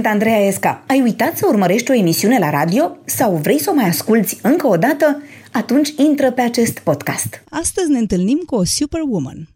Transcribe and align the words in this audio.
Sunt 0.00 0.12
Andreea 0.12 0.46
Esca. 0.46 0.84
Ai 0.86 1.00
uitat 1.00 1.36
să 1.36 1.46
urmărești 1.48 1.90
o 1.90 1.94
emisiune 1.94 2.38
la 2.38 2.50
radio 2.50 2.96
sau 3.04 3.36
vrei 3.36 3.60
să 3.60 3.70
o 3.70 3.74
mai 3.74 3.88
asculți 3.88 4.38
încă 4.42 4.66
o 4.66 4.76
dată? 4.76 5.22
Atunci 5.52 5.88
intră 5.96 6.32
pe 6.32 6.40
acest 6.40 6.78
podcast. 6.78 7.44
Astăzi 7.50 7.90
ne 7.90 7.98
întâlnim 7.98 8.42
cu 8.46 8.54
o 8.54 8.64
superwoman. 8.64 9.48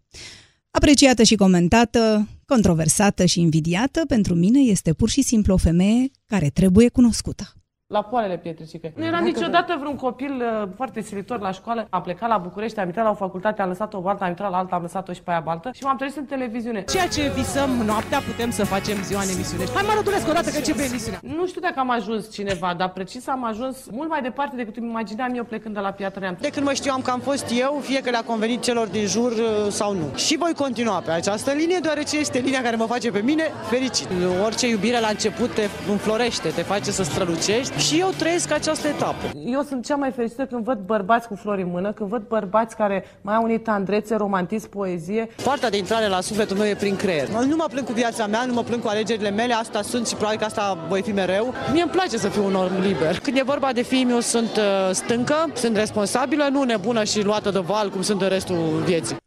Apreciată 0.70 1.22
și 1.22 1.34
comentată, 1.34 2.28
controversată 2.46 3.24
și 3.24 3.40
invidiată, 3.40 4.04
pentru 4.08 4.34
mine 4.34 4.60
este 4.60 4.92
pur 4.92 5.08
și 5.08 5.22
simplu 5.22 5.54
o 5.54 5.56
femeie 5.56 6.10
care 6.26 6.48
trebuie 6.48 6.88
cunoscută. 6.88 7.52
La 7.94 8.02
poalele 8.02 8.36
pietricică. 8.36 8.92
Nu 8.94 9.04
era 9.04 9.18
niciodată 9.18 9.76
vreun 9.78 9.96
copil 9.96 10.32
uh, 10.62 10.68
foarte 10.76 11.00
silitor 11.00 11.40
la 11.40 11.50
școală. 11.50 11.86
Am 11.90 12.02
plecat 12.02 12.28
la 12.28 12.36
București, 12.36 12.80
am 12.80 12.86
intrat 12.86 13.04
la 13.04 13.10
o 13.10 13.14
facultate, 13.14 13.62
am 13.62 13.68
lăsat 13.68 13.94
o 13.94 14.00
baltă, 14.00 14.22
am 14.22 14.28
intrat 14.28 14.50
la 14.50 14.56
alta, 14.56 14.76
am 14.76 14.82
lăsat-o 14.82 15.12
și 15.12 15.22
pe 15.22 15.30
aia 15.30 15.40
baltă 15.40 15.70
și 15.74 15.82
m-am 15.84 15.96
trezit 15.96 16.16
în 16.16 16.24
televiziune. 16.24 16.84
Ceea 16.84 17.08
ce 17.08 17.32
visăm 17.34 17.70
noaptea 17.70 18.18
putem 18.18 18.50
să 18.50 18.64
facem 18.64 19.02
ziua 19.02 19.20
în 19.20 19.28
emisiune. 19.28 19.64
Hai 19.74 19.84
mă 19.86 19.92
rădulesc 19.96 20.28
o 20.28 20.32
dată 20.32 20.50
că 20.50 20.56
începe 20.56 20.82
emisiunea. 20.82 21.20
Nu 21.22 21.46
știu 21.46 21.60
dacă 21.60 21.80
am 21.80 21.90
ajuns 21.90 22.32
cineva, 22.32 22.74
dar 22.76 22.88
precis 22.88 23.28
am 23.28 23.44
ajuns 23.44 23.76
mult 23.90 24.08
mai 24.08 24.22
departe 24.22 24.56
decât 24.56 24.76
îmi 24.76 24.88
imagineam 24.88 25.32
eu 25.34 25.44
plecând 25.44 25.74
de 25.74 25.80
la 25.80 25.90
Piatra 25.90 26.20
Neamț. 26.20 26.40
De 26.40 26.50
când 26.50 26.66
mă 26.66 26.72
știam 26.72 27.00
că 27.00 27.10
am 27.10 27.20
fost 27.20 27.46
eu, 27.58 27.78
fie 27.82 28.00
că 28.00 28.10
le-a 28.10 28.24
convenit 28.26 28.62
celor 28.62 28.86
din 28.86 29.06
jur 29.06 29.32
uh, 29.32 29.46
sau 29.68 29.92
nu. 29.92 30.06
Și 30.14 30.36
voi 30.36 30.52
continua 30.56 30.98
pe 31.04 31.10
această 31.10 31.50
linie, 31.52 31.78
deoarece 31.82 32.18
este 32.18 32.38
linia 32.38 32.62
care 32.62 32.76
mă 32.76 32.84
face 32.84 33.10
pe 33.10 33.22
mine 33.24 33.44
fericit. 33.70 34.08
Orice 34.44 34.68
iubire 34.68 35.00
la 35.00 35.08
început 35.08 35.54
te 35.54 35.68
înflorește, 35.90 36.48
te 36.48 36.62
face 36.62 36.90
să 36.90 37.02
strălucești 37.02 37.82
și 37.84 37.98
eu 37.98 38.10
trăiesc 38.18 38.52
această 38.52 38.88
etapă. 38.88 39.30
Eu 39.46 39.62
sunt 39.62 39.84
cea 39.84 39.96
mai 39.96 40.10
fericită 40.10 40.44
când 40.44 40.64
văd 40.64 40.78
bărbați 40.78 41.28
cu 41.28 41.34
flori 41.34 41.62
în 41.62 41.68
mână, 41.70 41.92
când 41.92 42.08
văd 42.08 42.22
bărbați 42.28 42.76
care 42.76 43.04
mai 43.20 43.34
au 43.34 43.42
unii 43.42 43.60
tandrețe, 43.60 44.16
romantism, 44.16 44.68
poezie. 44.68 45.28
Partea 45.44 45.70
de 45.70 45.76
intrare 45.76 46.08
la 46.08 46.20
sufletul 46.20 46.56
meu 46.56 46.66
e 46.66 46.74
prin 46.74 46.96
creier. 46.96 47.28
Nu 47.28 47.56
mă 47.56 47.66
plâng 47.70 47.86
cu 47.86 47.92
viața 47.92 48.26
mea, 48.26 48.44
nu 48.44 48.52
mă 48.52 48.62
plâng 48.62 48.82
cu 48.82 48.88
alegerile 48.88 49.30
mele, 49.30 49.54
asta 49.54 49.82
sunt 49.82 50.06
și 50.06 50.14
probabil 50.14 50.38
că 50.38 50.44
asta 50.44 50.78
voi 50.88 51.02
fi 51.02 51.12
mereu. 51.12 51.54
Mie 51.72 51.82
îmi 51.82 51.90
place 51.90 52.18
să 52.18 52.28
fiu 52.28 52.44
un 52.44 52.54
om 52.54 52.68
liber. 52.80 53.18
Când 53.18 53.36
e 53.36 53.42
vorba 53.42 53.72
de 53.72 53.82
fiii 53.82 54.06
eu 54.10 54.20
sunt 54.20 54.56
uh, 54.56 54.90
stâncă, 54.92 55.50
sunt 55.54 55.76
responsabilă, 55.76 56.48
nu 56.50 56.62
nebună 56.62 57.04
și 57.04 57.24
luată 57.24 57.50
de 57.50 57.58
val 57.58 57.90
cum 57.90 58.02
sunt 58.02 58.22
în 58.22 58.28
restul 58.28 58.82
vieții. 58.84 59.23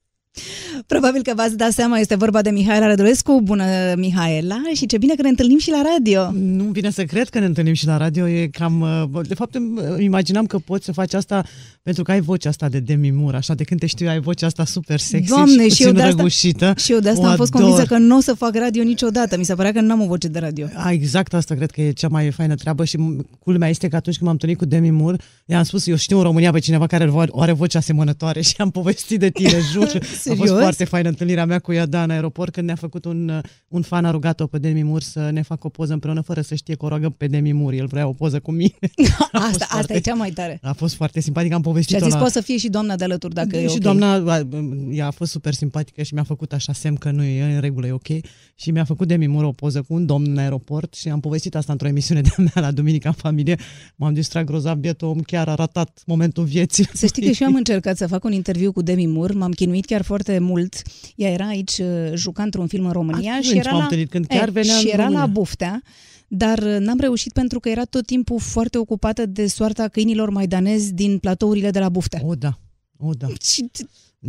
Probabil 0.86 1.22
că 1.22 1.32
v-ați 1.36 1.58
dat 1.58 1.72
seama, 1.72 1.98
este 1.98 2.16
vorba 2.16 2.42
de 2.42 2.50
Mihaela 2.50 2.88
Rădulescu. 2.88 3.42
Bună, 3.44 3.66
Mihaela, 3.96 4.62
și 4.76 4.86
ce 4.86 4.98
bine 4.98 5.14
că 5.16 5.22
ne 5.22 5.28
întâlnim 5.30 5.58
și 5.58 5.70
la 5.70 5.82
radio. 5.94 6.32
Nu 6.32 6.64
vine 6.64 6.90
să 6.92 7.04
cred 7.04 7.30
că 7.30 7.40
ne 7.40 7.46
întâlnim 7.46 7.74
și 7.74 7.86
la 7.86 7.98
radio, 7.98 8.28
e 8.30 8.48
cam... 8.48 8.82
uh, 9.14 9.22
De 9.28 9.34
fapt, 9.34 9.56
îmi 9.56 10.04
imaginam 10.04 10.46
că 10.46 10.58
poți 10.58 10.86
să 10.86 10.92
faci 10.92 11.14
asta 11.14 11.44
pentru 11.84 12.04
că 12.06 12.12
ai 12.12 12.22
vocea 12.22 12.50
asta 12.50 12.70
de 12.70 12.80
Demi 12.80 13.12
Moore, 13.12 13.38
așa 13.38 13.54
de 13.54 13.64
când 13.64 13.80
te 13.80 13.86
știu, 13.86 14.08
ai 14.08 14.20
vocea 14.20 14.46
asta 14.46 14.66
super 14.66 15.00
sexy 15.00 15.30
Doamne, 15.30 15.68
și 15.68 15.76
și 15.76 15.84
eu 15.84 15.88
puțin 15.90 15.94
de 15.94 16.02
asta, 16.02 16.16
răgușită. 16.16 16.74
și 16.78 16.92
eu 16.92 17.00
de 17.00 17.10
asta 17.10 17.22
O 17.22 17.30
am 17.30 17.36
fost 17.36 17.54
ador. 17.54 17.66
convinsă 17.68 17.94
că 17.94 17.98
nu 17.98 18.18
o 18.18 18.20
să 18.20 18.34
fac 18.34 18.56
radio 18.56 18.84
niciodată. 18.84 19.38
Mi 19.38 19.46
se 19.46 19.56
părea 19.56 19.72
că 19.72 19.82
n-am 19.82 20.02
o 20.02 20.06
voce 20.06 20.28
de 20.28 20.40
radio. 20.40 20.68
A, 20.74 20.92
exact 20.92 21.34
asta 21.34 21.56
cred 21.56 21.72
că 21.72 21.82
e 21.82 21.92
cea 21.92 22.08
mai 22.08 22.32
faină 22.32 22.56
treabă 22.56 22.86
și 22.86 22.98
m- 22.98 23.40
culmea 23.40 23.70
este 23.70 23.88
că 23.88 23.96
atunci 23.96 24.16
când 24.16 24.26
m-am 24.26 24.34
întâlnit 24.34 24.58
cu 24.58 24.66
Demi 24.66 24.90
Moore, 24.90 25.18
i-am 25.46 25.64
spus, 25.64 25.88
eu 25.88 25.96
știu 25.96 26.18
în 26.18 26.24
România 26.24 26.52
pe 26.52 26.60
cineva 26.60 26.88
care 26.88 27.10
o 27.30 27.42
are 27.42 27.52
voce 27.52 27.78
asemănătoare 27.78 28.42
și 28.48 28.54
am 28.58 28.70
povestit 28.72 29.20
de 29.20 29.30
tine, 29.30 29.60
jur. 29.72 30.00
A 30.32 30.36
fost 30.36 30.48
Serios? 30.48 30.62
foarte 30.62 30.84
faină 30.84 31.10
întâlnirea 31.10 31.46
mea 31.46 31.60
cu 31.60 31.72
ea, 31.74 31.86
da, 31.86 32.04
în 32.04 32.10
aeroport, 32.10 32.54
când 32.54 32.66
ne-a 32.66 32.76
făcut 32.76 33.06
un, 33.06 33.30
uh, 33.30 33.40
un 33.68 33.82
fan 33.82 34.06
a 34.06 34.12
rugat-o 34.12 34.48
pe 34.48 34.58
Demi 34.58 34.84
Moore 34.84 35.04
să 35.04 35.30
ne 35.30 35.42
facă 35.42 35.68
o 35.68 35.70
poză 35.70 35.94
împreună, 35.94 36.22
fără 36.22 36.42
să 36.42 36.56
știe 36.56 36.76
că 36.76 36.86
o 36.86 36.88
roagă 36.88 37.10
pe 37.10 37.28
Demi 37.28 37.52
Moore. 37.52 37.76
El 37.76 37.86
vrea 37.88 38.08
o 38.08 38.12
poză 38.12 38.40
cu 38.40 38.52
mine. 38.52 38.74
A 39.32 39.40
fost 39.40 39.46
Asta, 39.46 39.46
asta 39.48 39.66
foarte- 39.70 39.94
e 39.94 40.00
cea 40.00 40.14
mai 40.14 40.30
tare. 40.30 40.60
A 40.62 40.74
fost 40.74 40.96
foarte 40.96 41.20
simpatic, 41.22 41.52
am 41.52 41.58
Și 41.58 41.64
povestit-o 41.64 41.98
a 41.98 42.04
zis, 42.04 42.12
la... 42.14 42.18
poate 42.18 42.34
să 42.34 42.42
fie 42.42 42.58
și 42.58 42.70
doamna 42.70 42.96
de 42.96 43.04
alături 43.04 43.34
dacă 43.34 43.58
e 43.58 43.68
și 43.68 43.76
ok. 43.76 43.82
doamna, 43.82 44.14
a, 44.14 44.48
ea 44.92 45.08
a 45.08 45.12
fost 45.12 45.32
super 45.32 45.54
simpatică 45.54 46.04
și 46.04 46.14
mi-a 46.14 46.24
făcut 46.24 46.54
așa 46.54 46.74
semn 46.74 46.96
că 46.96 47.12
nu 47.12 47.24
e 47.24 47.54
în 47.54 47.60
regulă, 47.60 47.88
e 47.88 47.92
ok. 47.92 48.08
Și 48.56 48.72
mi-a 48.72 48.84
făcut 48.84 49.08
Demi 49.08 49.28
Moore 49.28 49.48
o 49.48 49.52
poză 49.52 49.82
cu 49.82 49.94
un 49.94 50.06
domn 50.06 50.26
în 50.30 50.38
aeroport 50.38 50.94
și 50.94 51.10
am 51.10 51.20
povestit 51.20 51.56
asta 51.56 51.72
într-o 51.72 51.88
emisiune 51.88 52.22
de-a 52.22 52.36
mea 52.38 52.66
la 52.66 52.72
Duminica 52.72 53.10
în 53.10 53.16
familie. 53.16 53.58
M-am 53.96 54.14
distrat 54.14 54.44
grozav, 54.44 54.78
bietul 54.78 55.08
om 55.08 55.20
chiar 55.20 55.48
a 55.48 55.54
ratat 55.54 56.02
momentul 56.06 56.44
vieții. 56.44 56.88
Să 56.94 57.06
știi 57.06 57.26
că 57.26 57.32
și 57.32 57.42
eu 57.42 57.48
am 57.48 57.56
încercat 57.64 57.98
să 57.98 58.08
fac 58.08 58.24
un 58.24 58.32
interviu 58.32 58.72
cu 58.72 58.82
Demi 58.82 59.06
Moore, 59.06 59.34
m-am 59.34 59.52
chinuit 59.52 59.86
chiar 59.86 60.02
foarte 60.02 60.17
mult. 60.40 60.82
Ea 61.16 61.30
era 61.30 61.48
aici, 61.48 61.78
uh, 61.78 62.12
juca 62.14 62.44
într-un 62.44 62.68
film 62.68 62.86
în 62.86 62.92
România 62.92 63.32
Atunci 63.32 63.46
și 63.46 63.58
era 63.58 63.70
m-am 63.70 63.78
la, 63.78 63.84
întâlnit, 63.84 64.10
când 64.10 64.26
chiar 64.26 64.48
Eh, 64.48 64.54
venea 64.54 64.74
în 64.74 64.80
și 64.80 64.88
era 64.88 64.98
la 64.98 65.04
România. 65.04 65.26
Buftea, 65.26 65.82
dar 66.28 66.58
uh, 66.58 66.78
n-am 66.80 67.00
reușit 67.00 67.34
pentru 67.34 67.60
că 67.60 67.70
era 67.70 67.84
tot 67.84 68.06
timpul 68.06 68.40
foarte 68.40 68.78
ocupată 68.78 69.26
de 69.26 69.48
soarta 69.48 69.88
câinilor 69.88 70.30
maidanezi 70.30 70.94
din 70.94 71.18
platourile 71.18 71.72
de 71.72 71.80
la 71.80 71.90
Buftea. 71.90 72.22
O, 72.24 72.36
da. 72.36 72.60
O, 72.98 73.14
da. 73.14 73.28
Și, 73.42 73.70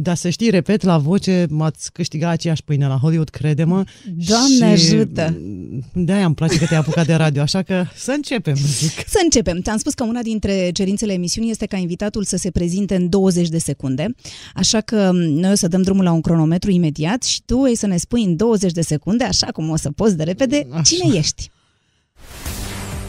Dar 0.00 0.16
să 0.16 0.28
știi, 0.28 0.50
repet, 0.50 0.82
la 0.82 0.98
voce 0.98 1.46
m-ați 1.50 1.92
câștigat 1.92 2.30
aceeași 2.30 2.62
pâine 2.64 2.86
la 2.86 2.96
Hollywood, 2.96 3.28
crede-mă. 3.28 3.84
Doamne 4.26 4.76
și 4.76 4.94
ajută! 4.94 5.40
De-aia 5.92 6.24
îmi 6.24 6.34
place 6.34 6.58
că 6.58 6.64
te-ai 6.66 6.80
apucat 6.80 7.06
de 7.06 7.14
radio, 7.14 7.42
așa 7.42 7.62
că 7.62 7.84
să 7.94 8.12
începem, 8.12 8.54
zic. 8.54 8.90
Să 9.08 9.20
începem. 9.22 9.60
Ți-am 9.60 9.76
spus 9.76 9.94
că 9.94 10.04
una 10.04 10.22
dintre 10.22 10.70
cerințele 10.72 11.12
emisiunii 11.12 11.50
este 11.50 11.66
ca 11.66 11.76
invitatul 11.76 12.24
să 12.24 12.36
se 12.36 12.50
prezinte 12.50 12.94
în 12.94 13.08
20 13.08 13.48
de 13.48 13.58
secunde, 13.58 14.14
așa 14.54 14.80
că 14.80 15.10
m, 15.12 15.16
noi 15.16 15.50
o 15.50 15.54
să 15.54 15.68
dăm 15.68 15.82
drumul 15.82 16.04
la 16.04 16.12
un 16.12 16.20
cronometru 16.20 16.70
imediat 16.70 17.22
și 17.22 17.42
tu 17.44 17.62
ai 17.62 17.74
să 17.74 17.86
ne 17.86 17.96
spui 17.96 18.22
în 18.24 18.36
20 18.36 18.72
de 18.72 18.82
secunde, 18.82 19.24
așa 19.24 19.46
cum 19.46 19.70
o 19.70 19.76
să 19.76 19.90
poți 19.90 20.16
de 20.16 20.22
repede, 20.22 20.66
Așa. 20.70 20.82
cine 20.82 21.16
ești. 21.16 21.50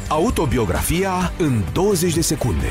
Autobiografia 0.07 1.33
în 1.37 1.63
20 1.73 2.13
de 2.13 2.21
secunde. 2.21 2.67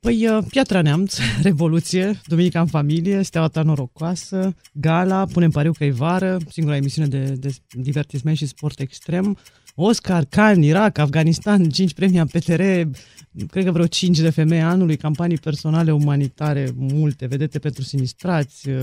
Păi, 0.00 0.28
uh, 0.28 0.44
Piatra 0.48 0.82
Neamț, 0.82 1.16
Revoluție, 1.42 2.20
Duminica 2.26 2.60
în 2.60 2.66
familie, 2.66 3.22
Steaua 3.22 3.48
ta 3.48 3.62
norocoasă, 3.62 4.54
Gala, 4.72 5.26
Punem 5.26 5.50
pariu 5.50 5.72
că 5.72 5.84
e 5.84 5.90
vară, 5.90 6.38
singura 6.48 6.76
emisiune 6.76 7.08
de, 7.08 7.24
de 7.24 7.54
divertisment 7.70 8.36
și 8.36 8.46
sport 8.46 8.80
extrem, 8.80 9.38
Oscar, 9.82 10.24
Cannes, 10.28 10.66
Irak, 10.66 10.98
Afganistan, 10.98 11.68
5 11.68 11.92
premii 11.94 12.18
în 12.18 12.26
PTR, 12.26 12.62
cred 13.50 13.64
că 13.64 13.70
vreo 13.72 13.86
5 13.86 14.18
de 14.18 14.30
femei 14.30 14.60
anului, 14.62 14.96
campanii 14.96 15.36
personale 15.38 15.92
umanitare 15.92 16.68
multe, 16.76 17.26
vedete 17.26 17.58
pentru 17.58 17.82
sinistrați, 17.82 18.68
uh, 18.68 18.74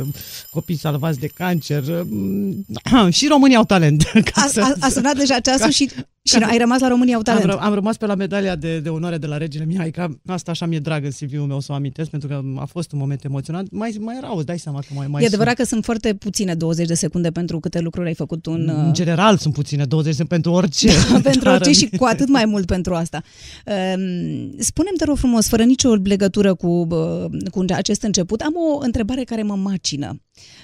copii 0.52 0.76
salvați 0.78 1.20
de 1.20 1.28
cancer 1.28 1.84
uh, 1.84 3.08
și 3.18 3.28
România 3.28 3.58
au 3.58 3.64
talent. 3.66 4.04
ca 4.34 4.42
A, 4.42 4.48
să- 4.48 4.62
a, 4.62 4.74
a 4.80 4.90
sunat 4.90 5.18
deja 5.18 5.40
ceasul 5.40 5.60
ca- 5.66 5.70
și, 5.70 5.90
și 6.24 6.36
ai 6.36 6.58
rămas 6.58 6.80
la 6.80 6.88
România 6.88 7.14
au 7.16 7.22
am, 7.26 7.36
talent. 7.36 7.60
ră- 7.60 7.64
am 7.64 7.74
rămas 7.74 7.98
pe 7.98 8.06
la 8.06 8.16
medalia 8.16 8.56
de, 8.56 8.80
de 8.80 8.90
onoare 8.90 9.18
de 9.18 9.28
la 9.28 9.38
regele 9.38 9.66
Mihaica. 9.66 10.20
Asta 10.26 10.52
așa 10.52 10.66
mi-e 10.66 10.80
drag 10.80 11.04
în 11.06 11.10
CV-ul 11.12 11.46
meu 11.48 11.60
să 11.60 11.72
o 11.72 11.76
amintesc, 11.76 12.10
pentru 12.10 12.28
că 12.30 12.42
a 12.56 12.66
fost 12.66 12.92
un 12.92 13.00
moment 13.00 13.24
emoționant. 13.24 13.72
Mai, 13.72 13.96
mai 14.00 14.16
era, 14.18 14.32
îți 14.36 14.46
dai 14.46 14.60
seama 14.60 14.80
că 14.80 14.88
mai, 14.94 15.08
mai 15.08 15.24
E 15.24 15.26
adevărat 15.26 15.56
că 15.56 15.64
sunt 15.64 15.84
foarte 15.84 16.14
puține 16.14 16.54
20 16.56 16.88
de 16.88 16.94
secunde 16.94 17.32
pentru 17.32 17.60
câte 17.60 17.80
lucruri 17.80 18.08
ai 18.08 18.14
făcut 18.14 18.46
un... 18.46 18.64
sunt, 18.68 18.78
În 18.78 18.88
uh, 18.88 18.94
general 18.94 19.38
sunt 19.38 19.54
puține, 19.54 19.86
20 19.86 20.16
sunt 20.16 20.28
pentru 20.28 20.52
orice. 20.52 20.87
pentru 21.24 21.44
Dar 21.44 21.54
orice 21.54 21.70
în- 21.70 21.76
și 21.76 21.90
cu 21.98 22.04
atât 22.06 22.28
mai 22.28 22.46
mult 22.46 22.66
pentru 22.66 22.94
asta. 22.96 23.22
Um, 23.66 24.54
Spune-mi, 24.60 24.98
te 24.98 25.06
rog 25.06 25.18
frumos, 25.18 25.48
fără 25.48 25.64
nicio 25.64 25.94
legătură 25.94 26.54
cu, 26.54 26.68
uh, 26.68 27.26
cu 27.52 27.66
acest 27.70 28.02
început, 28.02 28.42
am 28.42 28.54
o 28.56 28.78
întrebare 28.82 29.24
care 29.24 29.44
mă 29.44 29.56
macină 29.56 30.22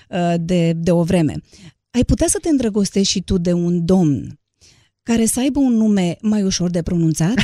uh, 0.10 0.34
de, 0.40 0.74
de 0.76 0.92
o 0.92 1.04
vreme. 1.04 1.36
Ai 1.92 2.04
putea 2.04 2.28
să 2.28 2.38
te 2.42 2.50
îndrăgostești 2.50 3.12
și 3.12 3.22
tu 3.22 3.38
de 3.38 3.54
un 3.54 3.86
domn 3.86 4.40
care 5.04 5.26
să 5.26 5.40
aibă 5.40 5.60
un 5.60 5.74
nume 5.74 6.18
mai 6.22 6.44
ușor 6.44 6.70
de 6.70 6.82
pronunțat? 6.82 7.34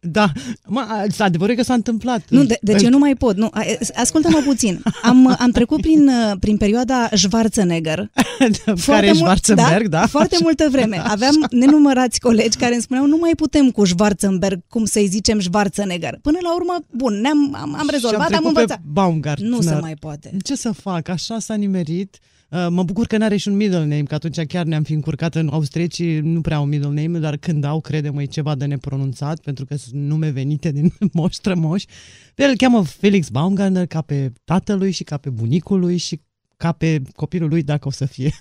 Da, 0.00 0.32
mă, 0.66 1.06
s-a 1.10 1.24
adevărat 1.24 1.56
că 1.56 1.62
s-a 1.62 1.74
întâmplat. 1.74 2.22
Nu, 2.28 2.44
de, 2.44 2.58
deci 2.62 2.82
eu 2.82 2.90
nu 2.90 2.98
mai 2.98 3.14
pot. 3.14 3.36
Nu, 3.36 3.48
a- 3.52 3.64
ascultă-mă 3.94 4.40
puțin. 4.44 4.82
Am, 5.02 5.36
am 5.38 5.50
trecut 5.50 5.80
prin, 5.80 6.08
uh, 6.08 6.32
prin 6.40 6.56
perioada 6.56 7.08
Schwarzenegger. 7.14 8.10
care 8.86 9.06
e 9.06 9.12
mult- 9.12 9.16
Schwarzenberg, 9.16 9.86
da? 9.88 10.06
Foarte 10.06 10.36
multă 10.40 10.66
vreme. 10.70 10.96
Aveam 11.14 11.46
nenumărați 11.50 12.20
colegi 12.20 12.56
care 12.56 12.72
îmi 12.72 12.82
spuneau 12.82 13.06
nu 13.06 13.16
mai 13.20 13.32
putem 13.36 13.70
cu 13.70 13.84
Schwarzenberg, 13.84 14.60
cum 14.68 14.84
să-i 14.84 15.06
zicem 15.06 15.40
Schwarzenegger. 15.40 16.18
Până 16.22 16.38
la 16.42 16.54
urmă, 16.54 16.76
bun, 16.90 17.20
ne-am 17.20 17.54
am, 17.60 17.74
am 17.78 17.88
rezolvat, 17.90 18.20
am, 18.20 18.26
trecut 18.26 18.46
învățat. 18.46 18.76
pe 18.76 18.82
Baumgartner. 18.92 19.48
Nu 19.50 19.60
se 19.60 19.74
mai 19.80 19.94
poate. 20.00 20.36
Ce 20.44 20.56
să 20.56 20.72
fac? 20.72 21.08
Așa 21.08 21.38
s-a 21.38 21.54
nimerit. 21.54 22.18
Uh, 22.52 22.66
Mă 22.70 22.82
bucur 22.82 23.06
că 23.06 23.16
n-are 23.16 23.36
și 23.36 23.48
un 23.48 23.56
middle 23.56 23.78
name, 23.78 24.02
că 24.02 24.14
atunci 24.14 24.46
chiar 24.46 24.64
ne-am 24.64 24.82
fi 24.82 24.92
încurcat 24.92 25.34
în 25.34 25.48
austriecii, 25.48 26.20
nu 26.20 26.40
prea 26.40 26.56
au 26.56 26.64
middle 26.64 27.02
name, 27.02 27.18
dar 27.18 27.36
când 27.36 27.64
au, 27.64 27.80
crede-mă, 27.80 28.22
e 28.22 28.24
ceva 28.24 28.54
de 28.54 28.64
nepronunțat, 28.64 29.40
pentru 29.40 29.64
că 29.64 29.76
sunt 29.76 29.94
nume 29.94 30.30
venite 30.30 30.72
din 30.72 30.92
moș 31.12 31.34
strămoși. 31.34 31.86
Pe 32.34 32.42
el 32.42 32.48
îl 32.48 32.56
cheamă 32.56 32.84
Felix 32.84 33.28
Baumgartner 33.28 33.86
ca 33.86 34.00
pe 34.00 34.32
tatălui 34.44 34.90
și 34.90 35.04
ca 35.04 35.16
pe 35.16 35.30
bunicul 35.30 35.80
lui 35.80 35.96
și 35.96 36.20
ca 36.56 36.72
pe 36.72 37.02
copilul 37.14 37.48
lui 37.48 37.62
dacă 37.62 37.88
o 37.88 37.90
să 37.90 38.04
fie. 38.04 38.32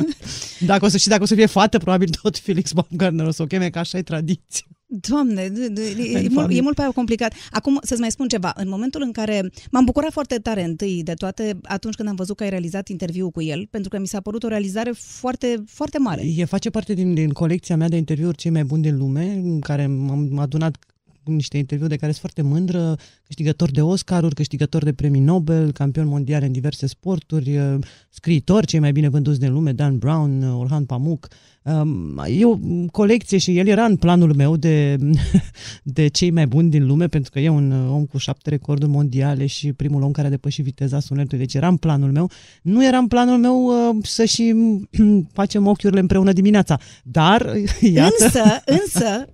dacă 0.70 0.84
o 0.84 0.88
să, 0.88 0.96
și 0.96 1.08
dacă 1.08 1.22
o 1.22 1.26
să 1.26 1.34
fie 1.34 1.46
fată, 1.46 1.78
probabil 1.78 2.08
tot 2.22 2.38
Felix 2.38 2.72
Baumgartner 2.72 3.26
o 3.26 3.30
să 3.30 3.42
o 3.42 3.46
cheme, 3.46 3.70
că 3.70 3.78
așa 3.78 3.98
e 3.98 4.02
tradiție. 4.02 4.66
Doamne, 5.00 5.48
de, 5.48 5.68
de, 5.68 5.82
e, 5.82 6.02
e, 6.02 6.16
În 6.16 6.22
mult, 6.22 6.34
familie. 6.34 6.58
e 6.58 6.62
mult 6.62 6.74
prea 6.74 6.90
complicat. 6.90 7.34
Acum, 7.50 7.78
să-ți 7.82 8.00
mai 8.00 8.10
spun 8.10 8.28
ceva. 8.28 8.52
În 8.56 8.68
momentul 8.68 9.02
în 9.02 9.12
care 9.12 9.50
m-am 9.70 9.84
bucurat 9.84 10.12
foarte 10.12 10.36
tare 10.36 10.64
întâi 10.64 11.02
de 11.04 11.12
toate, 11.12 11.58
atunci 11.62 11.94
când 11.94 12.08
am 12.08 12.14
văzut 12.14 12.36
că 12.36 12.42
ai 12.42 12.50
realizat 12.50 12.88
interviul 12.88 13.30
cu 13.30 13.42
el, 13.42 13.66
pentru 13.70 13.88
că 13.88 13.98
mi 13.98 14.06
s-a 14.06 14.20
părut 14.20 14.42
o 14.42 14.48
realizare 14.48 14.90
foarte, 14.94 15.64
foarte 15.66 15.98
mare. 15.98 16.22
E 16.36 16.44
face 16.44 16.70
parte 16.70 16.94
din, 16.94 17.14
din 17.14 17.30
colecția 17.30 17.76
mea 17.76 17.88
de 17.88 17.96
interviuri 17.96 18.36
cei 18.36 18.50
mai 18.50 18.64
buni 18.64 18.82
din 18.82 18.96
lume, 18.96 19.32
în 19.44 19.60
care 19.60 19.86
m-am 19.86 20.38
adunat 20.38 20.76
niște 21.24 21.58
interviuri 21.58 21.90
de 21.90 21.96
care 21.96 22.12
sunt 22.12 22.22
foarte 22.32 22.42
mândră, 22.54 22.96
câștigător 23.22 23.70
de 23.70 23.82
Oscaruri, 23.82 24.34
câștigător 24.34 24.84
de 24.84 24.92
premii 24.92 25.20
Nobel, 25.20 25.72
campion 25.72 26.06
mondial 26.06 26.42
în 26.42 26.52
diverse 26.52 26.86
sporturi, 26.86 27.56
uh, 27.56 27.78
scriitor, 28.10 28.64
cei 28.64 28.78
mai 28.78 28.92
bine 28.92 29.08
vânduți 29.08 29.38
din 29.38 29.52
lume, 29.52 29.72
Dan 29.72 29.98
Brown, 29.98 30.42
uh, 30.42 30.58
Orhan 30.58 30.84
Pamuk. 30.84 31.28
Um, 31.68 32.22
e 32.26 32.44
o 32.44 32.56
colecție 32.90 33.38
și 33.38 33.58
el 33.58 33.66
era 33.66 33.84
în 33.84 33.96
planul 33.96 34.34
meu 34.34 34.56
de, 34.56 34.96
de 35.82 36.06
cei 36.06 36.30
mai 36.30 36.46
buni 36.46 36.70
din 36.70 36.86
lume, 36.86 37.06
pentru 37.06 37.30
că 37.30 37.40
e 37.40 37.48
un 37.48 37.88
om 37.90 38.04
cu 38.04 38.18
șapte 38.18 38.50
recorduri 38.50 38.90
mondiale 38.90 39.46
și 39.46 39.72
primul 39.72 40.02
om 40.02 40.10
care 40.10 40.26
a 40.26 40.30
depășit 40.30 40.64
viteza 40.64 41.00
sunetului, 41.00 41.44
deci 41.44 41.54
era 41.54 41.68
în 41.68 41.76
planul 41.76 42.10
meu. 42.10 42.30
Nu 42.62 42.86
era 42.86 42.96
în 42.96 43.06
planul 43.06 43.38
meu 43.38 43.64
uh, 43.64 43.96
să 44.02 44.24
și 44.24 44.54
facem 45.38 45.66
ochiurile 45.66 46.00
împreună 46.00 46.32
dimineața, 46.32 46.78
dar 47.02 47.52
iată... 47.80 48.14
Însă, 48.24 48.62
însă, 48.64 49.26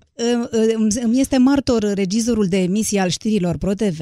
îmi 1.03 1.21
este 1.21 1.39
martor 1.39 1.93
regizorul 1.95 2.47
de 2.47 2.57
emisie 2.57 3.01
al 3.01 3.09
știrilor 3.09 3.57
ProTV 3.57 3.99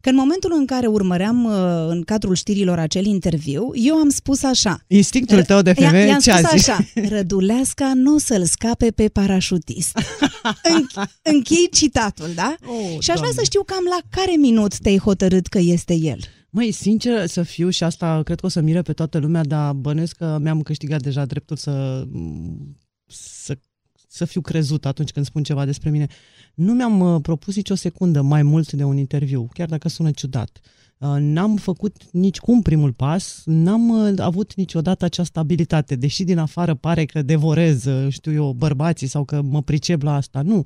că 0.00 0.08
în 0.08 0.14
momentul 0.14 0.54
în 0.56 0.66
care 0.66 0.86
urmăream 0.86 1.44
uh, 1.44 1.52
în 1.88 2.02
cadrul 2.02 2.34
știrilor 2.34 2.78
acel 2.78 3.04
interviu, 3.04 3.70
eu 3.74 3.94
am 3.94 4.08
spus 4.08 4.42
așa. 4.42 4.84
Instinctul 4.86 5.42
tău 5.42 5.62
de 5.62 5.72
femeie 5.72 6.06
i-am 6.06 6.18
ce 6.18 6.30
spus 6.30 6.44
a 6.44 6.56
zis? 6.56 6.68
așa, 6.68 6.84
Răduleasca 7.50 7.92
nu 7.94 8.14
o 8.14 8.18
să-l 8.18 8.44
scape 8.44 8.90
pe 8.90 9.08
parașutist. 9.08 9.98
închei 11.32 11.68
citatul, 11.72 12.28
da? 12.34 12.56
Oh, 12.66 12.76
și 12.88 12.96
aș 12.96 13.04
vrea 13.04 13.14
Doamne. 13.14 13.32
să 13.32 13.42
știu 13.44 13.62
cam 13.62 13.84
la 13.84 13.98
care 14.10 14.36
minut 14.36 14.78
te-ai 14.78 14.98
hotărât 14.98 15.46
că 15.46 15.58
este 15.58 15.94
el. 15.94 16.18
Măi, 16.50 16.72
sincer 16.72 17.26
să 17.26 17.42
fiu 17.42 17.68
și 17.68 17.84
asta 17.84 18.22
cred 18.22 18.40
că 18.40 18.46
o 18.46 18.48
să 18.48 18.60
mire 18.60 18.82
pe 18.82 18.92
toată 18.92 19.18
lumea, 19.18 19.42
dar 19.42 19.72
bănuiesc 19.72 20.16
că 20.16 20.38
mi-am 20.40 20.62
câștigat 20.62 21.02
deja 21.02 21.24
dreptul 21.24 21.56
să, 21.56 22.06
să, 23.06 23.56
să 24.08 24.24
fiu 24.24 24.40
crezut 24.40 24.86
atunci 24.86 25.10
când 25.10 25.26
spun 25.26 25.42
ceva 25.42 25.64
despre 25.64 25.90
mine. 25.90 26.06
Nu 26.54 26.72
mi-am 26.72 27.00
uh, 27.00 27.20
propus 27.22 27.56
nicio 27.56 27.74
secundă 27.74 28.20
mai 28.20 28.42
mult 28.42 28.72
de 28.72 28.84
un 28.84 28.96
interviu, 28.96 29.48
chiar 29.52 29.68
dacă 29.68 29.88
sună 29.88 30.10
ciudat. 30.10 30.60
Uh, 30.62 30.79
N-am 31.18 31.56
făcut 31.56 31.96
nici 32.12 32.38
cum 32.38 32.62
primul 32.62 32.92
pas, 32.92 33.42
n-am 33.44 33.88
uh, 33.88 34.12
avut 34.18 34.54
niciodată 34.54 35.04
această 35.04 35.38
abilitate, 35.38 35.94
deși 35.94 36.24
din 36.24 36.38
afară 36.38 36.74
pare 36.74 37.04
că 37.04 37.22
devorez, 37.22 37.84
uh, 37.84 38.06
știu 38.12 38.32
eu, 38.32 38.54
bărbații 38.58 39.06
sau 39.06 39.24
că 39.24 39.42
mă 39.48 39.62
pricep 39.62 40.02
la 40.02 40.14
asta. 40.14 40.42
Nu, 40.44 40.62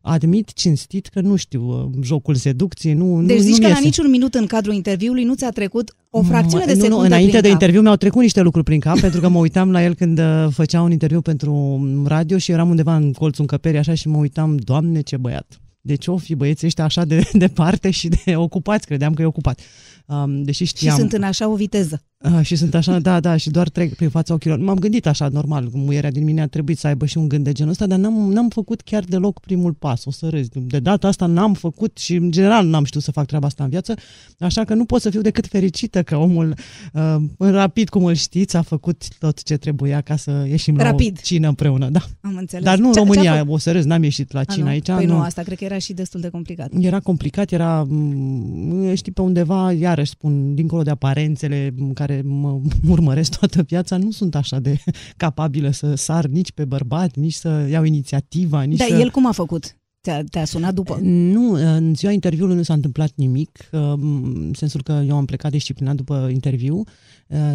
admit 0.00 0.52
cinstit 0.52 1.06
că 1.06 1.20
nu 1.20 1.36
știu 1.36 1.62
uh, 1.68 1.90
jocul 2.02 2.34
seducției, 2.34 2.94
nu 2.94 3.22
Deci 3.22 3.36
nu, 3.36 3.42
zici 3.42 3.50
nu 3.52 3.56
că 3.60 3.62
la 3.62 3.68
iese. 3.68 3.84
niciun 3.84 4.10
minut 4.10 4.34
în 4.34 4.46
cadrul 4.46 4.74
interviului 4.74 5.24
nu 5.24 5.34
ți-a 5.34 5.50
trecut 5.50 5.94
o 6.10 6.22
fracțiune 6.22 6.64
de 6.64 6.72
Mă- 6.72 6.80
secundă 6.80 6.94
Nu, 6.94 7.00
nu, 7.00 7.06
înainte 7.06 7.30
prin 7.30 7.42
de 7.42 7.48
cap. 7.48 7.60
interviu 7.60 7.80
mi-au 7.82 7.96
trecut 7.96 8.22
niște 8.22 8.40
lucruri 8.40 8.64
prin 8.64 8.80
cap, 8.80 8.98
pentru 9.00 9.20
că 9.20 9.28
mă 9.28 9.38
uitam 9.38 9.70
la 9.70 9.84
el 9.84 9.94
când 9.94 10.18
uh, 10.18 10.46
făcea 10.50 10.82
un 10.82 10.90
interviu 10.90 11.20
pentru 11.20 11.80
radio 12.06 12.38
și 12.38 12.50
eram 12.50 12.68
undeva 12.68 12.96
în 12.96 13.12
colțul 13.12 13.40
încăperii 13.40 13.78
așa 13.78 13.94
și 13.94 14.08
mă 14.08 14.16
uitam, 14.16 14.56
doamne 14.56 15.00
ce 15.00 15.16
băiat. 15.16 15.60
Deci 15.88 16.06
o 16.06 16.16
fi 16.16 16.34
băieții 16.34 16.66
ăștia 16.66 16.84
așa 16.84 17.04
de 17.04 17.28
departe 17.44 17.90
și 17.90 18.08
de 18.08 18.36
ocupați, 18.36 18.86
credeam 18.86 19.14
că 19.14 19.22
e 19.22 19.24
ocupat. 19.24 19.60
Um, 20.06 20.42
deși 20.42 20.64
Și 20.64 20.64
știam... 20.64 20.96
sunt 20.96 21.12
în 21.12 21.22
așa 21.22 21.48
o 21.48 21.54
viteză. 21.54 22.02
Ah, 22.20 22.44
și 22.44 22.56
sunt 22.56 22.74
așa, 22.74 22.98
da, 22.98 23.20
da, 23.20 23.36
și 23.36 23.50
doar 23.50 23.68
trec 23.68 23.94
prin 23.94 24.08
fața 24.08 24.34
ochilor. 24.34 24.58
M-am 24.58 24.78
gândit 24.78 25.06
așa, 25.06 25.28
normal, 25.28 25.68
muierea 25.72 26.10
din 26.10 26.24
mine 26.24 26.40
a 26.40 26.46
trebuit 26.46 26.78
să 26.78 26.86
aibă 26.86 27.06
și 27.06 27.18
un 27.18 27.28
gând 27.28 27.44
de 27.44 27.52
genul 27.52 27.70
ăsta, 27.72 27.86
dar 27.86 27.98
n-am, 27.98 28.32
n-am 28.32 28.48
făcut 28.48 28.80
chiar 28.80 29.04
deloc 29.04 29.40
primul 29.40 29.72
pas, 29.72 30.04
o 30.04 30.10
să 30.10 30.28
râzi. 30.28 30.50
De 30.54 30.78
data 30.78 31.08
asta 31.08 31.26
n-am 31.26 31.54
făcut 31.54 31.98
și 31.98 32.14
în 32.14 32.30
general 32.30 32.66
n-am 32.66 32.84
știut 32.84 33.02
să 33.02 33.10
fac 33.10 33.26
treaba 33.26 33.46
asta 33.46 33.64
în 33.64 33.70
viață, 33.70 33.94
așa 34.38 34.64
că 34.64 34.74
nu 34.74 34.84
pot 34.84 35.00
să 35.00 35.10
fiu 35.10 35.20
decât 35.20 35.46
fericită 35.46 36.02
că 36.02 36.16
omul, 36.16 36.54
uh, 36.92 37.16
în 37.38 37.50
rapid 37.50 37.88
cum 37.88 38.04
îl 38.04 38.14
știți, 38.14 38.56
a 38.56 38.62
făcut 38.62 39.18
tot 39.18 39.42
ce 39.42 39.56
trebuia 39.56 40.00
ca 40.00 40.16
să 40.16 40.44
ieșim 40.48 40.76
Rapid. 40.76 41.12
la 41.14 41.18
o 41.18 41.22
cină 41.24 41.48
împreună. 41.48 41.88
Da. 41.88 42.00
Am 42.20 42.36
înțeles. 42.36 42.64
Dar 42.64 42.78
nu 42.78 42.86
în 42.86 42.92
Ce- 42.92 42.98
ce-a 42.98 43.08
România, 43.08 43.36
făcut? 43.36 43.52
o 43.52 43.58
să 43.58 43.72
râzi, 43.72 43.86
n-am 43.86 44.02
ieșit 44.02 44.32
la 44.32 44.40
A, 44.40 44.44
cină 44.44 44.64
nu? 44.64 44.70
aici. 44.70 44.86
Păi 44.90 45.04
nu, 45.06 45.18
asta 45.20 45.42
cred 45.42 45.58
că 45.58 45.64
era 45.64 45.78
și 45.78 45.92
destul 45.92 46.20
de 46.20 46.28
complicat. 46.28 46.70
Era 46.80 47.00
complicat, 47.00 47.52
era, 47.52 47.82
m, 47.82 48.94
știi, 48.94 49.12
pe 49.12 49.20
undeva, 49.20 49.72
iarăși 49.72 50.10
spun, 50.10 50.54
dincolo 50.54 50.82
de 50.82 50.90
aparențele 50.90 51.72
m, 51.76 51.92
care 52.08 52.22
mă 52.26 52.60
urmăresc 52.88 53.38
toată 53.38 53.62
viața, 53.62 53.96
nu 53.96 54.10
sunt 54.10 54.34
așa 54.34 54.58
de 54.58 54.78
capabilă 55.16 55.70
să 55.70 55.94
sar 55.94 56.26
nici 56.26 56.52
pe 56.52 56.64
bărbat, 56.64 57.16
nici 57.16 57.34
să 57.34 57.66
iau 57.70 57.84
inițiativa, 57.84 58.62
nici 58.62 58.78
Dar 58.78 58.88
să... 58.88 58.94
el 58.94 59.10
cum 59.10 59.26
a 59.26 59.32
făcut? 59.32 59.76
Te-a, 60.00 60.24
te-a 60.24 60.44
sunat 60.44 60.74
după? 60.74 60.98
Nu, 61.02 61.52
în 61.52 61.94
ziua 61.94 62.12
interviului 62.12 62.56
nu 62.56 62.62
s-a 62.62 62.74
întâmplat 62.74 63.12
nimic, 63.14 63.68
în 63.70 64.52
sensul 64.54 64.82
că 64.82 65.02
eu 65.06 65.16
am 65.16 65.24
plecat 65.24 65.50
disciplinat 65.50 65.94
după 65.94 66.28
interviu, 66.32 66.84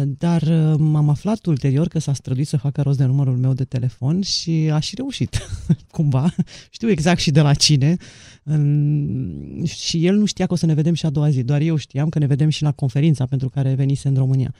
dar 0.04 0.42
m-am 0.78 1.08
aflat 1.08 1.46
ulterior 1.46 1.88
că 1.88 1.98
s-a 1.98 2.12
străduit 2.12 2.46
să 2.46 2.56
facă 2.56 2.82
rost 2.82 2.98
de 2.98 3.04
numărul 3.04 3.36
meu 3.36 3.52
de 3.52 3.64
telefon 3.64 4.20
și 4.22 4.50
a 4.72 4.78
și 4.78 4.94
reușit, 4.94 5.38
cumva. 5.90 6.34
Știu 6.70 6.90
exact 6.90 7.20
și 7.20 7.30
de 7.30 7.40
la 7.40 7.54
cine. 7.54 7.96
În- 8.42 9.64
Și 9.64 10.06
el 10.06 10.16
nu 10.16 10.24
știa 10.24 10.46
că 10.46 10.52
o 10.52 10.56
să 10.56 10.66
ne 10.66 10.74
vedem 10.74 10.94
și 10.94 11.06
a 11.06 11.10
doua 11.10 11.30
zi, 11.30 11.42
doar 11.42 11.60
eu 11.60 11.76
știam 11.76 12.08
că 12.08 12.18
ne 12.18 12.26
vedem 12.26 12.48
și 12.48 12.62
la 12.62 12.72
conferința 12.72 13.26
pentru 13.26 13.48
care 13.48 13.74
venise 13.74 14.08
în 14.08 14.14
România. 14.14 14.54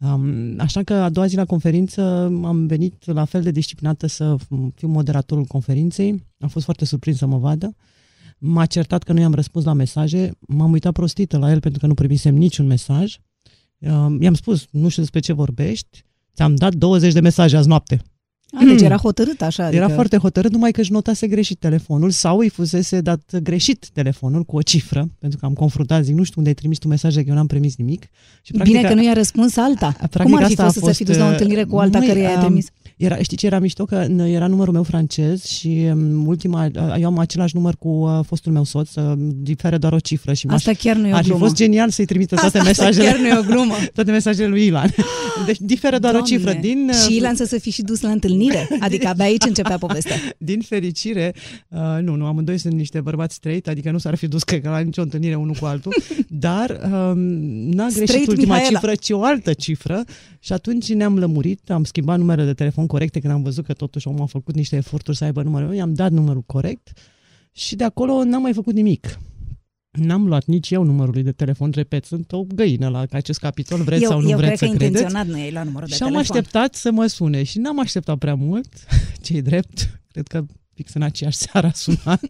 Um, 0.00 0.54
așa 0.58 0.82
că 0.82 0.92
a 0.94 1.08
doua 1.08 1.26
zi 1.26 1.36
la 1.36 1.44
conferință 1.44 2.02
am 2.44 2.66
venit 2.66 3.04
la 3.06 3.24
fel 3.24 3.42
de 3.42 3.50
disciplinată 3.50 4.06
să 4.06 4.36
fiu 4.74 4.88
moderatorul 4.88 5.44
conferinței. 5.44 6.24
Am 6.38 6.48
fost 6.48 6.64
foarte 6.64 6.84
surprins 6.84 7.16
să 7.18 7.26
mă 7.26 7.38
vadă. 7.38 7.74
M-a 8.38 8.66
certat 8.66 9.02
că 9.02 9.12
nu 9.12 9.20
i-am 9.20 9.34
răspuns 9.34 9.64
la 9.64 9.72
mesaje. 9.72 10.30
M-am 10.40 10.72
uitat 10.72 10.92
prostită 10.92 11.38
la 11.38 11.50
el 11.50 11.60
pentru 11.60 11.80
că 11.80 11.86
nu 11.86 11.94
primisem 11.94 12.34
niciun 12.34 12.66
mesaj. 12.66 13.16
Um, 13.82 14.22
i-am 14.22 14.34
spus, 14.34 14.66
nu 14.70 14.88
știu 14.88 15.02
despre 15.02 15.20
ce 15.20 15.32
vorbești. 15.32 16.04
Ți-am 16.34 16.54
dat 16.54 16.74
20 16.74 17.12
de 17.12 17.20
mesaje 17.20 17.56
azi 17.56 17.68
noapte. 17.68 18.02
A, 18.54 18.64
deci 18.64 18.80
era 18.82 18.96
hotărât 18.96 19.42
așa. 19.42 19.62
Era 19.62 19.76
adică... 19.78 19.92
foarte 19.94 20.16
hotărât, 20.16 20.52
numai 20.52 20.70
că 20.70 20.80
își 20.80 20.92
notase 20.92 21.26
greșit 21.26 21.58
telefonul 21.58 22.10
sau 22.10 22.38
îi 22.38 22.48
fusese 22.48 23.00
dat 23.00 23.20
greșit 23.42 23.88
telefonul 23.92 24.42
cu 24.44 24.56
o 24.56 24.62
cifră, 24.62 25.08
pentru 25.18 25.38
că 25.38 25.44
am 25.46 25.52
confruntat, 25.52 26.04
zic, 26.04 26.14
nu 26.14 26.22
știu 26.22 26.34
unde 26.36 26.48
ai 26.48 26.54
trimis 26.54 26.78
tu 26.78 26.88
mesaje, 26.88 27.22
că 27.22 27.28
eu 27.28 27.34
n-am 27.34 27.46
primit 27.46 27.74
nimic. 27.76 28.02
Și, 28.42 28.52
Bine 28.62 28.80
că 28.80 28.94
nu 28.94 29.02
i-a 29.04 29.12
răspuns 29.12 29.56
alta. 29.56 29.90
practic 29.98 30.22
Cum 30.22 30.34
ar 30.34 30.44
fi 30.44 30.50
asta 30.50 30.62
a 30.62 30.64
fost 30.64 30.76
să 30.78 30.84
fost, 30.84 30.96
se 30.96 31.04
fi 31.04 31.10
dus 31.10 31.18
la 31.18 31.24
o 31.24 31.26
uh, 31.26 31.32
întâlnire 31.32 31.64
cu 31.64 31.76
alta 31.78 31.98
măi, 31.98 32.06
care 32.06 32.18
i-a 32.18 32.32
um, 32.34 32.40
trimis? 32.40 32.66
Era, 32.96 33.16
știi 33.16 33.36
ce 33.36 33.46
era 33.46 33.58
mișto? 33.58 33.84
Că 33.84 34.06
n- 34.06 34.26
era 34.28 34.46
numărul 34.46 34.72
meu 34.72 34.82
francez 34.82 35.44
și 35.44 35.86
um, 35.92 36.26
ultima, 36.26 36.64
uh, 36.64 36.94
eu 37.00 37.06
am 37.06 37.18
același 37.18 37.54
număr 37.56 37.76
cu 37.76 37.88
uh, 37.88 38.20
fostul 38.26 38.52
meu 38.52 38.64
soț, 38.64 38.94
uh, 38.94 39.12
diferă 39.42 39.78
doar 39.78 39.92
o 39.92 39.98
cifră 39.98 40.32
și 40.32 40.46
m-aș- 40.46 40.54
Asta 40.56 40.72
chiar 40.72 40.96
nu 40.96 41.06
e 41.08 41.12
o 41.12 41.14
ar 41.16 41.22
fi 41.22 41.28
glumă. 41.28 41.44
fost 41.44 41.56
genial 41.56 41.90
să-i 41.90 42.04
trimită 42.04 42.34
toate 42.34 42.58
Asta, 42.58 42.70
asta 42.70 42.84
mesajele. 42.84 43.08
chiar 43.08 43.18
nu 43.20 43.26
e 43.26 43.38
o 43.38 43.42
glumă. 43.54 43.74
toate 43.94 44.10
mesajele 44.10 44.48
lui 44.48 44.66
Ilan. 44.66 44.90
Deci 45.46 45.58
diferă 45.60 45.98
doar 45.98 46.12
Doamne. 46.12 46.34
o 46.34 46.36
cifră. 46.36 46.52
Din, 46.60 46.86
uh, 46.88 46.94
Și 46.94 47.16
Ilan 47.16 47.34
să 47.34 47.44
se 47.44 47.58
fi 47.58 47.70
și 47.70 47.82
dus 47.82 48.00
la 48.00 48.08
întâlnire. 48.10 48.40
Adică 48.80 49.08
abia 49.08 49.24
aici 49.24 49.44
începea 49.44 49.78
povestea. 49.78 50.16
din 50.38 50.60
fericire, 50.60 51.34
uh, 51.68 51.78
nu, 52.00 52.14
nu, 52.14 52.26
amândoi 52.26 52.58
sunt 52.58 52.74
niște 52.74 53.00
bărbați 53.00 53.34
straight, 53.34 53.68
adică 53.68 53.90
nu 53.90 53.98
s-ar 53.98 54.14
fi 54.14 54.28
dus 54.28 54.42
cred 54.42 54.62
că 54.62 54.68
la 54.68 54.78
nicio 54.78 55.02
întâlnire 55.02 55.34
unul 55.34 55.54
cu 55.60 55.64
altul, 55.64 55.94
dar 56.28 56.80
um, 56.84 57.18
n-a 57.70 57.86
greșit 57.86 58.08
Straight 58.08 58.28
ultima 58.28 58.54
Mihaela. 58.54 58.78
cifră, 58.78 58.94
ci 58.94 59.10
o 59.10 59.22
altă 59.22 59.52
cifră 59.52 60.04
și 60.38 60.52
atunci 60.52 60.92
ne-am 60.92 61.18
lămurit, 61.18 61.70
am 61.70 61.84
schimbat 61.84 62.18
numerele 62.18 62.46
de 62.46 62.54
telefon 62.54 62.86
corecte 62.86 63.20
când 63.20 63.32
am 63.32 63.42
văzut 63.42 63.64
că 63.64 63.72
totuși 63.72 64.08
omul 64.08 64.22
a 64.22 64.26
făcut 64.26 64.54
niște 64.54 64.76
eforturi 64.76 65.16
să 65.16 65.24
aibă 65.24 65.42
numărul 65.42 65.68
meu, 65.68 65.76
i-am 65.76 65.94
dat 65.94 66.10
numărul 66.10 66.42
corect 66.46 66.92
și 67.52 67.76
de 67.76 67.84
acolo 67.84 68.24
n-am 68.24 68.42
mai 68.42 68.52
făcut 68.52 68.74
nimic. 68.74 69.18
N-am 69.98 70.26
luat 70.26 70.44
nici 70.44 70.70
eu 70.70 70.82
numărul 70.82 71.12
lui 71.14 71.22
de 71.22 71.32
telefon, 71.32 71.70
repet, 71.74 72.04
sunt 72.04 72.32
o 72.32 72.42
găină 72.42 72.88
la 72.88 73.04
acest 73.10 73.38
capitol, 73.38 73.82
vreți 73.82 74.02
eu 74.02 74.08
sau 74.10 74.20
nu 74.20 74.28
eu 74.28 74.36
vreți 74.36 74.56
cred 74.56 74.58
să 74.58 74.76
că 74.76 74.76
credeți. 74.76 75.02
intenționat 75.02 75.26
nu 75.26 75.38
i-ai 75.38 75.52
luat 75.52 75.64
numărul 75.64 75.88
de 75.88 75.94
Și 75.94 76.02
am 76.02 76.08
telefon. 76.12 76.36
așteptat 76.36 76.74
să 76.74 76.90
mă 76.90 77.06
sune 77.06 77.42
și 77.42 77.58
n-am 77.58 77.78
așteptat 77.80 78.18
prea 78.18 78.34
mult, 78.34 78.68
ce 79.22 79.40
drept, 79.40 80.00
cred 80.10 80.26
că 80.26 80.44
fix 80.74 80.92
în 80.94 81.02
aceeași 81.02 81.36
seară 81.44 81.66
a 81.66 81.72
sunat. 81.72 82.20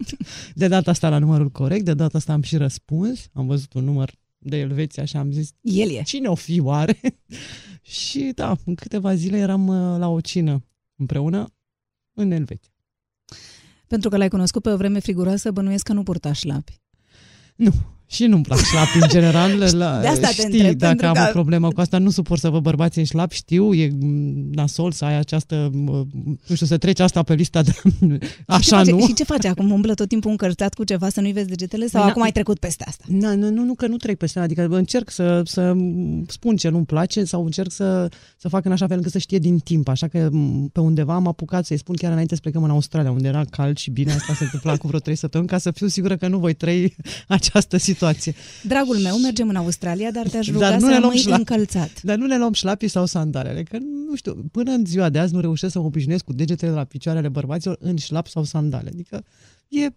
De 0.54 0.68
data 0.68 0.90
asta 0.90 1.08
la 1.08 1.18
numărul 1.18 1.50
corect, 1.50 1.84
de 1.84 1.94
data 1.94 2.18
asta 2.18 2.32
am 2.32 2.42
și 2.42 2.56
răspuns, 2.56 3.28
am 3.32 3.46
văzut 3.46 3.72
un 3.72 3.84
număr 3.84 4.12
de 4.38 4.56
Elveția 4.56 5.04
și 5.04 5.16
am 5.16 5.30
zis, 5.32 5.50
El 5.60 5.90
e. 5.90 6.02
cine 6.02 6.28
o 6.28 6.34
fi 6.34 6.60
oare? 6.60 7.00
și 7.82 8.32
da, 8.34 8.56
în 8.64 8.74
câteva 8.74 9.14
zile 9.14 9.38
eram 9.38 9.66
uh, 9.66 9.98
la 9.98 10.08
o 10.08 10.20
cină 10.20 10.64
împreună 10.96 11.46
în 12.12 12.30
Elveția. 12.30 12.72
Pentru 13.86 14.08
că 14.10 14.16
l-ai 14.16 14.28
cunoscut 14.28 14.62
pe 14.62 14.70
o 14.70 14.76
vreme 14.76 14.98
friguroasă, 14.98 15.50
bănuiesc 15.50 15.84
că 15.84 15.92
nu 15.92 16.02
purta 16.02 16.32
șlapi. 16.32 16.80
No. 17.58 17.72
Și 18.12 18.26
nu-mi 18.26 18.42
plac 18.42 18.58
șlapi 18.58 18.98
în 19.00 19.08
general. 19.08 19.50
La, 19.82 20.00
De 20.00 20.06
asta 20.06 20.26
te 20.26 20.32
știi, 20.32 20.44
întreb, 20.44 20.78
dacă 20.78 20.88
pentru 20.88 21.06
am 21.06 21.14
că- 21.14 21.28
o 21.28 21.32
problemă 21.32 21.68
cu 21.70 21.80
asta, 21.80 21.98
nu 21.98 22.10
suport 22.10 22.40
să 22.40 22.48
văd 22.48 22.62
bărbații 22.62 23.00
în 23.00 23.06
șlap, 23.06 23.30
știu, 23.32 23.74
e 23.74 23.92
m, 24.00 24.50
nasol 24.54 24.92
să 24.92 25.04
ai 25.04 25.18
această, 25.18 25.70
m, 25.72 26.08
nu 26.46 26.54
știu, 26.54 26.66
să 26.66 26.76
treci 26.78 27.00
asta 27.00 27.22
pe 27.22 27.34
lista 27.34 27.62
de... 27.62 27.70
și 27.72 27.98
ce 27.98 28.18
Așa, 28.46 28.76
face, 28.76 28.90
nu? 28.90 29.06
Și 29.06 29.14
ce 29.14 29.24
face 29.24 29.48
acum? 29.48 29.70
Umblă 29.70 29.94
tot 29.94 30.08
timpul 30.08 30.30
încărțat 30.30 30.74
cu 30.74 30.84
ceva 30.84 31.08
să 31.08 31.20
nu-i 31.20 31.32
vezi 31.32 31.48
degetele? 31.48 31.86
Sau 31.86 32.00
Păi, 32.00 32.10
acum 32.10 32.22
na- 32.22 32.24
ai 32.24 32.32
trecut 32.32 32.58
peste 32.58 32.84
asta? 32.88 33.04
Na, 33.08 33.34
nu, 33.34 33.50
nu, 33.50 33.64
nu, 33.64 33.74
că 33.74 33.86
nu 33.86 33.96
trec 33.96 34.16
peste 34.18 34.38
ea, 34.38 34.44
adică 34.44 34.66
încerc 34.70 35.10
să, 35.10 35.42
să 35.44 35.74
spun 36.26 36.56
ce 36.56 36.68
nu-mi 36.68 36.84
place 36.86 37.24
sau 37.24 37.44
încerc 37.44 37.70
să, 37.72 38.08
să 38.36 38.48
fac 38.48 38.64
în 38.64 38.72
așa 38.72 38.86
fel 38.86 38.96
încât 38.96 39.12
să 39.12 39.18
știe 39.18 39.38
din 39.38 39.58
timp, 39.58 39.88
așa 39.88 40.08
că 40.08 40.28
m, 40.32 40.68
pe 40.72 40.80
undeva 40.80 41.14
am 41.14 41.26
apucat 41.26 41.64
să-i 41.64 41.78
spun 41.78 41.94
chiar 41.94 42.10
înainte 42.12 42.34
să 42.34 42.40
plecăm 42.40 42.62
în 42.62 42.70
Australia, 42.70 43.10
unde 43.10 43.28
era 43.28 43.42
cald 43.50 43.76
și 43.76 43.90
bine, 43.90 44.12
asta 44.12 44.34
se 44.34 44.44
întâmpla 44.44 44.76
cu 44.76 44.86
vreo 44.86 44.98
trei 44.98 45.16
săptămâni, 45.16 45.48
ca 45.50 45.58
să 45.58 45.70
fiu 45.70 45.86
sigură 45.86 46.16
că 46.16 46.28
nu 46.28 46.38
voi 46.38 46.54
trăi 46.54 46.94
această 47.28 47.76
situație. 47.76 48.00
Dragul 48.62 48.96
meu, 48.98 49.18
mergem 49.18 49.48
în 49.48 49.56
Australia, 49.56 50.10
dar 50.10 50.28
te-aș 50.28 50.46
Dar 50.46 50.54
ruga 50.54 50.74
nu 50.74 50.80
să 50.80 50.84
ne 50.86 50.90
luăm 50.90 51.02
rămâi 51.02 51.16
șlapi. 51.16 51.38
încălțat. 51.38 52.02
Dar 52.02 52.16
nu 52.16 52.26
ne 52.26 52.38
luăm 52.38 52.52
șlapii 52.52 52.88
sau 52.88 53.06
sandalele, 53.06 53.62
că 53.62 53.78
nu 54.08 54.14
știu, 54.16 54.34
până 54.52 54.70
în 54.72 54.84
ziua 54.84 55.08
de 55.08 55.18
azi 55.18 55.34
nu 55.34 55.40
reușesc 55.40 55.72
să 55.72 55.78
mă 55.78 55.84
obișnuiesc 55.84 56.24
cu 56.24 56.32
degetele 56.32 56.72
la 56.72 56.84
picioarele 56.84 57.28
bărbaților 57.28 57.76
în 57.80 57.96
șlap 57.96 58.26
sau 58.26 58.44
sandale. 58.44 58.88
Adică 58.92 59.24
e 59.68 59.88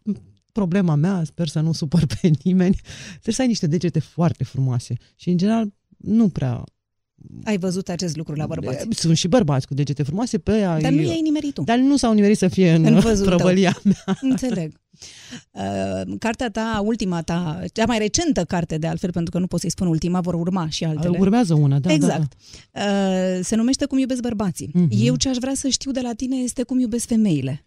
problema 0.52 0.96
mea, 0.96 1.22
sper 1.26 1.48
să 1.48 1.60
nu 1.60 1.74
supăr 1.74 2.06
pe 2.06 2.32
nimeni, 2.44 2.80
trebuie 3.12 3.34
să 3.36 3.42
ai 3.42 3.48
niște 3.48 3.68
degete 3.68 4.00
foarte 4.00 4.44
frumoase. 4.44 4.96
Și, 5.16 5.30
în 5.30 5.38
general, 5.38 5.74
nu 5.98 6.30
prea 6.30 6.64
ai 7.44 7.58
văzut 7.58 7.90
acest 7.90 8.16
lucru 8.16 8.36
la 8.36 8.46
bărbați. 8.46 8.86
Sunt 8.90 9.18
și 9.18 9.28
bărbați 9.28 9.68
cu 9.68 9.74
degete 9.74 10.04
frumoase 10.04 10.38
pe 10.38 10.52
aia. 10.52 10.80
Dar 10.80 10.92
nu 10.92 11.02
i-ai 11.02 11.22
nimerit 11.22 11.54
tu. 11.54 11.64
Dar 11.64 11.78
nu 11.78 11.98
s-au 11.98 12.14
nimerit 12.14 12.38
să 12.38 12.48
fie 12.48 12.74
în, 12.74 12.86
în 12.86 13.02
prăvălia 13.26 13.82
mea. 13.84 14.18
Înțeleg. 14.22 14.82
Uh, 15.52 16.16
cartea 16.20 16.50
ta, 16.50 16.82
ultima 16.84 17.22
ta, 17.22 17.64
cea 17.74 17.86
mai 17.86 17.98
recentă 17.98 18.44
carte 18.44 18.78
de 18.78 18.88
altfel, 18.88 19.12
pentru 19.12 19.32
că 19.32 19.40
nu 19.40 19.48
pot 19.48 19.60
să-i 19.60 19.70
spun 19.70 19.88
ultima, 19.88 20.20
vor 20.20 20.34
urma 20.34 20.70
și 20.70 20.84
altele. 20.84 21.18
Urmează 21.20 21.54
una, 21.54 21.80
da. 21.80 21.94
Exact. 21.94 22.34
Da, 22.72 22.82
da. 22.82 22.86
Uh, 22.86 23.40
se 23.44 23.56
numește 23.56 23.86
Cum 23.86 23.98
iubesc 23.98 24.22
bărbații. 24.22 24.68
Uh-huh. 24.68 24.88
Eu 24.90 25.16
ce 25.16 25.30
aș 25.30 25.38
vrea 25.38 25.54
să 25.54 25.68
știu 25.68 25.92
de 25.92 26.02
la 26.02 26.14
tine 26.14 26.36
este 26.36 26.64
cum 26.64 26.80
iubesc 26.80 27.08
femeile. 27.08 27.66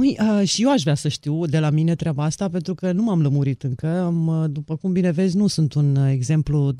Măi, 0.00 0.16
uh, 0.20 0.48
și 0.48 0.62
eu 0.62 0.70
aș 0.70 0.82
vrea 0.82 0.94
să 0.94 1.08
știu 1.08 1.46
de 1.46 1.58
la 1.58 1.70
mine 1.70 1.94
treaba 1.94 2.24
asta, 2.24 2.48
pentru 2.48 2.74
că 2.74 2.92
nu 2.92 3.02
m-am 3.02 3.22
lămurit 3.22 3.62
încă. 3.62 4.00
Am, 4.00 4.46
după 4.50 4.76
cum 4.76 4.92
bine 4.92 5.10
vezi, 5.10 5.36
nu 5.36 5.46
sunt 5.46 5.74
un 5.74 5.96
exemplu, 5.96 6.74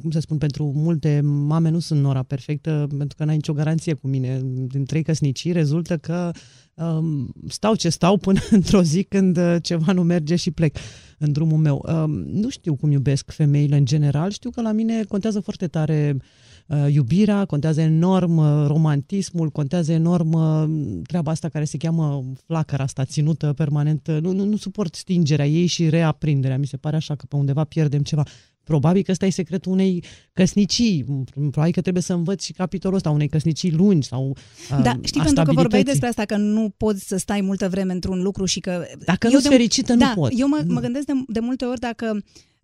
cum 0.00 0.10
să 0.10 0.20
spun, 0.20 0.38
pentru 0.38 0.72
multe 0.74 1.20
mame 1.24 1.68
nu 1.68 1.78
sunt 1.78 2.00
nora 2.00 2.22
perfectă, 2.22 2.86
pentru 2.98 3.16
că 3.16 3.24
n-ai 3.24 3.34
nicio 3.34 3.52
garanție 3.52 3.94
cu 3.94 4.06
mine. 4.06 4.40
Din 4.44 4.84
trei 4.84 5.02
căsnicii 5.02 5.52
rezultă 5.52 5.96
că 5.96 6.30
um, 6.74 7.32
stau 7.48 7.74
ce 7.74 7.88
stau 7.88 8.16
până 8.16 8.40
într-o 8.50 8.82
zi 8.82 9.02
când 9.02 9.38
ceva 9.60 9.92
nu 9.92 10.02
merge 10.02 10.36
și 10.36 10.50
plec 10.50 10.76
în 11.18 11.32
drumul 11.32 11.58
meu. 11.58 11.84
Um, 11.88 12.10
nu 12.10 12.48
știu 12.48 12.74
cum 12.74 12.90
iubesc 12.90 13.30
femeile 13.30 13.76
în 13.76 13.84
general, 13.84 14.30
știu 14.30 14.50
că 14.50 14.60
la 14.60 14.72
mine 14.72 15.02
contează 15.02 15.40
foarte 15.40 15.66
tare 15.66 16.12
uh, 16.14 16.20
Uh, 16.20 16.45
iubirea, 16.92 17.44
contează 17.44 17.80
enorm 17.80 18.36
uh, 18.36 18.66
romantismul, 18.66 19.50
contează 19.50 19.92
enorm 19.92 20.32
uh, 20.32 21.00
treaba 21.06 21.30
asta 21.30 21.48
care 21.48 21.64
se 21.64 21.76
cheamă 21.76 22.24
flacăra 22.46 22.82
asta 22.82 23.04
ținută 23.04 23.52
permanent. 23.52 24.08
Nu, 24.20 24.32
nu, 24.32 24.44
nu 24.44 24.56
suport 24.56 24.94
stingerea 24.94 25.46
ei 25.46 25.66
și 25.66 25.88
reaprinderea. 25.88 26.58
Mi 26.58 26.66
se 26.66 26.76
pare 26.76 26.96
așa 26.96 27.14
că 27.14 27.26
pe 27.28 27.36
undeva 27.36 27.64
pierdem 27.64 28.02
ceva. 28.02 28.24
Probabil 28.64 29.02
că 29.02 29.10
ăsta 29.10 29.26
e 29.26 29.30
secretul 29.30 29.72
unei 29.72 30.04
căsnicii. 30.32 31.04
Probabil 31.50 31.72
că 31.72 31.80
trebuie 31.80 32.02
să 32.02 32.12
învăț 32.12 32.42
și 32.44 32.52
capitolul 32.52 32.96
ăsta, 32.96 33.10
unei 33.10 33.28
căsnicii 33.28 33.72
lungi 33.72 34.06
sau 34.06 34.36
Da, 34.82 34.98
știi, 35.02 35.22
pentru 35.22 35.44
că 35.44 35.52
vorbeai 35.52 35.82
despre 35.82 36.08
asta, 36.08 36.24
că 36.24 36.36
nu 36.36 36.74
poți 36.76 37.06
să 37.06 37.16
stai 37.16 37.40
multă 37.40 37.68
vreme 37.68 37.92
într-un 37.92 38.22
lucru 38.22 38.44
și 38.44 38.60
că... 38.60 38.84
Dacă 39.04 39.28
nu 39.28 39.38
sunt 39.38 39.52
fericită, 39.52 39.94
da, 39.94 40.06
nu 40.06 40.14
pot. 40.14 40.32
Eu 40.36 40.48
mă, 40.48 40.64
mă 40.66 40.80
gândesc 40.80 41.06
de, 41.06 41.12
de 41.28 41.40
multe 41.40 41.64
ori 41.64 41.80
dacă 41.80 42.22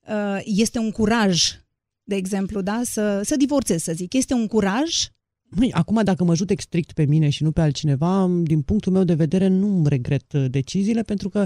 uh, 0.09 0.41
este 0.45 0.79
un 0.79 0.91
curaj 0.91 1.43
de 2.13 2.19
exemplu, 2.19 2.61
da? 2.61 2.81
să, 2.85 3.21
să 3.25 3.37
divorțez, 3.37 3.83
să 3.83 3.93
zic. 3.93 4.13
Este 4.13 4.35
un 4.35 4.47
curaj 4.47 5.07
Măi, 5.57 5.73
acum, 5.73 6.01
dacă 6.05 6.25
mă 6.25 6.35
judec 6.35 6.61
strict 6.61 6.93
pe 6.93 7.05
mine 7.05 7.29
și 7.29 7.43
nu 7.43 7.53
pe 7.53 7.61
altcineva, 7.61 8.31
din 8.43 8.63
punctul 8.63 8.93
meu 8.93 9.05
de 9.05 9.15
vedere, 9.15 9.47
nu 9.47 9.87
regret 9.87 10.33
uh, 10.33 10.45
deciziile, 10.51 11.03
pentru 11.03 11.29
că 11.29 11.45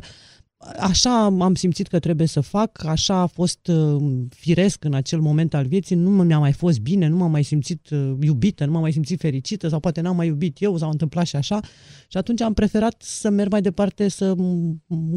așa 0.78 1.24
am 1.24 1.54
simțit 1.54 1.86
că 1.86 1.98
trebuie 1.98 2.26
să 2.26 2.40
fac, 2.40 2.84
așa 2.84 3.14
a 3.14 3.26
fost 3.26 3.66
uh, 3.66 4.02
firesc 4.28 4.84
în 4.84 4.94
acel 4.94 5.20
moment 5.20 5.54
al 5.54 5.66
vieții, 5.66 5.96
nu 5.96 6.10
mi-a 6.10 6.38
mai 6.38 6.52
fost 6.52 6.80
bine, 6.80 7.08
nu 7.08 7.16
m-am 7.16 7.30
mai 7.30 7.42
simțit 7.42 7.90
uh, 7.90 8.12
iubită, 8.20 8.64
nu 8.64 8.72
m-am 8.72 8.80
mai 8.80 8.92
simțit 8.92 9.20
fericită 9.20 9.68
sau 9.68 9.80
poate 9.80 10.00
n-am 10.00 10.16
mai 10.16 10.26
iubit 10.26 10.56
eu, 10.60 10.76
s-a 10.76 10.86
întâmplat 10.86 11.26
și 11.26 11.36
așa 11.36 11.60
și 12.08 12.16
atunci 12.16 12.40
am 12.40 12.52
preferat 12.52 13.02
să 13.02 13.30
merg 13.30 13.50
mai 13.50 13.60
departe 13.60 14.08
să 14.08 14.34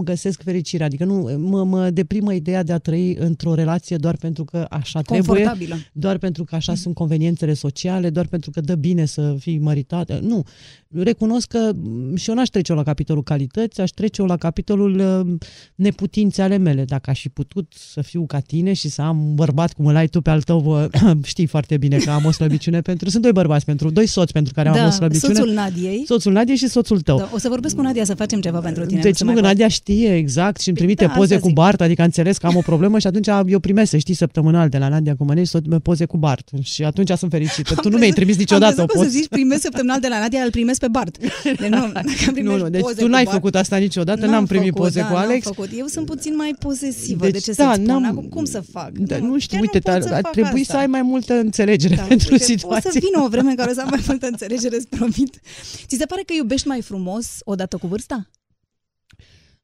găsesc 0.04 0.44
fericirea. 0.44 0.86
Adică 0.86 1.06
nu, 1.06 1.38
mă, 1.38 1.64
mă 1.64 1.90
deprimă 1.90 2.34
ideea 2.34 2.64
de 2.64 2.74
a 2.74 2.78
trăi 2.78 3.16
într-o 3.16 3.54
relație 3.54 3.96
doar 3.96 4.16
pentru 4.16 4.44
că 4.44 4.66
așa 4.70 5.02
trebuie, 5.02 5.48
doar 5.94 6.18
pentru 6.18 6.44
că 6.44 6.56
așa 6.56 6.72
mm. 6.72 6.78
sunt 6.78 6.96
conveniențele 6.96 7.54
sociale, 7.54 8.10
doar 8.10 8.28
pentru 8.28 8.52
că 8.52 8.62
dă 8.62 8.76
bine 8.76 9.06
să 9.06 9.36
fii 9.40 9.58
măritată. 9.58 10.20
Nu, 10.22 10.44
recunosc 10.88 11.48
că 11.48 11.72
și 12.16 12.30
eu 12.30 12.36
n-aș 12.36 12.48
trece-o 12.48 12.76
la 12.76 12.84
capitolul 12.84 13.24
calități, 13.24 13.82
aș 13.82 13.90
trece-o 13.90 14.26
la 14.26 14.38
capitolul 14.38 15.00
uh, 15.00 15.29
neputințe 15.76 16.42
ale 16.42 16.58
mele. 16.58 16.84
Dacă 16.84 17.10
aș 17.10 17.22
fi 17.22 17.30
putut 17.30 17.74
să 17.92 18.02
fiu 18.02 18.26
ca 18.26 18.40
tine 18.40 18.74
și 18.74 18.90
să 18.90 19.02
am 19.02 19.28
un 19.28 19.36
bărbat 19.36 19.74
cum 19.74 19.86
îl 19.86 19.96
ai 19.96 20.08
tu 20.08 20.22
pe 20.22 20.30
al 20.30 20.42
tău, 20.42 20.90
uh, 20.94 21.18
știi 21.24 21.46
foarte 21.46 21.78
bine 21.78 21.98
că 21.98 22.10
am 22.10 22.26
o 22.26 22.32
slăbiciune 22.32 22.82
pentru... 22.82 23.10
Sunt 23.10 23.24
doi 23.24 23.32
bărbați 23.32 23.66
pentru, 23.66 23.90
doi 23.90 24.06
soți 24.06 24.34
pentru 24.34 24.54
care 24.54 24.70
da, 24.70 24.82
am 24.82 24.88
o 24.88 24.92
slăbiciune. 24.92 25.34
soțul 25.34 25.54
Nadiei. 25.54 26.04
Soțul 26.06 26.32
Nadiei 26.32 26.58
și 26.58 26.68
soțul 26.68 27.02
tău. 27.02 27.18
Da, 27.18 27.30
o 27.34 27.38
să 27.38 27.50
vorbesc 27.50 27.76
cu 27.76 27.82
Nadia 27.82 28.04
să 28.04 28.16
facem 28.16 28.42
ceva 28.42 28.60
pentru 28.60 28.86
tine. 28.86 29.02
Deci 29.02 29.22
nu, 29.22 29.34
Nadia 29.34 29.68
știe 29.68 30.16
exact 30.16 30.62
și 30.62 30.68
îmi 30.68 30.78
trimite 30.78 31.06
da, 31.06 31.12
poze 31.12 31.40
cu 31.40 31.50
Bart, 31.50 31.82
adică 31.82 32.04
înțeles 32.04 32.38
că 32.38 32.48
am 32.48 32.56
o 32.56 32.62
problemă 32.62 33.00
și 33.00 33.08
atunci 33.08 33.28
eu 33.48 33.60
primesc, 33.60 33.90
să 33.90 33.98
știi, 33.98 34.14
săptămânal 34.14 34.70
de 34.70 34.78
la 34.78 34.88
Nadia 34.88 35.16
Comănești 35.16 35.58
poze 35.84 36.06
cu 36.06 36.18
Bart 36.18 36.50
și 36.62 36.84
atunci 36.84 37.12
sunt 37.12 37.32
fericită. 37.32 37.76
Tu 37.76 37.90
nu 37.90 37.98
mi-ai 37.98 38.12
trimis 38.12 38.38
niciodată 38.38 38.82
o 38.82 38.86
poză. 38.86 39.04
să 39.04 39.10
zici 39.10 39.28
primesc 39.28 39.62
săptămânal 39.62 40.00
de 40.00 40.08
la 40.08 40.20
Nadia, 40.20 40.44
îl 40.44 40.50
primesc 40.50 40.80
pe 40.80 40.88
Bart. 40.88 41.18
Deci 41.60 41.70
nu, 41.70 41.92
nu, 42.44 42.58
nu, 42.58 42.70
deci 42.70 42.84
tu 42.98 43.08
n-ai 43.08 43.26
făcut 43.26 43.56
asta 43.56 43.78
niciodată, 43.78 44.26
n-am 44.26 44.46
primit 44.46 44.68
făcut, 44.68 44.82
poze 44.82 45.00
da, 45.00 45.08
cu 45.08 45.16
Alex. 45.20 45.46
Făcut. 45.46 45.70
Eu 45.74 45.86
sunt 45.86 46.06
puțin 46.06 46.36
mai 46.36 46.56
posesivă, 46.60 47.24
deci, 47.24 47.32
de 47.32 47.40
ce 47.40 47.52
da, 47.52 47.74
să 47.74 47.82
spun? 47.82 48.04
Acum, 48.04 48.28
cum 48.28 48.46
să 48.46 48.62
fac? 48.62 48.92
Da, 48.92 49.18
nu, 49.18 49.26
nu 49.26 49.40
știu, 49.40 49.60
uite, 49.60 49.90
ar, 49.90 50.04
ar 50.12 50.22
trebui 50.22 50.62
asta. 50.62 50.74
să 50.74 50.80
ai 50.80 50.88
mai 50.88 51.02
multă 51.02 51.34
înțelegere 51.34 51.96
da, 51.96 52.04
pentru 52.04 52.28
uite, 52.32 52.44
situație. 52.44 52.90
O 52.90 52.94
să 52.94 53.00
vină 53.00 53.24
o 53.26 53.28
vreme 53.28 53.50
în 53.50 53.56
care 53.56 53.70
o 53.70 53.74
să 53.74 53.82
am 53.82 53.90
mai 53.90 54.04
multă 54.08 54.26
înțelegere, 54.26 54.76
îți 54.76 54.88
promit. 54.88 55.40
Ți 55.88 55.98
se 55.98 56.06
pare 56.06 56.22
că 56.22 56.34
iubești 56.34 56.68
mai 56.68 56.82
frumos 56.82 57.38
odată 57.44 57.78
cu 57.78 57.88
vârsta? 57.88 58.30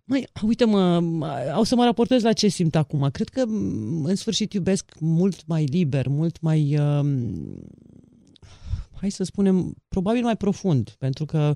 Măi, 0.04 0.28
uite 0.42 0.66
mă, 0.66 1.04
o 1.58 1.64
să 1.64 1.76
mă 1.76 1.84
raportez 1.84 2.24
la 2.24 2.34
ce 2.34 2.48
simt 2.48 2.76
acum. 2.76 3.10
Cred 3.12 3.30
că 3.30 3.42
în 4.04 4.16
sfârșit 4.16 4.54
iubesc 4.54 4.92
mult 5.00 5.48
mai 5.48 5.64
liber, 5.64 6.08
mult 6.08 6.42
mai... 6.42 6.78
Uh, 6.80 7.06
hai 9.00 9.10
să 9.10 9.24
spunem, 9.24 9.76
probabil 9.88 10.24
mai 10.24 10.38
profund, 10.38 10.96
pentru 10.98 11.26
că 11.26 11.54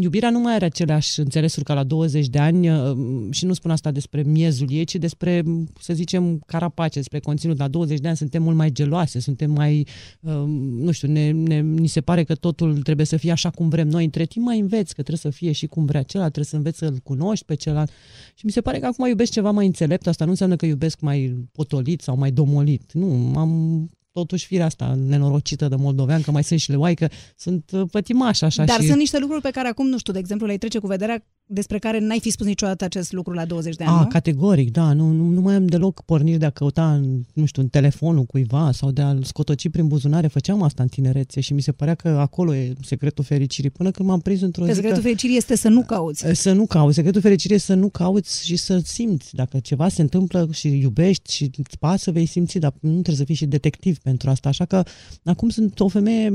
iubirea 0.00 0.30
nu 0.30 0.40
mai 0.40 0.54
are 0.54 0.64
aceleași 0.64 1.20
înțelesuri 1.20 1.64
ca 1.64 1.74
la 1.74 1.84
20 1.84 2.26
de 2.26 2.38
ani 2.38 2.70
uh, 2.70 2.96
și 3.30 3.44
nu 3.44 3.52
spun 3.52 3.70
asta 3.70 3.90
despre 3.90 4.22
miezul 4.22 4.66
ei, 4.70 4.84
ci 4.84 4.94
despre, 4.94 5.42
să 5.80 5.92
zicem, 5.92 6.38
carapace, 6.46 6.98
despre 6.98 7.18
conținut. 7.18 7.58
La 7.58 7.68
20 7.68 7.98
de 8.00 8.08
ani 8.08 8.16
suntem 8.16 8.42
mult 8.42 8.56
mai 8.56 8.70
geloase, 8.70 9.20
suntem 9.20 9.50
mai, 9.50 9.86
uh, 10.20 10.32
nu 10.76 10.90
știu, 10.90 11.08
ne, 11.08 11.30
ne, 11.30 11.60
ni 11.60 11.86
se 11.86 12.00
pare 12.00 12.24
că 12.24 12.34
totul 12.34 12.82
trebuie 12.82 13.06
să 13.06 13.16
fie 13.16 13.30
așa 13.30 13.50
cum 13.50 13.68
vrem 13.68 13.88
noi. 13.88 14.04
Între 14.04 14.24
timp 14.24 14.44
mai 14.44 14.58
înveți 14.58 14.94
că 14.94 15.02
trebuie 15.02 15.32
să 15.32 15.38
fie 15.38 15.52
și 15.52 15.66
cum 15.66 15.84
vrea 15.84 16.02
celălalt, 16.02 16.32
trebuie 16.32 16.52
să 16.52 16.56
înveți 16.56 16.78
să-l 16.78 16.98
cunoști 17.02 17.44
pe 17.44 17.54
celălalt. 17.54 17.90
Și 18.34 18.44
mi 18.46 18.52
se 18.52 18.60
pare 18.60 18.78
că 18.78 18.86
acum 18.86 19.06
iubesc 19.06 19.32
ceva 19.32 19.50
mai 19.50 19.66
înțelept. 19.66 20.06
Asta 20.06 20.24
nu 20.24 20.30
înseamnă 20.30 20.56
că 20.56 20.66
iubesc 20.66 21.00
mai 21.00 21.48
potolit 21.52 22.00
sau 22.00 22.16
mai 22.16 22.30
domolit. 22.30 22.92
Nu, 22.92 23.32
am 23.36 23.90
totuși 24.12 24.46
firea 24.46 24.66
asta 24.66 24.94
nenorocită 24.94 25.68
de 25.68 25.76
moldovean, 25.76 26.22
că 26.22 26.30
mai 26.30 26.44
sunt 26.44 26.60
și 26.60 26.70
le 26.70 26.94
că 26.94 27.08
sunt 27.36 27.70
uh, 27.72 27.82
pătimași 27.90 28.44
așa. 28.44 28.64
Dar 28.64 28.80
și... 28.80 28.86
sunt 28.86 28.98
niște 28.98 29.18
lucruri 29.18 29.42
pe 29.42 29.50
care 29.50 29.68
acum, 29.68 29.86
nu 29.86 29.98
știu, 29.98 30.12
de 30.12 30.18
exemplu, 30.18 30.46
le 30.46 30.56
trece 30.56 30.78
cu 30.78 30.86
vederea 30.86 31.24
despre 31.52 31.78
care 31.78 31.98
n-ai 31.98 32.20
fi 32.20 32.30
spus 32.30 32.46
niciodată 32.46 32.84
acest 32.84 33.12
lucru 33.12 33.32
la 33.32 33.44
20 33.44 33.76
de 33.76 33.84
ani, 33.84 33.96
A, 33.96 34.00
nu? 34.00 34.06
categoric, 34.06 34.70
da. 34.70 34.92
Nu, 34.92 35.12
nu, 35.12 35.24
nu 35.24 35.40
mai 35.40 35.54
am 35.54 35.66
deloc 35.66 36.02
porniri 36.02 36.38
de 36.38 36.44
a 36.44 36.50
căuta, 36.50 36.94
în, 36.94 37.24
nu 37.32 37.44
știu, 37.44 37.62
în 37.62 37.68
telefonul 37.68 38.24
cuiva 38.24 38.70
sau 38.72 38.90
de 38.90 39.02
a-l 39.02 39.22
scotoci 39.22 39.68
prin 39.68 39.88
buzunare. 39.88 40.26
Făceam 40.26 40.62
asta 40.62 40.82
în 40.82 40.88
tinerețe 40.88 41.40
și 41.40 41.52
mi 41.52 41.60
se 41.60 41.72
părea 41.72 41.94
că 41.94 42.08
acolo 42.08 42.54
e 42.54 42.72
secretul 42.84 43.24
fericirii. 43.24 43.70
Până 43.70 43.90
când 43.90 44.08
m-am 44.08 44.20
prins 44.20 44.40
într-o 44.40 44.62
că 44.62 44.68
zi 44.68 44.74
secretul 44.74 44.98
că... 44.98 45.06
fericirii 45.06 45.36
este 45.36 45.56
să 45.56 45.68
nu 45.68 45.82
cauți. 45.82 46.24
Să 46.32 46.52
nu 46.52 46.66
cauți. 46.66 46.94
Secretul 46.94 47.20
fericirii 47.20 47.56
este 47.56 47.72
să 47.72 47.78
nu 47.78 47.88
cauți 47.88 48.46
și 48.46 48.56
să 48.56 48.80
simți. 48.84 49.34
Dacă 49.34 49.58
ceva 49.58 49.88
se 49.88 50.02
întâmplă 50.02 50.48
și 50.52 50.78
iubești 50.78 51.32
și 51.32 51.50
îți 51.56 51.78
pasă, 51.78 52.10
vei 52.10 52.26
simți, 52.26 52.58
dar 52.58 52.72
nu 52.80 52.90
trebuie 52.90 53.16
să 53.16 53.24
fii 53.24 53.34
și 53.34 53.46
detectiv 53.46 53.98
pentru 53.98 54.30
asta. 54.30 54.48
Așa 54.48 54.64
că 54.64 54.82
acum 55.24 55.48
sunt 55.48 55.80
o 55.80 55.88
femeie 55.88 56.28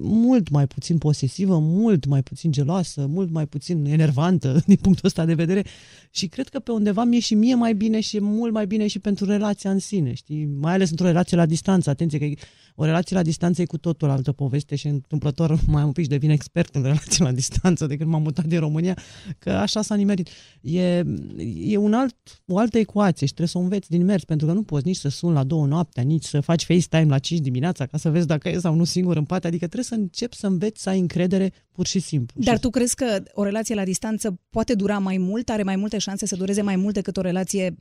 mult 0.00 0.48
mai 0.48 0.66
puțin 0.66 0.98
posesivă, 0.98 1.58
mult 1.58 2.06
mai 2.06 2.22
puțin 2.22 2.52
geloasă, 2.52 3.06
mult 3.08 3.30
mai 3.30 3.46
puțin 3.46 3.84
enervantă 4.04 4.60
din 4.66 4.76
punctul 4.76 5.06
ăsta 5.06 5.24
de 5.24 5.34
vedere 5.34 5.64
și 6.10 6.26
cred 6.26 6.48
că 6.48 6.58
pe 6.58 6.72
undeva 6.72 7.04
mi-e 7.04 7.20
și 7.20 7.34
mie 7.34 7.54
mai 7.54 7.74
bine 7.74 8.00
și 8.00 8.20
mult 8.20 8.52
mai 8.52 8.66
bine 8.66 8.86
și 8.86 8.98
pentru 8.98 9.24
relația 9.24 9.70
în 9.70 9.78
sine, 9.78 10.14
știi? 10.14 10.44
Mai 10.44 10.72
ales 10.72 10.90
într-o 10.90 11.06
relație 11.06 11.36
la 11.36 11.46
distanță. 11.46 11.90
Atenție 11.90 12.18
că 12.18 12.26
o 12.74 12.84
relație 12.84 13.16
la 13.16 13.22
distanță 13.22 13.62
e 13.62 13.64
cu 13.64 13.78
totul 13.78 14.10
altă 14.10 14.32
poveste 14.32 14.76
și 14.76 14.86
întâmplător 14.86 15.58
mai 15.66 15.84
un 15.84 15.92
pic 15.92 16.08
devin 16.08 16.30
expert 16.30 16.74
în 16.74 16.82
relații 16.82 17.22
la 17.22 17.32
distanță 17.32 17.86
de 17.86 17.96
când 17.96 18.10
m-am 18.10 18.22
mutat 18.22 18.44
din 18.44 18.58
România, 18.58 18.98
că 19.38 19.50
așa 19.50 19.82
s-a 19.82 19.94
nimerit. 19.94 20.28
E, 20.60 21.02
e 21.60 21.76
un 21.76 21.92
alt, 21.92 22.16
o 22.46 22.58
altă 22.58 22.78
ecuație 22.78 23.26
și 23.26 23.32
trebuie 23.34 23.48
să 23.48 23.58
o 23.58 23.60
înveți 23.60 23.90
din 23.90 24.04
mers, 24.04 24.24
pentru 24.24 24.46
că 24.46 24.52
nu 24.52 24.62
poți 24.62 24.86
nici 24.86 24.96
să 24.96 25.08
suni 25.08 25.34
la 25.34 25.44
două 25.44 25.66
noaptea, 25.66 26.02
nici 26.02 26.24
să 26.24 26.40
faci 26.40 26.64
FaceTime 26.64 27.10
la 27.10 27.18
5 27.18 27.40
dimineața 27.40 27.86
ca 27.86 27.98
să 27.98 28.10
vezi 28.10 28.26
dacă 28.26 28.48
e 28.48 28.58
sau 28.58 28.74
nu 28.74 28.84
singur 28.84 29.16
în 29.16 29.24
pat, 29.24 29.44
adică 29.44 29.64
trebuie 29.64 29.84
să 29.84 29.94
începi 29.94 30.36
să 30.36 30.46
înveți 30.46 30.82
să 30.82 30.88
ai 30.88 30.98
încredere 30.98 31.52
pur 31.72 31.86
și 31.86 31.98
simplu. 31.98 32.40
Dar 32.42 32.58
tu 32.58 32.70
crezi 32.70 32.94
că 32.94 33.22
o 33.32 33.42
relație 33.42 33.74
la 33.74 33.84
distanță 33.84 33.93
poate 34.50 34.74
dura 34.74 34.98
mai 34.98 35.18
mult, 35.18 35.48
are 35.48 35.62
mai 35.62 35.76
multe 35.76 35.98
șanse 35.98 36.26
să 36.26 36.36
dureze 36.36 36.62
mai 36.62 36.76
mult 36.76 36.94
decât 36.94 37.16
o 37.16 37.20
relație 37.20 37.74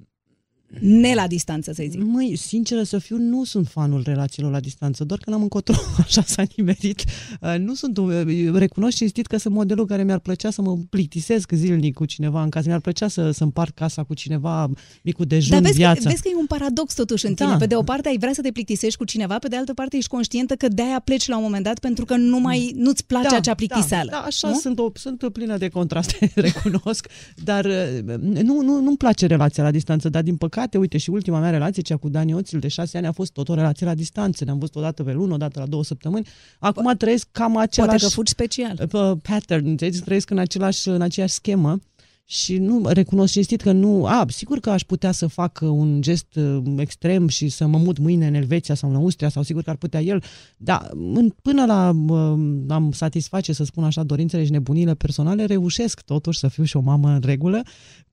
ne 0.79 1.13
la 1.13 1.27
distanță, 1.27 1.71
să 1.71 1.83
zic. 1.89 2.03
Măi, 2.03 2.35
sinceră 2.35 2.83
să 2.83 2.97
fiu, 2.97 3.17
nu 3.17 3.43
sunt 3.43 3.67
fanul 3.67 4.01
relațiilor 4.05 4.51
la 4.51 4.59
distanță, 4.59 5.03
doar 5.03 5.19
că 5.19 5.29
n-am 5.29 5.41
încotro, 5.41 5.75
așa 6.05 6.21
s-a 6.21 6.43
nimerit. 6.55 7.03
Uh, 7.41 7.55
nu 7.57 7.73
sunt, 7.73 7.97
uh, 7.97 8.51
recunosc 8.53 8.97
cinstit 8.97 9.27
că 9.27 9.37
sunt 9.37 9.53
modelul 9.53 9.85
care 9.85 10.03
mi-ar 10.03 10.19
plăcea 10.19 10.51
să 10.51 10.61
mă 10.61 10.77
plictisesc 10.89 11.51
zilnic 11.51 11.93
cu 11.93 12.05
cineva 12.05 12.43
în 12.43 12.49
casă, 12.49 12.67
mi-ar 12.67 12.79
plăcea 12.79 13.07
să, 13.07 13.31
să 13.31 13.43
împart 13.43 13.75
casa 13.75 14.03
cu 14.03 14.13
cineva, 14.13 14.69
micul 15.01 15.25
dejun, 15.25 15.51
Dar 15.51 15.61
vezi 15.61 15.77
viața. 15.77 16.01
că, 16.01 16.09
vezi 16.09 16.21
că 16.21 16.27
e 16.31 16.35
un 16.39 16.45
paradox 16.45 16.93
totuși 16.93 17.25
în 17.25 17.33
tine. 17.33 17.49
Da. 17.49 17.57
Pe 17.57 17.65
de 17.65 17.75
o 17.75 17.83
parte 17.83 18.07
ai 18.07 18.17
vrea 18.17 18.33
să 18.33 18.41
te 18.41 18.51
plictisești 18.51 18.97
cu 18.97 19.03
cineva, 19.03 19.39
pe 19.39 19.47
de 19.47 19.55
altă 19.55 19.73
parte 19.73 19.97
ești 19.97 20.09
conștientă 20.09 20.55
că 20.55 20.67
de-aia 20.67 20.99
pleci 20.99 21.27
la 21.27 21.37
un 21.37 21.43
moment 21.43 21.63
dat 21.63 21.79
pentru 21.79 22.05
că 22.05 22.15
nu 22.15 22.39
mai, 22.39 22.73
nu-ți 22.75 23.05
place 23.05 23.35
acea 23.35 23.53
plictiseală. 23.53 24.09
Da, 24.11 24.17
da 24.17 24.23
așa 24.23 24.47
nu? 24.47 24.53
sunt, 24.53 24.79
o, 24.79 24.91
sunt 24.93 25.29
plină 25.33 25.57
de 25.57 25.67
contraste, 25.67 26.31
recunosc, 26.35 27.07
dar 27.43 27.65
uh, 27.65 28.15
nu, 28.19 28.61
nu, 28.61 28.81
nu-mi 28.81 28.97
place 28.97 29.25
relația 29.25 29.63
la 29.63 29.71
distanță, 29.71 30.09
dar 30.09 30.21
din 30.21 30.35
păcate, 30.35 30.62
uite, 30.71 30.97
și 30.97 31.09
ultima 31.09 31.39
mea 31.39 31.49
relație, 31.49 31.81
cea 31.81 31.97
cu 31.97 32.09
Dani 32.09 32.33
Oțil, 32.33 32.59
de 32.59 32.67
șase 32.67 32.97
ani, 32.97 33.07
a 33.07 33.11
fost 33.11 33.31
tot 33.31 33.49
o 33.49 33.53
relație 33.53 33.85
la 33.85 33.93
distanță. 33.93 34.43
Ne-am 34.43 34.57
văzut 34.57 34.75
o 34.75 34.81
dată 34.81 35.03
pe 35.03 35.11
lună, 35.11 35.33
o 35.33 35.37
dată 35.37 35.59
la 35.59 35.65
două 35.65 35.83
săptămâni. 35.83 36.27
Acum 36.59 36.93
trăiesc 36.97 37.27
cam 37.31 37.57
același... 37.57 37.89
Poate 37.89 38.03
că 38.05 38.09
fugi 38.09 38.31
special. 38.31 38.89
uh, 38.91 39.11
pattern, 39.21 39.67
înțelegi? 39.67 40.01
Trăiesc 40.01 40.29
în, 40.29 40.37
același, 40.37 40.87
în 40.87 41.01
aceeași 41.01 41.33
schemă 41.33 41.79
și 42.25 42.57
nu 42.57 42.87
recunosc 42.87 43.33
cinstit 43.33 43.61
că 43.61 43.71
nu, 43.71 44.05
a, 44.05 44.25
sigur 44.27 44.59
că 44.59 44.69
aș 44.69 44.81
putea 44.81 45.11
să 45.11 45.27
fac 45.27 45.59
un 45.61 46.01
gest 46.01 46.35
uh, 46.35 46.61
extrem 46.77 47.27
și 47.27 47.49
să 47.49 47.65
mă 47.65 47.77
mut 47.77 47.97
mâine 47.97 48.27
în 48.27 48.33
Elveția 48.33 48.75
sau 48.75 48.89
în 48.89 48.95
Austria 48.95 49.29
sau 49.29 49.43
sigur 49.43 49.63
că 49.63 49.69
ar 49.69 49.75
putea 49.75 50.01
el, 50.01 50.23
dar 50.57 50.89
în, 50.93 51.29
până 51.41 51.65
la 51.65 51.89
uh, 51.89 52.39
am 52.67 52.91
satisface, 52.91 53.53
să 53.53 53.63
spun 53.63 53.83
așa, 53.83 54.03
dorințele 54.03 54.45
și 54.45 54.51
nebunile 54.51 54.93
personale, 54.93 55.45
reușesc 55.45 56.01
totuși 56.01 56.39
să 56.39 56.47
fiu 56.47 56.63
și 56.63 56.77
o 56.77 56.79
mamă 56.79 57.09
în 57.09 57.21
regulă, 57.23 57.61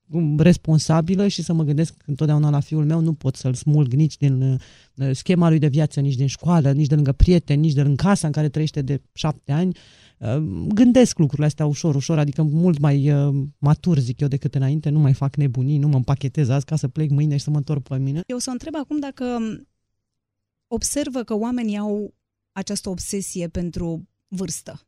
responsabilă 0.37 1.27
și 1.27 1.41
să 1.41 1.53
mă 1.53 1.63
gândesc 1.63 1.93
întotdeauna 2.05 2.49
la 2.49 2.59
fiul 2.59 2.85
meu, 2.85 2.99
nu 2.99 3.13
pot 3.13 3.35
să-l 3.35 3.53
smulg 3.53 3.93
nici 3.93 4.17
din 4.17 4.41
uh, 4.41 5.09
schema 5.11 5.49
lui 5.49 5.59
de 5.59 5.67
viață, 5.67 5.99
nici 5.99 6.15
din 6.15 6.27
școală, 6.27 6.71
nici 6.71 6.87
de 6.87 6.95
lângă 6.95 7.11
prieteni, 7.11 7.61
nici 7.61 7.73
de 7.73 7.81
în 7.81 7.95
casa 7.95 8.27
în 8.27 8.33
care 8.33 8.49
trăiește 8.49 8.81
de 8.81 9.01
șapte 9.13 9.51
ani. 9.51 9.77
Uh, 10.17 10.37
Gândesc 10.73 11.17
lucrurile 11.17 11.47
astea 11.47 11.65
ușor, 11.65 11.95
ușor, 11.95 12.17
adică 12.17 12.41
mult 12.41 12.79
mai 12.79 13.11
uh, 13.11 13.43
matur, 13.57 13.97
zic 13.97 14.19
eu, 14.19 14.27
decât 14.27 14.55
înainte, 14.55 14.89
nu 14.89 14.99
mai 14.99 15.13
fac 15.13 15.35
nebunii, 15.35 15.77
nu 15.77 15.87
mă 15.87 15.95
împachetez 15.95 16.49
azi 16.49 16.65
ca 16.65 16.75
să 16.75 16.87
plec 16.87 17.09
mâine 17.09 17.37
și 17.37 17.43
să 17.43 17.49
mă 17.49 17.57
întorc 17.57 17.87
pe 17.87 17.97
mine. 17.97 18.21
Eu 18.25 18.35
o 18.35 18.39
să 18.39 18.49
o 18.49 18.51
întreb 18.51 18.75
acum 18.75 18.99
dacă 18.99 19.25
observă 20.67 21.23
că 21.23 21.35
oamenii 21.35 21.77
au 21.77 22.13
această 22.51 22.89
obsesie 22.89 23.47
pentru 23.47 24.07
vârstă 24.27 24.85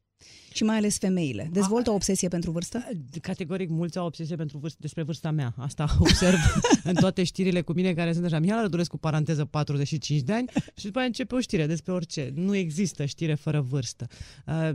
și 0.53 0.63
mai 0.63 0.75
ales 0.75 0.98
femeile. 0.98 1.50
Dezvoltă 1.51 1.89
o 1.89 1.93
obsesie 1.93 2.27
pentru 2.27 2.51
vârstă? 2.51 2.89
Categoric, 3.22 3.69
mulți 3.69 3.98
au 3.98 4.05
obsesie 4.05 4.36
pentru 4.36 4.57
vârstă, 4.57 4.77
despre 4.81 5.03
vârsta 5.03 5.31
mea. 5.31 5.53
Asta 5.57 5.95
observ 6.00 6.38
în 6.83 6.93
toate 6.93 7.24
știrile 7.24 7.62
cu 7.62 7.74
mine 7.74 7.93
care 7.93 8.13
sunt 8.13 8.25
așa. 8.25 8.39
Mihai 8.39 8.62
Rădulescu, 8.62 8.91
cu 8.93 9.00
paranteză, 9.00 9.45
45 9.45 10.22
de 10.22 10.33
ani 10.33 10.50
și 10.75 10.86
după 10.86 10.98
aia 10.98 11.07
începe 11.07 11.36
o 11.36 11.39
știre 11.39 11.65
despre 11.65 11.91
orice. 11.91 12.31
Nu 12.36 12.55
există 12.55 13.05
știre 13.05 13.33
fără 13.33 13.65
vârstă. 13.69 14.07
Uh, 14.48 14.69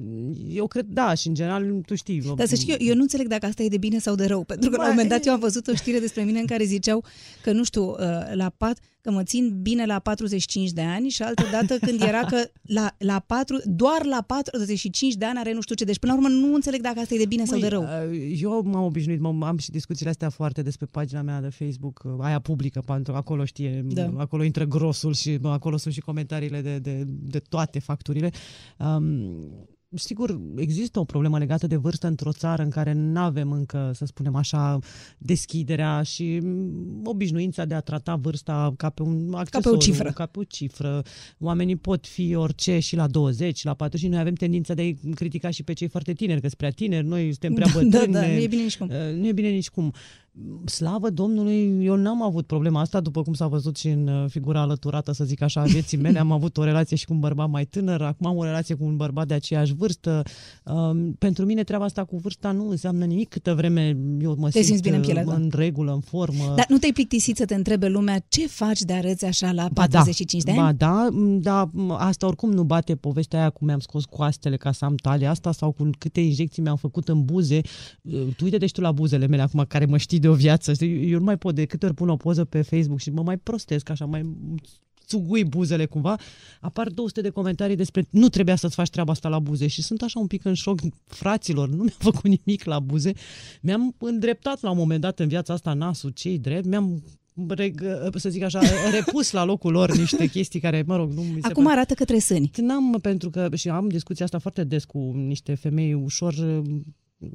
Eu 0.48 0.66
cred, 0.66 0.86
da, 0.88 1.14
și 1.14 1.28
în 1.28 1.34
general, 1.34 1.80
tu 1.86 1.94
știi. 1.94 2.22
Dar 2.36 2.46
să 2.46 2.54
știi, 2.54 2.72
eu, 2.72 2.76
eu 2.80 2.94
nu 2.94 3.02
înțeleg 3.02 3.26
dacă 3.26 3.46
asta 3.46 3.62
e 3.62 3.68
de 3.68 3.78
bine 3.78 3.98
sau 3.98 4.14
de 4.14 4.26
rău, 4.26 4.44
pentru 4.44 4.70
că 4.70 4.76
la 4.76 4.82
un 4.82 4.88
Bă, 4.88 4.94
moment 4.94 5.08
dat 5.08 5.26
eu 5.26 5.32
am 5.32 5.40
văzut 5.40 5.66
o 5.66 5.74
știre 5.74 5.98
despre 5.98 6.22
mine 6.22 6.38
în 6.38 6.46
care 6.46 6.64
ziceau 6.64 7.04
că, 7.42 7.52
nu 7.52 7.64
știu, 7.64 7.90
uh, 7.90 7.96
la 8.32 8.48
pat, 8.56 8.78
că 9.00 9.10
mă 9.10 9.22
țin 9.22 9.58
bine 9.62 9.86
la 9.86 9.98
45 9.98 10.70
de 10.70 10.80
ani 10.80 11.08
și 11.08 11.22
altă 11.22 11.44
dată 11.50 11.78
când 11.78 12.00
era 12.00 12.24
că 12.24 12.50
la, 12.62 12.94
la 12.98 13.18
4, 13.18 13.60
doar 13.64 14.04
la 14.04 14.22
45 14.22 15.14
de 15.14 15.24
ani 15.24 15.38
are 15.38 15.52
nu 15.52 15.60
știu 15.74 15.84
ce. 15.84 15.84
Deci, 15.84 15.98
până 15.98 16.12
la 16.12 16.18
urmă, 16.18 16.28
nu 16.46 16.54
înțeleg 16.54 16.80
dacă 16.80 17.00
asta 17.00 17.14
e 17.14 17.18
de 17.18 17.26
bine 17.26 17.44
sau 17.44 17.58
de 17.58 17.66
rău. 17.68 17.82
uh, 17.82 18.36
Eu 18.40 18.62
m-am 18.64 18.84
obișnuit, 18.84 19.18
m- 19.18 19.46
am 19.46 19.56
și 19.58 19.70
discuțiile 19.70 20.10
astea 20.10 20.28
foarte 20.28 20.62
despre 20.62 20.86
pagina 20.90 21.22
mea 21.22 21.40
de 21.40 21.48
Facebook, 21.48 22.02
uh, 22.04 22.12
aia 22.20 22.38
publică, 22.38 22.80
pentru 22.86 23.12
că 23.12 23.18
acolo 23.18 23.44
știe, 23.44 23.84
Da. 23.86 24.12
acolo 24.16 24.42
intră 24.42 24.64
grosul 24.64 25.14
și 25.14 25.36
bă, 25.36 25.48
acolo 25.48 25.76
sunt 25.76 25.94
și 25.94 26.00
comentariile 26.00 26.60
de, 26.60 26.78
de, 26.78 27.04
de 27.06 27.38
toate 27.38 27.78
facturile. 27.78 28.30
Um, 28.78 29.36
Sigur, 29.94 30.40
există 30.56 30.98
o 30.98 31.04
problemă 31.04 31.38
legată 31.38 31.66
de 31.66 31.76
vârstă 31.76 32.06
într-o 32.06 32.32
țară 32.32 32.62
în 32.62 32.70
care 32.70 32.92
nu 32.92 33.18
avem 33.20 33.52
încă, 33.52 33.90
să 33.94 34.04
spunem 34.04 34.34
așa, 34.34 34.78
deschiderea 35.18 36.02
și 36.02 36.38
mm, 36.42 37.00
obișnuința 37.04 37.64
de 37.64 37.74
a 37.74 37.80
trata 37.80 38.16
vârsta 38.16 38.74
ca 38.76 38.90
pe 38.90 39.02
un 39.02 39.34
accesoriu, 39.34 39.78
cifră. 39.78 40.10
Ca 40.10 40.26
pe 40.26 40.38
o 40.38 40.42
cifră. 40.44 41.02
Oamenii 41.38 41.76
pot 41.76 42.06
fi 42.06 42.34
orice 42.34 42.78
și 42.78 42.96
la 42.96 43.06
20, 43.06 43.64
la 43.64 43.74
40 43.74 44.08
noi 44.10 44.18
avem 44.18 44.34
tendința 44.34 44.74
de 44.74 44.82
a 44.82 45.10
critica 45.14 45.50
și 45.50 45.62
pe 45.62 45.72
cei 45.72 45.88
foarte 45.88 46.12
tineri, 46.12 46.40
că 46.40 46.46
sunt 46.46 46.58
prea 46.58 46.70
tineri, 46.70 47.06
noi 47.06 47.22
suntem 47.22 47.54
prea 47.54 47.66
Da, 47.72 47.80
bătrâni. 47.80 48.12
da, 48.12 48.20
da, 48.20 48.26
ne- 48.26 48.34
nu 48.34 48.40
e 48.42 48.46
bine 48.46 48.62
nici 48.62 48.78
cum. 48.78 48.88
Uh, 48.88 49.14
Nu 49.16 49.26
e 49.26 49.32
bine 49.32 49.48
nici 49.48 49.70
cum. 49.70 49.92
Slavă 50.64 51.10
Domnului, 51.10 51.84
eu 51.84 51.96
n-am 51.96 52.22
avut 52.22 52.46
problema 52.46 52.80
asta, 52.80 53.00
după 53.00 53.22
cum 53.22 53.32
s-a 53.32 53.46
văzut 53.46 53.76
și 53.76 53.88
în 53.88 54.06
uh, 54.08 54.30
figura 54.30 54.60
alăturată, 54.60 55.12
să 55.12 55.24
zic 55.24 55.42
așa, 55.42 55.60
a 55.60 55.64
vieții 55.64 55.98
mele. 55.98 56.18
Am 56.18 56.32
avut 56.32 56.56
o 56.56 56.64
relație 56.64 56.96
și 56.96 57.06
cu 57.06 57.12
un 57.12 57.18
bărbat 57.18 57.48
mai 57.50 57.64
tânăr, 57.64 58.02
acum 58.02 58.26
am 58.26 58.36
o 58.36 58.44
relație 58.44 58.74
cu 58.74 58.84
un 58.84 58.96
bărbat 58.96 59.26
de 59.26 59.34
aceeași 59.34 59.74
vârstă. 59.74 60.22
Um, 60.64 61.12
pentru 61.12 61.44
mine 61.44 61.62
treaba 61.62 61.84
asta 61.84 62.04
cu 62.04 62.16
vârsta 62.16 62.52
nu 62.52 62.68
înseamnă 62.68 63.04
nimic 63.04 63.28
câtă 63.28 63.54
vreme 63.54 63.96
eu 64.20 64.34
mă 64.38 64.48
Te 64.48 64.52
simt 64.52 64.64
simți 64.64 64.82
bine 64.82 64.94
în 64.94 65.00
uh, 65.00 65.06
piele, 65.06 65.24
da. 65.26 65.34
în 65.34 65.50
regulă, 65.54 65.92
în 65.92 66.00
formă. 66.00 66.52
Dar 66.56 66.66
nu 66.68 66.78
te-ai 66.78 66.92
plictisit 66.92 67.36
să 67.36 67.44
te 67.44 67.54
întrebe 67.54 67.88
lumea 67.88 68.18
ce 68.28 68.46
faci 68.46 68.80
de 68.80 68.92
arăți 68.92 69.24
așa 69.24 69.52
la 69.52 69.68
Ba 69.72 69.86
45 69.86 70.42
da, 70.42 70.52
de 70.52 70.58
ani? 70.58 70.76
Ba 70.76 70.86
da, 70.86 71.08
m, 71.10 71.40
da, 71.40 71.70
m, 71.72 71.90
asta 71.90 72.26
oricum 72.26 72.52
nu 72.52 72.62
bate 72.62 72.94
povestea 72.94 73.38
aia 73.38 73.50
cum 73.50 73.66
mi-am 73.66 73.80
scos 73.80 74.04
coastele 74.04 74.56
ca 74.56 74.72
să 74.72 74.84
am 74.84 74.94
talia 74.94 75.30
asta 75.30 75.52
sau 75.52 75.72
cu 75.72 75.90
câte 75.98 76.20
injecții 76.20 76.62
mi-am 76.62 76.76
făcut 76.76 77.08
în 77.08 77.24
buze. 77.24 77.60
Uh, 78.02 78.26
Tu 78.36 78.44
uite 78.44 78.66
și 78.66 78.72
tu 78.72 78.80
la 78.80 78.92
buzele 78.92 79.26
mele 79.26 79.42
acum 79.42 79.64
care 79.68 79.84
mă 79.84 79.96
știi 79.96 80.18
de 80.18 80.27
o 80.28 80.34
viață. 80.34 80.72
Știi? 80.72 81.10
Eu 81.10 81.18
nu 81.18 81.24
mai 81.24 81.38
pot 81.38 81.54
de 81.54 81.64
câte 81.64 81.86
ori 81.86 81.94
pun 81.94 82.08
o 82.08 82.16
poză 82.16 82.44
pe 82.44 82.62
Facebook 82.62 83.00
și 83.00 83.10
mă 83.10 83.22
mai 83.22 83.36
prostesc 83.36 83.88
așa, 83.88 84.04
mai 84.04 84.36
țugui 85.08 85.44
buzele 85.44 85.86
cumva, 85.86 86.16
apar 86.60 86.88
200 86.88 87.20
de 87.20 87.28
comentarii 87.28 87.76
despre 87.76 88.06
nu 88.10 88.28
trebuia 88.28 88.56
să-ți 88.56 88.74
faci 88.74 88.88
treaba 88.90 89.12
asta 89.12 89.28
la 89.28 89.38
buze 89.38 89.66
și 89.66 89.82
sunt 89.82 90.02
așa 90.02 90.20
un 90.20 90.26
pic 90.26 90.44
în 90.44 90.54
șoc, 90.54 90.78
fraților, 91.06 91.68
nu 91.68 91.76
mi-am 91.76 91.96
făcut 92.10 92.24
nimic 92.44 92.64
la 92.64 92.78
buze, 92.78 93.12
mi-am 93.60 93.94
îndreptat 93.98 94.60
la 94.60 94.70
un 94.70 94.76
moment 94.76 95.00
dat 95.00 95.18
în 95.18 95.28
viața 95.28 95.52
asta 95.52 95.72
nasul 95.72 96.10
cei 96.10 96.38
drept, 96.38 96.64
mi-am 96.64 97.02
reg, 97.48 97.82
să 98.14 98.28
zic 98.28 98.42
așa, 98.42 98.60
repus 98.98 99.30
la 99.30 99.44
locul 99.44 99.72
lor 99.72 99.96
niște 99.96 100.26
chestii 100.26 100.60
care, 100.60 100.84
mă 100.86 100.96
rog, 100.96 101.12
nu 101.12 101.22
mi 101.22 101.40
se 101.40 101.48
Acum 101.48 101.62
pare- 101.62 101.76
arată 101.76 101.94
către 101.94 102.18
sâni. 102.18 102.50
N-am, 102.56 102.98
pentru 103.02 103.30
că, 103.30 103.48
și 103.54 103.68
am 103.68 103.88
discuția 103.88 104.24
asta 104.24 104.38
foarte 104.38 104.64
des 104.64 104.84
cu 104.84 104.98
niște 104.98 105.54
femei 105.54 105.94
ușor 105.94 106.34
uh, 106.34 106.80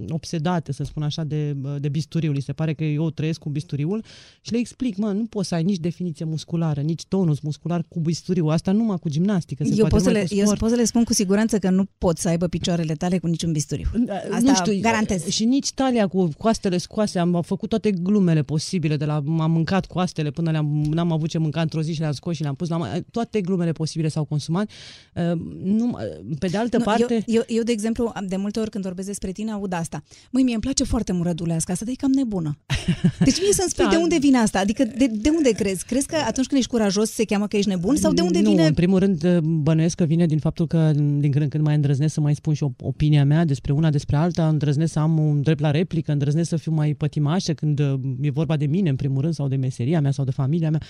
obsedate, 0.10 0.72
să 0.72 0.84
spun 0.84 1.04
așa, 1.04 1.24
de, 1.24 1.56
de 1.80 1.90
bisturiul. 1.90 2.34
Li 2.34 2.42
se 2.42 2.54
pare 2.54 2.74
că 2.74 2.84
eu 2.84 3.10
trăiesc 3.10 3.40
cu 3.40 3.50
bisturiul 3.50 4.04
și 4.42 4.52
le 4.52 4.58
explic, 4.58 4.98
mă, 4.98 5.12
nu 5.12 5.26
poți 5.26 5.48
să 5.48 5.56
ai 5.56 5.64
nici 5.64 5.78
definiție 5.80 6.26
musculară, 6.26 6.82
nici 6.82 7.06
tonus 7.06 7.40
muscular 7.40 7.86
cu 7.88 8.00
bisturiul. 8.00 8.50
Asta 8.50 8.72
numai 8.72 8.98
cu 8.98 9.10
gimnastică. 9.10 9.64
Se 9.64 9.70
Eu 9.70 9.76
poate 9.76 9.90
pot, 9.94 10.02
să 10.04 10.08
numai 10.08 10.22
le, 10.22 10.28
cu 10.28 10.36
eu 10.36 10.44
sport. 10.46 10.60
pot 10.60 10.70
să 10.70 10.76
le 10.76 10.84
spun 10.84 11.04
cu 11.04 11.14
siguranță 11.14 11.60
că 11.60 11.70
nu 11.70 11.86
pot 11.98 12.18
să 12.18 12.28
aibă 12.28 12.48
picioarele 12.48 12.94
tale 12.94 13.18
cu 13.18 13.28
niciun 13.28 13.52
bisturiu. 13.52 13.86
Asta 14.32 14.40
nu 14.40 14.56
știu, 14.56 14.80
garantez. 14.82 15.26
Și 15.28 15.46
nici 15.46 15.72
talia 15.72 16.08
cu 16.08 16.30
coastele 16.38 16.78
scoase, 16.78 17.20
am 17.20 17.42
făcut 17.46 17.70
toate 17.70 17.92
glumele 17.92 18.42
posibile, 18.42 18.98
de 18.98 19.06
la 19.06 19.16
am 19.16 19.52
mâncat 19.52 19.86
coastele 19.86 20.32
până 20.32 20.52
le-am, 20.52 20.84
n-am 20.90 21.12
avut 21.12 21.30
ce 21.30 21.38
mânca 21.38 21.62
într-o 21.62 21.82
zi 21.82 21.94
și 21.94 22.00
le-am 22.00 22.12
scos 22.12 22.36
și 22.36 22.42
le-am 22.42 22.56
pus 22.56 22.70
la 22.70 22.88
ma- 22.88 23.02
toate 23.12 23.42
glumele 23.42 23.72
posibile 23.72 24.08
s-au 24.08 24.24
consumat. 24.26 24.70
Uh, 25.16 25.40
Nu, 25.64 25.98
pe 26.40 26.48
de 26.48 26.58
altă 26.58 26.78
Nu, 26.78 26.84
parte... 26.84 27.14
eu, 27.14 27.22
eu, 27.36 27.42
eu, 27.48 27.64
de 27.64 27.72
exemplu, 27.72 28.12
am- 28.16 28.26
de 28.28 28.36
multe 28.36 28.60
ori 28.60 28.70
când 28.70 28.84
vorbesc 28.84 29.08
despre 29.08 29.32
tine, 29.32 29.52
aud 29.52 29.73
asta. 29.78 30.04
Măi, 30.32 30.44
mie 30.44 30.54
îmi 30.54 30.62
place 30.62 30.84
foarte 30.84 31.12
mult 31.12 31.26
rădulească 31.26 31.72
asta, 31.72 31.86
dar 31.86 31.94
e 31.94 31.98
cam 31.98 32.12
nebună. 32.12 32.58
Deci 33.28 33.42
mie 33.42 33.54
să-mi 33.54 33.70
spui 33.70 33.84
Da. 33.84 33.90
de 33.90 33.96
unde 33.96 34.18
vine 34.18 34.38
asta? 34.38 34.60
Adică 34.60 34.84
de, 34.84 35.08
de 35.08 35.30
unde 35.30 35.50
crezi? 35.52 35.86
Crezi 35.86 36.08
că 36.08 36.16
atunci 36.16 36.48
când 36.48 36.60
ești 36.60 36.72
curajos 36.72 37.10
se 37.10 37.24
cheamă 37.24 37.48
că 37.48 37.58
ești 37.58 37.70
nebun? 37.70 37.96
Sau 37.96 38.14
de 38.14 38.22
unde 38.22 38.42
nu, 38.42 38.50
vine... 38.50 38.66
în 38.66 38.74
primul 38.74 39.00
rând 39.00 39.40
bănuiesc 39.40 39.96
că 39.96 40.04
vine 40.04 40.26
din 40.26 40.40
faptul 40.40 40.68
că 40.68 40.92
din 40.96 41.32
când 41.32 41.44
în 41.44 41.50
când 41.50 41.64
mai 41.64 41.76
îndrăznesc 41.76 42.14
să 42.14 42.22
mai 42.22 42.36
spun 42.36 42.54
și 42.54 42.64
op- 42.64 42.82
opinia 42.82 43.26
mea 43.26 43.46
despre 43.46 43.74
una, 43.74 43.90
despre 43.90 44.16
alta, 44.16 44.48
îndrăznesc 44.48 44.92
să 44.92 45.00
am 45.00 45.18
un 45.20 45.42
drept 45.42 45.60
la 45.60 45.72
replică, 45.72 46.12
îndrăznesc 46.12 46.50
să 46.50 46.56
fiu 46.56 46.72
mai 46.72 46.94
pătimașă 46.94 47.54
când 47.54 47.80
uh, 47.80 47.94
e 48.22 48.30
vorba 48.30 48.58
de 48.58 48.66
mine 48.66 48.90
în 48.90 48.96
primul 48.96 49.22
rând 49.22 49.34
sau 49.34 49.48
de 49.48 49.56
meseria 49.56 50.02
mea 50.02 50.12
sau 50.12 50.26
de 50.26 50.32
familia 50.32 50.70
mea. 50.70 50.82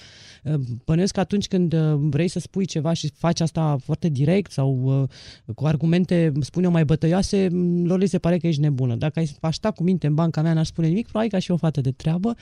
Uh, 0.43 0.53
Bănuiesc 0.85 1.13
că 1.13 1.19
atunci 1.19 1.47
când 1.47 1.73
uh, 1.73 1.79
vrei 1.95 2.27
să 2.27 2.39
spui 2.39 2.65
ceva 2.65 2.93
și 2.93 3.11
faci 3.15 3.39
asta 3.41 3.77
foarte 3.83 4.09
direct 4.09 4.51
sau 4.51 5.01
uh, 5.01 5.53
cu 5.55 5.65
argumente, 5.65 6.31
spun 6.39 6.63
eu, 6.63 6.71
mai 6.71 6.85
bătăioase, 6.85 7.47
m, 7.51 7.85
lor 7.85 7.99
li 7.99 8.07
se 8.07 8.17
pare 8.17 8.37
că 8.37 8.47
ești 8.47 8.61
nebună. 8.73 8.95
Dacă 8.95 9.19
ai 9.19 9.29
aș 9.41 9.55
sta 9.55 9.71
cu 9.71 9.83
minte 9.83 10.07
în 10.07 10.13
banca 10.13 10.41
mea, 10.41 10.53
n-aș 10.53 10.67
spune 10.67 10.87
nimic, 10.87 11.05
probabil 11.07 11.29
ca 11.31 11.39
și 11.39 11.51
o 11.51 11.57
fată 11.57 11.81
de 11.81 11.91
treabă. 11.91 12.35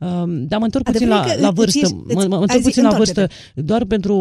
Uh, 0.00 0.08
Dar 0.26 0.58
mă 0.58 0.64
întorc 0.64 0.84
puțin 0.84 1.12
Adevărul 1.12 1.28
la, 1.28 1.34
că 1.34 1.40
la 1.40 1.46
îți 1.48 1.56
vârstă. 1.56 1.78
ești- 1.78 1.94
Mă, 1.94 2.02
îți- 2.20 2.28
mă 2.28 2.34
hai 2.34 2.40
întorc 2.40 2.58
zi, 2.60 2.64
puțin 2.64 2.82
la 2.82 2.88
întoarce-te. 2.88 3.20
vârstă 3.20 3.60
doar 3.60 3.84
pentru... 3.84 4.14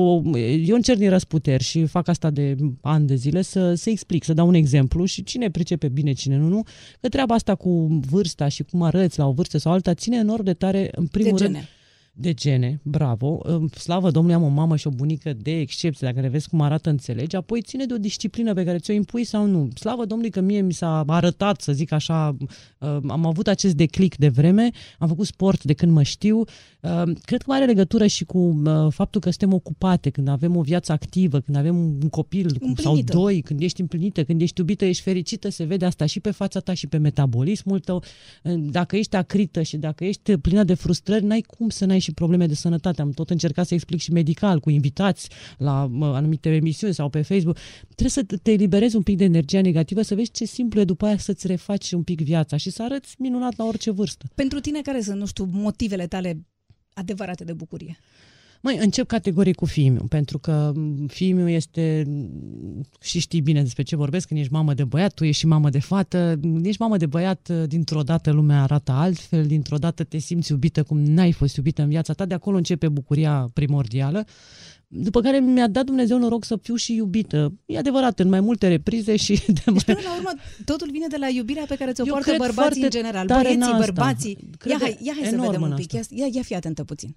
Eu 0.65 0.75
încerc 0.75 0.97
din 0.99 1.09
răsputeri 1.09 1.63
și 1.63 1.85
fac 1.85 2.07
asta 2.07 2.29
de 2.29 2.55
ani 2.81 3.07
de 3.07 3.15
zile 3.15 3.41
să, 3.41 3.73
să 3.73 3.89
explic, 3.89 4.23
să 4.23 4.33
dau 4.33 4.47
un 4.47 4.53
exemplu 4.53 5.05
și 5.05 5.23
cine 5.23 5.49
pricepe 5.49 5.87
bine, 5.87 6.11
cine 6.13 6.37
nu, 6.37 6.47
nu, 6.47 6.63
că 7.01 7.09
treaba 7.09 7.33
asta 7.35 7.55
cu 7.55 7.99
vârsta 8.09 8.47
și 8.47 8.63
cum 8.63 8.81
arăți 8.81 9.19
la 9.19 9.27
o 9.27 9.31
vârstă 9.31 9.57
sau 9.57 9.71
alta 9.71 9.93
ține 9.93 10.17
enorm 10.17 10.43
de 10.43 10.53
tare, 10.53 10.89
în 10.91 11.05
primul 11.07 11.37
De 11.37 11.43
rând, 11.43 11.55
gene. 11.55 11.67
De 12.17 12.34
gene, 12.34 12.80
bravo, 12.84 13.41
slavă 13.78 14.12
Domnului, 14.12 14.38
am 14.38 14.43
o 14.43 14.47
mamă 14.47 14.75
și 14.75 14.88
o 14.88 14.89
bunică 14.89 15.34
de 15.34 15.60
excepție, 15.60 16.08
dacă 16.08 16.21
le 16.21 16.28
vezi 16.28 16.49
cum 16.49 16.62
arată, 16.62 16.89
înțelegi, 16.89 17.36
apoi 17.36 17.62
ține 17.62 17.86
de 17.86 17.93
o 17.93 17.97
disciplină 17.97 18.54
pe 18.54 18.63
care 18.63 18.78
ți-o 18.78 18.93
impui 18.93 19.23
sau 19.23 19.45
nu. 19.45 19.69
Slavă 19.75 20.06
Domnului 20.06 20.32
că 20.32 20.41
mie 20.41 20.62
mi 20.62 20.73
s-a 20.73 21.04
arătat, 21.08 21.62
să 21.62 21.71
zic 21.71 21.91
așa, 21.91 22.38
uh, 22.80 22.97
am 23.08 23.25
avut 23.25 23.47
acest 23.47 23.75
declic 23.75 24.15
de 24.17 24.28
vreme, 24.28 24.69
am 24.99 25.08
făcut 25.08 25.25
sport 25.25 25.63
de 25.63 25.73
când 25.73 25.91
mă 25.91 26.04
știu, 26.04 26.39
uh, 26.39 27.04
cred 27.21 27.41
că 27.41 27.51
are 27.51 27.65
legătură 27.65 28.08
și 28.08 28.25
cu 28.25 28.38
uh, 28.38 28.88
faptul 28.89 29.21
că 29.21 29.30
suntem 29.30 29.54
ocupate, 29.54 30.10
când 30.10 30.28
avem 30.28 30.56
o 30.56 30.62
viață 30.62 30.91
activă, 30.91 31.39
când 31.39 31.58
avem 31.58 31.75
un 31.78 32.10
copil 32.10 32.45
împlinită. 32.45 32.82
sau 32.82 32.99
doi, 33.01 33.41
când 33.41 33.62
ești 33.62 33.82
împlinită, 33.82 34.23
când 34.23 34.41
ești 34.41 34.60
iubită, 34.60 34.86
ești 34.86 35.04
fericită, 35.04 35.49
se 35.49 35.63
vede 35.63 35.86
asta 35.86 36.06
și 36.06 36.19
pe 36.19 36.32
fața 36.32 36.60
ta 36.60 36.73
și 36.73 36.88
pe 36.88 36.97
metabolismul 36.97 37.80
tău. 37.80 38.04
Dacă 38.60 38.95
ești 38.95 39.15
acrită 39.15 39.62
și 39.62 39.78
dacă 39.78 40.06
ești 40.06 40.38
plină 40.38 40.63
de 40.63 40.73
frustrări, 40.73 41.23
n-ai 41.23 41.41
cum 41.41 41.69
să 41.69 41.86
n-ai 41.86 41.99
și 42.05 42.13
probleme 42.13 42.45
de 42.45 42.53
sănătate. 42.53 43.01
Am 43.01 43.11
tot 43.11 43.29
încercat 43.29 43.67
să 43.67 43.73
explic 43.73 43.99
și 43.99 44.11
medical, 44.11 44.59
cu 44.59 44.69
invitați 44.69 45.29
la 45.57 45.85
mă, 45.85 46.05
anumite 46.05 46.49
emisiuni 46.49 46.93
sau 46.93 47.09
pe 47.09 47.21
Facebook. 47.21 47.57
Trebuie 47.83 48.09
să 48.09 48.23
te 48.41 48.51
eliberezi 48.51 48.95
un 48.95 49.01
pic 49.03 49.17
de 49.17 49.23
energia 49.23 49.61
negativă, 49.61 50.01
să 50.01 50.15
vezi 50.15 50.31
ce 50.31 50.45
simplu 50.45 50.79
e 50.79 50.83
după 50.83 51.05
aia 51.05 51.17
să-ți 51.17 51.47
refaci 51.47 51.91
un 51.91 52.03
pic 52.03 52.21
viața 52.21 52.57
și 52.57 52.69
să 52.69 52.83
arăți 52.83 53.15
minunat 53.19 53.57
la 53.57 53.65
orice 53.65 53.91
vârstă. 53.91 54.25
Pentru 54.35 54.59
tine, 54.59 54.81
care 54.81 55.01
sunt, 55.01 55.19
nu 55.19 55.25
știu, 55.25 55.47
motivele 55.51 56.07
tale 56.07 56.45
adevărate 56.93 57.43
de 57.43 57.53
bucurie? 57.53 57.97
Mai 58.65 58.78
încep 58.78 59.08
categorii 59.08 59.54
cu 59.54 59.65
fiul 59.65 60.06
pentru 60.10 60.39
că 60.39 60.71
fiul 61.08 61.49
este, 61.49 62.04
și 63.01 63.19
știi 63.19 63.41
bine 63.41 63.62
despre 63.62 63.84
ce 63.84 63.95
vorbesc, 63.95 64.28
când 64.28 64.39
ești 64.39 64.51
mamă 64.51 64.73
de 64.73 64.84
băiat, 64.84 65.13
tu 65.13 65.23
ești 65.23 65.39
și 65.39 65.47
mamă 65.47 65.69
de 65.69 65.80
fată, 65.80 66.39
ești 66.63 66.82
mamă 66.82 66.97
de 66.97 67.06
băiat, 67.06 67.49
dintr-o 67.67 68.01
dată 68.01 68.32
lumea 68.32 68.62
arată 68.62 68.91
altfel, 68.91 69.45
dintr-o 69.45 69.78
dată 69.78 70.04
te 70.04 70.17
simți 70.17 70.51
iubită 70.51 70.84
cum 70.84 70.97
n-ai 70.97 71.32
fost 71.32 71.56
iubită 71.56 71.82
în 71.82 71.88
viața 71.88 72.13
ta, 72.13 72.25
de 72.25 72.34
acolo 72.34 72.58
începe 72.58 72.89
bucuria 72.89 73.49
primordială. 73.54 74.25
După 74.88 75.21
care 75.21 75.39
mi-a 75.39 75.67
dat 75.67 75.86
Dumnezeu 75.86 76.17
noroc 76.17 76.43
să 76.43 76.58
fiu 76.62 76.75
și 76.75 76.95
iubită. 76.95 77.54
E 77.65 77.78
adevărat, 77.78 78.19
în 78.19 78.30
mai 78.30 78.39
multe 78.39 78.67
reprize 78.67 79.15
și 79.15 79.34
de 79.45 79.54
deci, 79.54 79.65
mai... 79.65 79.84
până 79.86 79.99
la 80.04 80.15
urmă, 80.15 80.32
totul 80.65 80.89
vine 80.91 81.08
de 81.08 81.17
la 81.19 81.28
iubirea 81.28 81.65
pe 81.67 81.75
care 81.75 81.91
ți-o 81.91 82.06
poartă 82.06 82.36
bărbații 82.38 82.84
în 82.84 82.89
general. 82.89 83.25
Băieții, 83.25 83.75
bărbații. 83.78 84.38
Ia 84.69 84.78
hai, 84.80 84.97
ia 85.01 85.13
hai 85.19 85.30
să 85.30 85.38
vedem 85.39 85.62
un 85.62 85.73
pic. 85.75 85.91
Ia, 85.91 86.01
ia, 86.10 86.25
ia 86.32 86.41
fii 86.41 86.56
atentă 86.56 86.84
puțin 86.84 87.15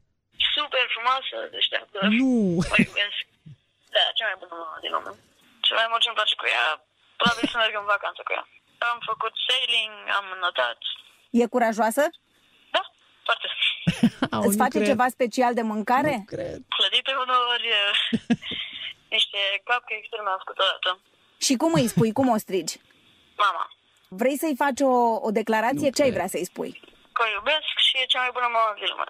super 0.54 0.84
frumoasă, 0.94 1.36
deșteaptă. 1.54 1.98
Nu! 2.18 2.32
O 2.72 2.74
iubesc. 2.84 3.18
Da, 3.94 4.04
cea 4.16 4.26
mai 4.30 4.38
bună 4.42 4.54
mamă 4.62 4.76
din 4.84 4.92
lume. 4.96 5.10
Cel 5.66 5.76
mai 5.80 5.86
mult 5.90 6.00
ce 6.02 6.08
îmi 6.08 6.18
place 6.18 6.34
cu 6.40 6.46
ea, 6.56 6.66
probabil 7.20 7.44
să 7.52 7.56
merg 7.62 7.74
în 7.82 7.86
vacanță 7.94 8.20
cu 8.26 8.32
ea. 8.36 8.44
Am 8.90 8.98
făcut 9.10 9.32
sailing, 9.46 9.94
am 10.18 10.26
notat. 10.44 10.78
E 11.40 11.52
curajoasă? 11.54 12.02
Da, 12.74 12.82
foarte. 13.26 13.46
Au, 14.36 14.42
Îți 14.46 14.60
face 14.62 14.76
cred. 14.78 14.88
ceva 14.90 15.06
special 15.16 15.52
de 15.58 15.64
mâncare? 15.72 16.14
Nu 16.16 16.24
cred. 16.34 16.58
Clădite 16.78 17.12
uneori, 17.24 17.66
niște 19.16 19.38
cupcakes 19.66 20.08
mi 20.22 20.28
am 20.34 20.40
făcut 20.44 20.58
odată. 20.64 20.90
Și 21.46 21.54
cum 21.62 21.72
îi 21.78 21.88
spui? 21.94 22.12
Cum 22.18 22.28
o 22.28 22.36
strigi? 22.44 22.76
Mama. 23.36 23.64
Vrei 24.08 24.36
să-i 24.42 24.60
faci 24.64 24.80
o, 24.80 24.94
o 25.28 25.30
declarație? 25.40 25.88
Nu 25.90 25.94
Ce 25.96 26.02
cred. 26.02 26.06
ai 26.06 26.12
vrea 26.16 26.26
să-i 26.34 26.44
spui? 26.52 26.72
Că 27.12 27.22
o 27.26 27.30
iubesc 27.36 27.70
și 27.86 27.94
e 28.02 28.04
cea 28.12 28.20
mai 28.24 28.30
bună 28.32 28.48
mamă 28.56 28.72
din 28.78 28.88
lume. 28.92 29.06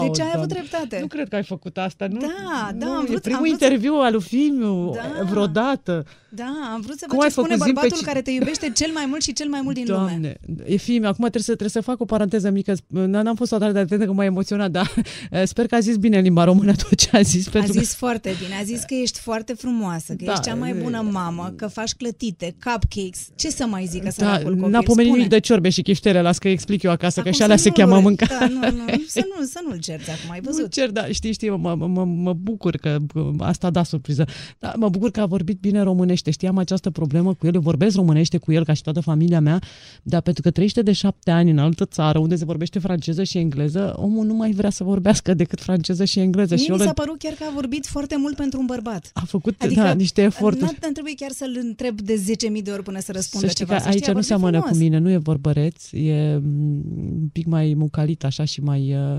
Deci 0.00 0.20
ai 0.20 0.32
avut 0.34 0.48
dreptate. 0.48 0.98
Nu 1.00 1.06
cred 1.06 1.28
că 1.28 1.36
ai 1.36 1.44
făcut 1.44 1.78
asta. 1.78 2.06
Nu, 2.06 2.18
da, 2.20 2.70
da, 2.74 2.86
nu, 2.86 2.92
am 2.92 3.04
vrut, 3.04 3.16
e 3.16 3.20
primul 3.20 3.38
am 3.38 3.44
vrut 3.48 3.60
interviu 3.60 3.94
să... 3.94 4.02
al 4.02 4.12
lui 4.12 4.22
Fimiu 4.22 4.90
da, 4.94 5.24
vreodată. 5.24 6.04
Da, 6.28 6.70
am 6.72 6.80
vrut 6.80 6.98
să 6.98 7.06
văd 7.08 7.20
ce 7.20 7.28
spune 7.28 7.56
bărbatul 7.56 7.96
pe... 7.98 8.04
care 8.04 8.22
te 8.22 8.30
iubește 8.30 8.72
cel 8.74 8.90
mai 8.92 9.04
mult 9.08 9.22
și 9.22 9.32
cel 9.32 9.48
mai 9.48 9.60
mult 9.62 9.74
din 9.74 9.84
Doamne, 9.84 10.38
lume. 10.46 10.64
e 10.66 10.76
Fimiu, 10.76 11.08
acum 11.08 11.18
trebuie 11.18 11.42
să, 11.42 11.54
trebuie 11.54 11.68
să 11.68 11.80
fac 11.80 12.00
o 12.00 12.04
paranteză 12.04 12.50
mică. 12.50 12.74
N-am 12.86 13.34
fost 13.34 13.52
o 13.52 13.58
de 13.58 13.64
atentă 13.64 14.04
că 14.04 14.12
m-a 14.12 14.24
emoționat, 14.24 14.70
dar 14.70 14.92
eh, 15.30 15.42
sper 15.44 15.66
că 15.66 15.74
a 15.74 15.80
zis 15.80 15.96
bine 15.96 16.16
în 16.16 16.22
limba 16.22 16.44
română 16.44 16.72
tot 16.72 16.94
ce 16.94 17.08
a 17.12 17.20
zis. 17.20 17.54
A 17.54 17.64
zis 17.64 17.90
că... 17.90 17.96
foarte 17.96 18.34
bine, 18.42 18.54
a 18.60 18.62
zis 18.64 18.80
că 18.80 18.94
ești 18.94 19.18
foarte 19.18 19.52
frumoasă, 19.52 20.12
că 20.12 20.24
da, 20.24 20.32
ești 20.32 20.44
cea 20.44 20.54
mai 20.54 20.72
bună 20.72 21.08
mamă, 21.10 21.52
că 21.56 21.66
faci 21.66 21.92
clătite, 21.92 22.56
cupcakes. 22.64 23.28
Ce 23.34 23.50
să 23.50 23.66
mai 23.66 23.86
zică 23.86 24.10
să 24.10 24.24
da, 24.24 24.68
N-a 24.68 24.80
pomenit 24.80 25.12
nimic 25.12 25.28
de 25.28 25.38
ciorbe 25.38 25.68
și 25.68 25.82
chiftele, 25.82 26.22
las 26.22 26.38
că 26.38 26.48
explic 26.48 26.82
eu 26.82 26.90
acasă, 26.90 27.20
Acum 27.20 27.30
că 27.30 27.36
și 27.36 27.42
alea 27.42 27.56
se 27.56 27.70
cheamă 27.70 28.00
mâncare. 28.00 28.34
Da, 28.38 28.46
nu, 28.48 28.76
nu, 28.76 28.84
să, 29.06 29.24
nu, 29.36 29.44
să 29.44 29.60
nu-l 29.66 29.78
cerți 29.78 30.10
acum, 30.10 30.30
ai 30.30 30.40
văzut? 30.40 30.60
Nu 30.60 30.66
cer, 30.66 30.90
da, 30.90 31.06
știi, 31.06 31.32
știi, 31.32 31.50
mă, 31.50 31.74
mă, 31.74 32.04
mă 32.04 32.32
bucur 32.32 32.76
că 32.76 32.98
asta 33.38 33.70
da 33.70 33.82
surpriză. 33.82 34.24
Da, 34.58 34.72
mă 34.76 34.88
bucur 34.88 35.10
că 35.10 35.20
a 35.20 35.26
vorbit 35.26 35.60
bine 35.60 35.80
românește. 35.82 36.30
Știam 36.30 36.58
această 36.58 36.90
problemă 36.90 37.34
cu 37.34 37.46
el, 37.46 37.54
eu 37.54 37.60
vorbesc 37.60 37.96
românește 37.96 38.38
cu 38.38 38.52
el 38.52 38.64
ca 38.64 38.72
și 38.72 38.82
toată 38.82 39.00
familia 39.00 39.40
mea, 39.40 39.58
dar 40.02 40.20
pentru 40.20 40.42
că 40.42 40.50
trăiește 40.50 40.82
de 40.82 40.92
șapte 40.92 41.30
ani 41.30 41.50
în 41.50 41.58
altă 41.58 41.84
țară 41.84 42.18
unde 42.18 42.36
se 42.36 42.44
vorbește 42.44 42.78
franceză 42.78 43.22
și 43.22 43.38
engleză, 43.38 43.94
omul 43.96 44.26
nu 44.26 44.34
mai 44.34 44.50
vrea 44.50 44.70
să 44.70 44.84
vorbească 44.84 45.34
decât 45.34 45.60
franceză 45.60 46.04
și 46.04 46.18
engleză. 46.18 46.54
Mie 46.54 46.64
și 46.64 46.70
mi 46.70 46.78
s-a 46.78 46.92
părut 46.92 47.18
chiar 47.18 47.32
că 47.32 47.44
a 47.48 47.52
vorbit 47.54 47.86
foarte 47.86 48.16
mult 48.18 48.36
pentru 48.36 48.60
un 48.60 48.66
bărbat. 48.66 49.10
A 49.14 49.24
făcut 49.24 49.62
adică, 49.62 49.80
da, 49.80 49.92
niște 49.92 50.22
eforturi. 50.22 50.76
Nu 50.80 50.88
trebuie 50.92 51.14
chiar 51.14 51.30
să-l 51.30 51.58
întreb 51.62 52.00
de 52.00 52.22
10.000 52.56 52.62
de 52.62 52.70
ori 52.70 52.82
până 52.82 53.00
să 53.00 53.12
răspundă 53.12 53.46
să 53.46 53.52
știi 53.52 53.64
ceva. 53.64 53.80
Că 53.80 53.88
aici 53.88 54.06
nu 54.06 54.20
seamănă 54.20 54.60
cu 54.60 54.76
mine, 54.76 54.98
nu 54.98 55.10
e 55.10 55.16
vorbăreț, 55.16 55.92
e 55.92 56.34
un 56.34 57.28
pic 57.32 57.46
mai 57.46 57.74
mucalit 57.76 58.24
așa 58.24 58.44
și 58.44 58.60
mai 58.60 58.94
uh, 58.94 59.17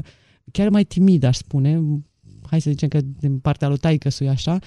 chiar 0.52 0.70
mai 0.70 0.84
timid, 0.84 1.24
aș 1.24 1.38
spune, 1.38 1.82
hai 2.50 2.62
să 2.62 2.70
zicem 2.70 2.88
că 2.88 3.00
din 3.20 3.40
partea 3.40 3.68
lui 3.68 3.78
taică 3.78 4.10
e 4.20 4.30
așa, 4.30 4.60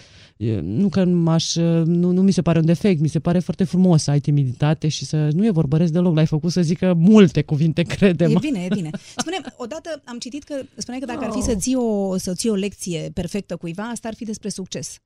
nu 0.63 0.89
că 0.89 1.05
m-aș, 1.05 1.55
nu, 1.85 2.11
nu 2.11 2.23
mi 2.23 2.33
se 2.33 2.43
pare 2.43 2.59
un 2.59 2.65
defect, 2.65 3.01
mi 3.01 3.09
se 3.09 3.21
pare 3.21 3.39
foarte 3.39 3.65
frumos 3.65 4.03
să 4.03 4.11
ai 4.11 4.21
timiditate 4.21 4.89
și 4.89 5.05
să 5.05 5.29
nu 5.33 5.47
e 5.47 5.51
vorbăresc 5.51 5.93
deloc, 5.93 6.15
l-ai 6.15 6.27
făcut 6.27 6.53
să 6.53 6.63
zică 6.63 6.95
multe 6.95 7.43
cuvinte, 7.43 7.83
crede 7.83 8.25
E 8.25 8.39
bine, 8.41 8.65
e 8.65 8.75
bine. 8.75 8.91
Spune, 9.17 9.37
odată 9.57 10.03
am 10.05 10.19
citit 10.19 10.43
că 10.43 10.55
spuneai 10.77 11.01
că 11.01 11.13
dacă 11.13 11.25
ar 11.25 11.31
fi 11.31 11.41
să 11.41 11.55
ții 11.55 11.75
o, 11.75 12.17
să 12.17 12.35
ții 12.35 12.51
o 12.51 12.55
lecție 12.55 13.11
perfectă 13.15 13.57
cuiva, 13.57 13.83
asta 13.83 14.09
ar 14.09 14.15
fi 14.15 14.25
despre 14.25 14.49
succes. 14.49 14.99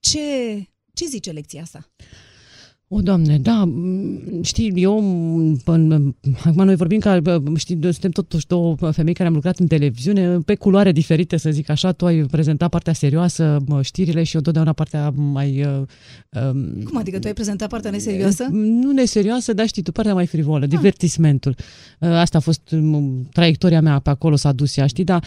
Ce, 0.00 0.18
ce 0.94 1.06
zice 1.06 1.30
lecția 1.30 1.62
asta? 1.62 1.90
O, 2.94 3.00
Doamne, 3.00 3.38
da, 3.38 3.72
știi, 4.42 4.72
eu, 4.74 4.98
în, 5.64 6.14
acum 6.44 6.64
noi 6.64 6.76
vorbim 6.76 6.98
că, 6.98 7.20
știi, 7.56 7.78
suntem 7.82 8.10
totuși 8.10 8.46
două 8.46 8.76
femei 8.90 9.14
care 9.14 9.28
am 9.28 9.34
lucrat 9.34 9.58
în 9.58 9.66
televiziune, 9.66 10.38
pe 10.38 10.54
culoare 10.54 10.92
diferite, 10.92 11.36
să 11.36 11.50
zic 11.50 11.68
așa, 11.68 11.92
tu 11.92 12.06
ai 12.06 12.24
prezentat 12.24 12.68
partea 12.70 12.92
serioasă, 12.92 13.56
știrile 13.80 14.22
și 14.22 14.34
eu 14.34 14.38
întotdeauna 14.38 14.72
partea 14.72 15.10
mai... 15.10 15.66
Um, 15.66 16.82
Cum 16.84 16.96
adică 16.96 17.18
tu 17.18 17.26
ai 17.26 17.32
prezentat 17.32 17.68
partea 17.68 17.90
neserioasă? 17.90 18.46
Nu 18.50 18.90
neserioasă, 18.90 19.52
dar 19.52 19.66
știi, 19.66 19.82
tu 19.82 19.92
partea 19.92 20.14
mai 20.14 20.26
frivolă, 20.26 20.64
ah. 20.64 20.70
divertismentul. 20.70 21.54
Asta 21.98 22.38
a 22.38 22.40
fost 22.40 22.74
traiectoria 23.32 23.80
mea, 23.80 23.98
pe 23.98 24.10
acolo 24.10 24.36
s-a 24.36 24.52
dus 24.52 24.76
ea, 24.76 24.86
știi, 24.86 25.04
dar 25.04 25.24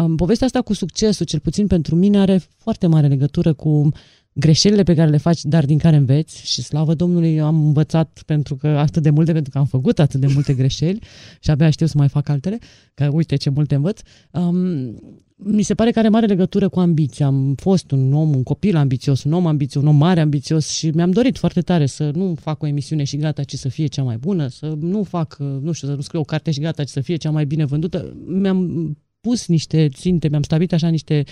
um, 0.00 0.16
povestea 0.16 0.46
asta 0.46 0.62
cu 0.62 0.72
succesul, 0.72 1.26
cel 1.26 1.40
puțin 1.40 1.66
pentru 1.66 1.94
mine, 1.94 2.18
are 2.18 2.40
foarte 2.56 2.86
mare 2.86 3.06
legătură 3.06 3.52
cu 3.52 3.90
greșelile 4.38 4.82
pe 4.82 4.94
care 4.94 5.10
le 5.10 5.16
faci, 5.16 5.42
dar 5.42 5.64
din 5.64 5.78
care 5.78 5.96
înveți 5.96 6.46
și 6.46 6.62
slavă 6.62 6.94
Domnului 6.94 7.40
am 7.40 7.66
învățat 7.66 8.22
pentru 8.26 8.56
că 8.56 8.66
atât 8.66 9.02
de 9.02 9.10
multe, 9.10 9.32
pentru 9.32 9.50
că 9.50 9.58
am 9.58 9.64
făcut 9.64 9.98
atât 9.98 10.20
de 10.20 10.26
multe 10.26 10.54
greșeli 10.54 10.98
și 11.44 11.50
abia 11.50 11.70
știu 11.70 11.86
să 11.86 11.94
mai 11.96 12.08
fac 12.08 12.28
altele, 12.28 12.58
că 12.94 13.08
uite 13.12 13.36
ce 13.36 13.50
multe 13.50 13.74
învăț. 13.74 14.00
Um, 14.30 15.00
mi 15.38 15.62
se 15.62 15.74
pare 15.74 15.90
că 15.90 15.98
are 15.98 16.08
mare 16.08 16.26
legătură 16.26 16.68
cu 16.68 16.80
ambiția. 16.80 17.26
Am 17.26 17.54
fost 17.54 17.90
un 17.90 18.12
om, 18.12 18.34
un 18.34 18.42
copil 18.42 18.76
ambițios, 18.76 19.24
un 19.24 19.32
om 19.32 19.46
ambițios, 19.46 19.82
un 19.82 19.88
om 19.88 19.96
mare 19.96 20.20
ambițios 20.20 20.68
și 20.68 20.88
mi-am 20.88 21.10
dorit 21.10 21.38
foarte 21.38 21.60
tare 21.60 21.86
să 21.86 22.10
nu 22.14 22.34
fac 22.40 22.62
o 22.62 22.66
emisiune 22.66 23.04
și 23.04 23.16
gata, 23.16 23.42
ci 23.42 23.54
să 23.54 23.68
fie 23.68 23.86
cea 23.86 24.02
mai 24.02 24.16
bună, 24.16 24.46
să 24.46 24.76
nu 24.80 25.02
fac, 25.02 25.36
nu 25.38 25.72
știu, 25.72 25.88
să 25.88 25.94
nu 25.94 26.00
scriu 26.00 26.20
o 26.20 26.24
carte 26.24 26.50
și 26.50 26.60
gata, 26.60 26.84
ci 26.84 26.88
să 26.88 27.00
fie 27.00 27.16
cea 27.16 27.30
mai 27.30 27.46
bine 27.46 27.64
vândută. 27.64 28.16
Mi-am 28.26 28.96
pus 29.20 29.46
niște 29.46 29.88
ținte, 29.88 30.28
mi-am 30.28 30.42
stabilit 30.42 30.72
așa 30.72 30.88
niște 30.88 31.24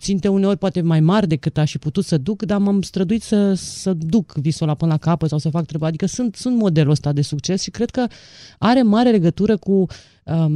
ținte 0.00 0.28
uneori 0.28 0.58
poate 0.58 0.80
mai 0.80 1.00
mari 1.00 1.28
decât 1.28 1.58
aș 1.58 1.70
fi 1.70 1.78
putut 1.78 2.04
să 2.04 2.18
duc, 2.18 2.42
dar 2.42 2.58
m-am 2.58 2.82
străduit 2.82 3.22
să, 3.22 3.54
să 3.54 3.92
duc 3.92 4.32
visul 4.32 4.66
ăla 4.66 4.74
până 4.76 4.90
la 4.90 4.98
capăt 4.98 5.28
sau 5.28 5.38
să 5.38 5.50
fac 5.50 5.66
treaba. 5.66 5.86
Adică 5.86 6.06
sunt, 6.06 6.36
sunt 6.36 6.56
modelul 6.56 6.90
ăsta 6.90 7.12
de 7.12 7.22
succes 7.22 7.62
și 7.62 7.70
cred 7.70 7.90
că 7.90 8.06
are 8.58 8.82
mare 8.82 9.10
legătură 9.10 9.56
cu 9.56 9.86
um, 10.30 10.52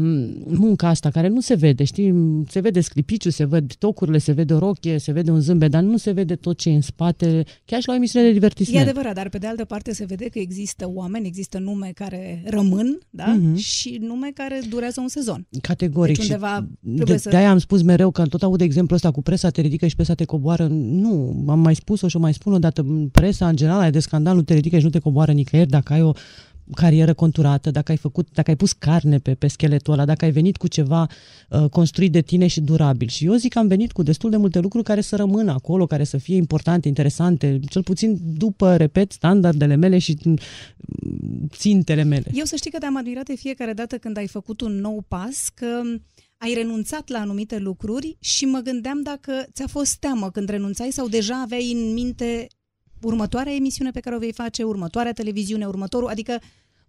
munca 0.46 0.88
asta 0.88 1.10
care 1.10 1.28
nu 1.28 1.40
se 1.40 1.54
vede, 1.54 1.84
știi? 1.84 2.14
Se 2.48 2.60
vede 2.60 2.80
sclipiciu, 2.80 3.30
se 3.30 3.44
văd 3.44 3.74
tocurile, 3.74 4.18
se 4.18 4.32
vede 4.32 4.54
o 4.54 4.58
rochie, 4.58 4.98
se 4.98 5.12
vede 5.12 5.30
un 5.30 5.40
zâmbet, 5.40 5.70
dar 5.70 5.82
nu 5.82 5.96
se 5.96 6.10
vede 6.10 6.34
tot 6.34 6.58
ce 6.58 6.70
e 6.70 6.74
în 6.74 6.80
spate, 6.80 7.44
chiar 7.64 7.80
și 7.80 7.86
la 7.86 7.92
o 7.92 7.96
emisiune 7.96 8.26
de 8.26 8.32
divertisment. 8.32 8.86
E 8.86 8.90
adevărat, 8.90 9.14
dar 9.14 9.28
pe 9.28 9.38
de 9.38 9.46
altă 9.46 9.64
parte 9.64 9.92
se 9.92 10.04
vede 10.04 10.24
că 10.24 10.38
există 10.38 10.90
oameni, 10.94 11.26
există 11.26 11.58
nume 11.58 11.90
care 11.94 12.42
rămân, 12.46 12.98
da? 13.10 13.36
Uh-huh. 13.36 13.56
Și 13.56 13.98
nume 14.00 14.30
care 14.34 14.60
durează 14.68 15.00
un 15.00 15.08
sezon. 15.08 15.46
Categoric. 15.60 16.16
Deci 16.16 16.24
undeva 16.24 16.66
și 16.96 17.04
de, 17.04 17.16
să... 17.16 17.28
de-aia 17.28 17.50
am 17.50 17.58
spus 17.58 17.82
mereu 17.82 18.10
că 18.10 18.26
tot 18.26 18.42
aud 18.42 18.60
exemplul 18.60 18.96
ăsta 18.96 19.10
cu 19.10 19.22
presa 19.22 19.50
te 19.50 19.60
ridică 19.60 19.86
și 19.86 19.94
presa 19.94 20.14
te 20.14 20.24
coboară. 20.24 20.66
Nu, 20.70 21.44
am 21.48 21.60
mai 21.60 21.74
spus-o 21.74 22.08
și 22.08 22.16
o 22.16 22.18
mai 22.18 22.34
spun 22.34 22.52
o 22.52 22.58
dată. 22.58 23.08
Presa, 23.12 23.48
în 23.48 23.56
general, 23.56 23.86
e 23.86 23.90
de 23.90 24.00
scandal, 24.00 24.34
nu 24.34 24.42
te 24.42 24.54
ridică 24.54 24.78
și 24.78 24.84
nu 24.84 24.90
te 24.90 24.98
coboară 24.98 25.32
nicăieri 25.32 25.68
dacă 25.68 25.92
ai 25.92 26.02
o 26.02 26.12
carieră 26.74 27.14
conturată, 27.14 27.70
dacă 27.70 27.90
ai 27.90 27.96
făcut, 27.96 28.28
dacă 28.32 28.50
ai 28.50 28.56
pus 28.56 28.72
carne 28.72 29.18
pe, 29.18 29.34
pe 29.34 29.46
scheletul 29.46 29.92
ăla, 29.92 30.04
dacă 30.04 30.24
ai 30.24 30.30
venit 30.30 30.56
cu 30.56 30.68
ceva 30.68 31.06
uh, 31.50 31.68
construit 31.70 32.12
de 32.12 32.20
tine 32.20 32.46
și 32.46 32.60
durabil. 32.60 33.08
Și 33.08 33.24
eu 33.24 33.34
zic 33.34 33.52
că 33.52 33.58
am 33.58 33.66
venit 33.66 33.92
cu 33.92 34.02
destul 34.02 34.30
de 34.30 34.36
multe 34.36 34.58
lucruri 34.58 34.84
care 34.84 35.00
să 35.00 35.16
rămână 35.16 35.52
acolo, 35.52 35.86
care 35.86 36.04
să 36.04 36.16
fie 36.16 36.36
importante, 36.36 36.88
interesante, 36.88 37.60
cel 37.68 37.82
puțin 37.82 38.18
după, 38.36 38.76
repet, 38.76 39.12
standardele 39.12 39.74
mele 39.74 39.98
și 39.98 40.16
mm, 40.24 40.38
țintele 41.48 42.02
mele. 42.02 42.30
Eu 42.32 42.44
să 42.44 42.56
știi 42.56 42.70
că 42.70 42.78
te-am 42.78 42.96
admirat 42.96 43.24
de 43.24 43.34
fiecare 43.34 43.72
dată 43.72 43.98
când 43.98 44.16
ai 44.16 44.26
făcut 44.26 44.60
un 44.60 44.72
nou 44.80 45.04
pas, 45.08 45.48
că 45.54 45.80
ai 46.38 46.54
renunțat 46.54 47.08
la 47.08 47.18
anumite 47.18 47.58
lucruri 47.58 48.16
și 48.20 48.44
mă 48.44 48.58
gândeam 48.58 49.02
dacă 49.02 49.46
ți-a 49.52 49.66
fost 49.66 49.96
teamă 49.96 50.30
când 50.30 50.48
renunțai 50.48 50.90
sau 50.90 51.08
deja 51.08 51.40
aveai 51.40 51.72
în 51.72 51.92
minte 51.92 52.46
următoarea 53.04 53.54
emisiune 53.54 53.90
pe 53.90 54.00
care 54.00 54.16
o 54.16 54.18
vei 54.18 54.32
face, 54.32 54.62
următoarea 54.62 55.12
televiziune, 55.12 55.66
următorul, 55.66 56.08
adică 56.08 56.38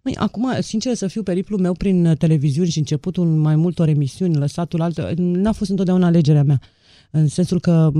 Măi, 0.02 0.16
acum, 0.16 0.52
sincer 0.60 0.94
să 0.94 1.06
fiu, 1.06 1.22
periplul 1.22 1.60
meu 1.60 1.72
prin 1.72 2.14
televiziuni 2.18 2.68
și 2.68 2.78
începutul 2.78 3.26
mai 3.26 3.56
multor 3.56 3.88
emisiuni, 3.88 4.36
lăsatul 4.36 4.80
altă, 4.80 5.12
n-a 5.16 5.52
fost 5.52 5.70
întotdeauna 5.70 6.06
alegerea 6.06 6.42
mea 6.42 6.60
în 7.16 7.28
sensul 7.28 7.60
că 7.60 7.90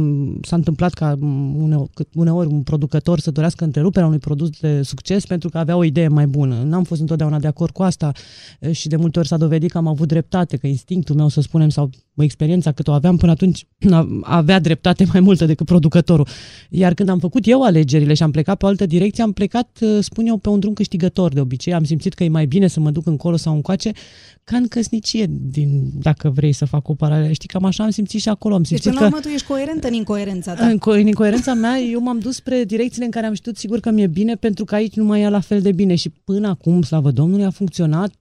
s-a 0.42 0.56
întâmplat 0.56 0.92
ca 0.92 1.16
uneori, 1.56 1.90
uneori 2.14 2.48
un 2.48 2.62
producător 2.62 3.20
să 3.20 3.30
dorească 3.30 3.64
întreruperea 3.64 4.06
unui 4.06 4.18
produs 4.18 4.50
de 4.60 4.82
succes 4.82 5.26
pentru 5.26 5.48
că 5.48 5.58
avea 5.58 5.76
o 5.76 5.84
idee 5.84 6.08
mai 6.08 6.26
bună. 6.26 6.62
N-am 6.62 6.84
fost 6.84 7.00
întotdeauna 7.00 7.38
de 7.38 7.46
acord 7.46 7.72
cu 7.72 7.82
asta 7.82 8.12
și 8.70 8.88
de 8.88 8.96
multe 8.96 9.18
ori 9.18 9.28
s-a 9.28 9.36
dovedit 9.36 9.70
că 9.70 9.78
am 9.78 9.86
avut 9.86 10.08
dreptate, 10.08 10.56
că 10.56 10.66
instinctul 10.66 11.14
meu, 11.14 11.28
să 11.28 11.40
spunem, 11.40 11.68
sau 11.68 11.90
experiența 12.14 12.72
cât 12.72 12.88
o 12.88 12.92
aveam 12.92 13.16
până 13.16 13.32
atunci, 13.32 13.66
avea 14.22 14.60
dreptate 14.60 15.04
mai 15.12 15.20
multă 15.20 15.46
decât 15.46 15.66
producătorul. 15.66 16.26
Iar 16.70 16.94
când 16.94 17.08
am 17.08 17.18
făcut 17.18 17.46
eu 17.46 17.62
alegerile 17.62 18.14
și 18.14 18.22
am 18.22 18.30
plecat 18.30 18.56
pe 18.56 18.64
o 18.64 18.68
altă 18.68 18.86
direcție, 18.86 19.22
am 19.22 19.32
plecat, 19.32 19.78
spun 20.00 20.26
eu, 20.26 20.36
pe 20.36 20.48
un 20.48 20.60
drum 20.60 20.72
câștigător 20.72 21.32
de 21.32 21.40
obicei. 21.40 21.74
Am 21.74 21.84
simțit 21.84 22.14
că 22.14 22.24
e 22.24 22.28
mai 22.28 22.46
bine 22.46 22.66
să 22.66 22.80
mă 22.80 22.90
duc 22.90 23.06
încolo 23.06 23.36
sau 23.36 23.54
încoace, 23.54 23.92
ca 24.50 24.56
în 24.56 24.68
căsnicie, 24.68 25.26
din, 25.28 25.90
dacă 26.02 26.30
vrei 26.30 26.52
să 26.52 26.64
fac 26.64 26.88
o 26.88 26.94
paralelă. 26.94 27.32
Știi, 27.32 27.48
cam 27.48 27.64
așa 27.64 27.84
am 27.84 27.90
simțit 27.90 28.20
și 28.20 28.28
acolo. 28.28 28.54
Am 28.54 28.62
deci, 28.62 28.68
simțit 28.68 28.84
deci, 28.84 28.94
până 28.94 29.08
la 29.08 29.16
urmă, 29.16 29.28
tu 29.28 29.34
ești 29.34 29.46
coerentă 29.46 29.86
în 29.86 29.92
incoerența 29.92 30.54
ta. 30.54 30.66
În, 30.66 30.78
co- 30.78 31.00
în 31.00 31.06
incoerența 31.06 31.54
mea, 31.54 31.78
eu 31.78 32.00
m-am 32.00 32.18
dus 32.18 32.34
spre 32.34 32.64
direcțiile 32.64 33.04
în 33.04 33.10
care 33.10 33.26
am 33.26 33.34
știut 33.34 33.56
sigur 33.56 33.80
că 33.80 33.90
mi-e 33.90 34.06
bine, 34.06 34.34
pentru 34.34 34.64
că 34.64 34.74
aici 34.74 34.94
nu 34.94 35.04
mai 35.04 35.22
e 35.22 35.28
la 35.28 35.40
fel 35.40 35.60
de 35.60 35.72
bine. 35.72 35.94
Și 35.94 36.08
până 36.08 36.48
acum, 36.48 36.82
slavă 36.82 37.10
Domnului, 37.10 37.44
a 37.44 37.50
funcționat 37.50 38.14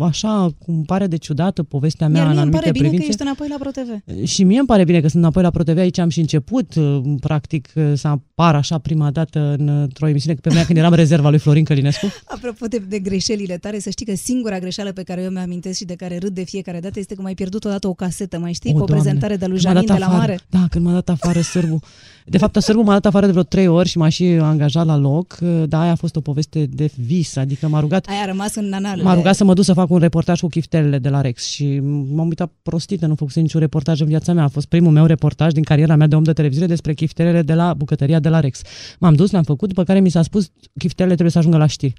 așa 0.00 0.48
cum 0.58 0.82
pare 0.82 1.06
de 1.06 1.16
ciudată 1.16 1.62
povestea 1.62 2.08
mea 2.08 2.20
Iar 2.22 2.30
în 2.30 2.38
anumite 2.38 2.58
pare 2.58 2.70
bine 2.70 2.88
privințe. 2.88 3.04
că 3.06 3.10
ești 3.10 3.22
înapoi 3.22 3.48
la 3.48 3.56
ProTV. 3.58 4.26
Și 4.26 4.44
mie 4.44 4.58
îmi 4.58 4.66
pare 4.66 4.84
bine 4.84 5.00
că 5.00 5.08
sunt 5.08 5.22
înapoi 5.22 5.42
la 5.42 5.50
ProTV, 5.50 5.78
aici 5.78 5.98
am 5.98 6.08
și 6.08 6.20
început, 6.20 6.74
uh, 6.74 7.00
practic, 7.20 7.68
uh, 7.74 7.92
să 7.94 8.08
apar 8.08 8.54
așa 8.54 8.78
prima 8.78 9.10
dată 9.10 9.54
într-o 9.58 10.08
emisiune 10.08 10.34
pe 10.40 10.52
mea 10.52 10.64
când 10.64 10.78
eram 10.78 10.94
rezerva 10.94 11.28
lui 11.30 11.38
Florin 11.38 11.64
Călinescu. 11.64 12.06
Apropo 12.34 12.66
de, 12.66 12.78
de 12.88 12.98
greșelile 12.98 13.56
tare, 13.56 13.78
să 13.78 13.90
știi 13.90 14.06
că 14.06 14.14
singura 14.14 14.58
greșeală 14.58 14.92
pe 14.92 15.02
care 15.02 15.22
eu 15.22 15.30
mi-am 15.30 15.42
amintesc 15.42 15.78
și 15.78 15.84
de 15.84 15.94
care 15.94 16.18
râd 16.18 16.34
de 16.34 16.44
fiecare 16.44 16.80
dată 16.80 16.98
este 16.98 17.14
că 17.14 17.22
mai 17.22 17.34
pierdut 17.34 17.64
odată 17.64 17.88
o 17.88 17.94
casetă, 17.94 18.38
mai 18.38 18.52
știi, 18.52 18.70
o, 18.70 18.76
cu 18.76 18.82
o 18.82 18.84
Doamne, 18.84 19.02
prezentare 19.02 19.36
de 19.36 19.46
lui 19.46 19.58
Janin 19.58 19.86
de 19.86 19.92
la 19.92 20.06
afară. 20.06 20.16
mare. 20.18 20.38
Da, 20.48 20.66
când 20.70 20.84
m-a 20.84 20.92
dat 20.92 21.08
afară 21.08 21.40
sârbu. 21.40 21.80
De 22.30 22.38
fapt, 22.38 22.62
sârbu 22.62 22.82
m-a 22.82 22.92
dat 22.92 23.06
afară 23.06 23.26
de 23.26 23.30
vreo 23.30 23.42
trei 23.42 23.66
ori 23.66 23.88
și 23.88 23.98
m-a 23.98 24.08
și 24.08 24.24
angajat 24.24 24.86
la 24.86 24.96
loc, 24.96 25.38
dar 25.66 25.82
aia 25.82 25.90
a 25.90 25.94
fost 25.94 26.16
o 26.16 26.20
poveste 26.20 26.66
de 26.66 26.90
vis, 26.96 27.36
adică 27.36 27.68
m-a 27.68 27.80
rugat... 27.80 28.06
Aia 28.08 28.20
a 28.20 28.26
rămas 28.26 28.54
în 28.54 28.68
nanal. 28.68 29.02
M-a 29.02 29.14
rugat 29.14 29.34
să 29.34 29.44
mă 29.44 29.54
duc 29.54 29.64
să 29.64 29.72
fac 29.72 29.90
un 29.90 29.98
reportaj 29.98 30.40
cu 30.40 30.46
chiftelele 30.46 30.98
de 30.98 31.08
la 31.08 31.20
Rex 31.20 31.44
și 31.44 31.80
m-am 32.12 32.28
uitat 32.28 32.52
prostită, 32.62 33.06
nu 33.06 33.14
făcuse 33.14 33.40
niciun 33.40 33.60
reportaj 33.60 34.00
în 34.00 34.06
viața 34.06 34.32
mea. 34.32 34.44
A 34.44 34.48
fost 34.48 34.66
primul 34.66 34.92
meu 34.92 35.06
reportaj 35.06 35.52
din 35.52 35.62
cariera 35.62 35.96
mea 35.96 36.06
de 36.06 36.14
om 36.14 36.22
de 36.22 36.32
televiziune 36.32 36.68
despre 36.68 36.94
chiftelele 36.94 37.42
de 37.42 37.54
la 37.54 37.74
bucătăria 37.74 38.20
de 38.20 38.28
la 38.28 38.40
Rex. 38.40 38.60
M-am 38.98 39.14
dus, 39.14 39.30
le-am 39.30 39.42
făcut, 39.42 39.68
după 39.68 39.84
care 39.84 40.00
mi 40.00 40.08
s-a 40.08 40.22
spus 40.22 40.50
chiftelele 40.78 41.12
trebuie 41.12 41.32
să 41.32 41.38
ajungă 41.38 41.56
la 41.56 41.66
știri. 41.66 41.94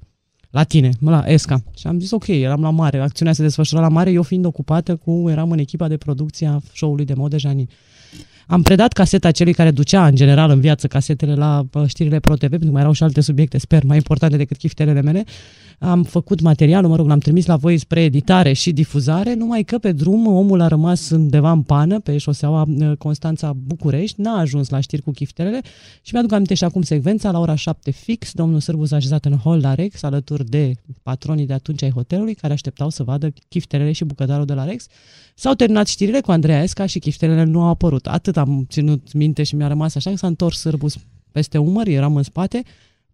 La 0.50 0.64
tine, 0.64 0.90
la 1.00 1.24
ESCA. 1.26 1.64
Și 1.76 1.88
am 1.88 2.00
zis 2.00 2.12
ok, 2.12 2.28
eram 2.28 2.62
la 2.62 2.70
mare, 2.70 3.00
acțiunea 3.00 3.34
se 3.34 3.42
desfășura 3.42 3.82
la 3.82 3.90
mare, 3.90 4.12
eu 4.12 4.24
fiind 4.24 4.46
ocupată 4.46 4.96
cu, 4.96 5.26
eram 5.30 5.52
în 5.52 5.60
echipa 5.60 5.88
de 5.88 5.98
producție 5.98 6.48
a 6.48 6.60
show-ului 6.74 7.06
de 7.06 7.14
modă 7.14 7.38
Janin. 7.38 7.70
Am 8.52 8.62
predat 8.62 8.94
caseta 8.94 9.32
celui 9.32 9.54
care 9.54 9.72
ducea 9.72 10.08
în 10.08 10.16
general 10.16 10.50
în 10.50 10.60
viață 10.60 10.88
casetele 10.88 11.36
la 11.36 11.66
știrile 11.88 12.20
Pro 12.20 12.34
TV, 12.34 12.50
pentru 12.50 12.66
că 12.66 12.72
mai 12.72 12.82
erau 12.82 12.94
și 12.94 13.04
alte 13.04 13.22
subiecte, 13.22 13.58
sper, 13.58 13.84
mai 13.84 13.96
importante 13.96 14.38
decât 14.38 14.58
chiftelele 14.58 15.02
mele. 15.02 15.24
Am 15.80 16.04
făcut 16.04 16.42
materialul, 16.42 16.90
mă 16.90 16.96
rog, 16.96 17.08
l-am 17.08 17.20
trimis 17.20 17.46
la 17.46 17.56
voi 17.56 17.78
spre 17.78 18.02
editare 18.02 18.54
și 18.54 18.72
difuzare, 18.72 19.34
numai 19.34 19.64
că 19.64 19.78
pe 19.78 19.92
drum 19.92 20.28
omul 20.28 20.62
a 20.62 20.68
rămas 20.68 21.10
undeva 21.10 21.52
în 21.52 21.62
pană 21.62 22.00
pe 22.00 22.18
șoseaua 22.18 22.66
Constanța 22.98 23.54
București, 23.54 24.22
n-a 24.22 24.40
ajuns 24.40 24.70
la 24.70 24.80
știri 24.80 25.02
cu 25.02 25.12
chiftelele 25.12 25.62
și 26.02 26.14
mi-aduc 26.14 26.32
aminte 26.32 26.54
și 26.54 26.64
acum 26.64 26.82
secvența, 26.82 27.32
la 27.32 27.40
ora 27.40 27.56
7 27.56 27.92
fix, 27.92 28.32
domnul 28.34 28.60
Sârbu 28.60 28.86
s-a 28.86 28.96
așezat 28.96 29.26
în 29.26 29.38
hol 29.38 29.60
la 29.62 29.74
Rex, 29.74 30.04
alături 30.04 30.46
de 30.46 30.74
patronii 31.04 31.46
de 31.46 31.54
atunci 31.54 31.84
ai 31.84 31.92
hotelului, 31.92 32.34
care 32.34 32.54
așteptau 32.54 32.90
să 32.90 33.04
vadă 33.04 33.34
chiftelele 33.50 33.92
și 33.92 34.04
bucătarul 34.04 34.46
de 34.46 34.54
la 34.54 34.66
Rex. 34.66 34.88
S-au 35.36 35.54
terminat 35.54 35.88
știrile 35.88 36.20
cu 36.20 36.32
Andreea 36.32 36.64
Esca 36.64 36.86
și 36.86 37.00
chiftelele 37.00 37.44
nu 37.44 37.62
au 37.62 37.68
apărut. 37.68 38.08
Atât 38.08 38.38
am 38.38 38.66
ținut 38.70 39.14
minte 39.14 39.44
și 39.44 39.56
mi-a 39.56 39.68
rămas 39.68 39.96
așa 39.96 40.10
că 40.10 40.16
s-a 40.16 40.28
întors 40.28 40.60
Sârbu 40.60 40.88
peste 41.32 41.58
umăr, 41.58 41.88
eram 41.88 42.16
în 42.16 42.24
spate, 42.24 42.64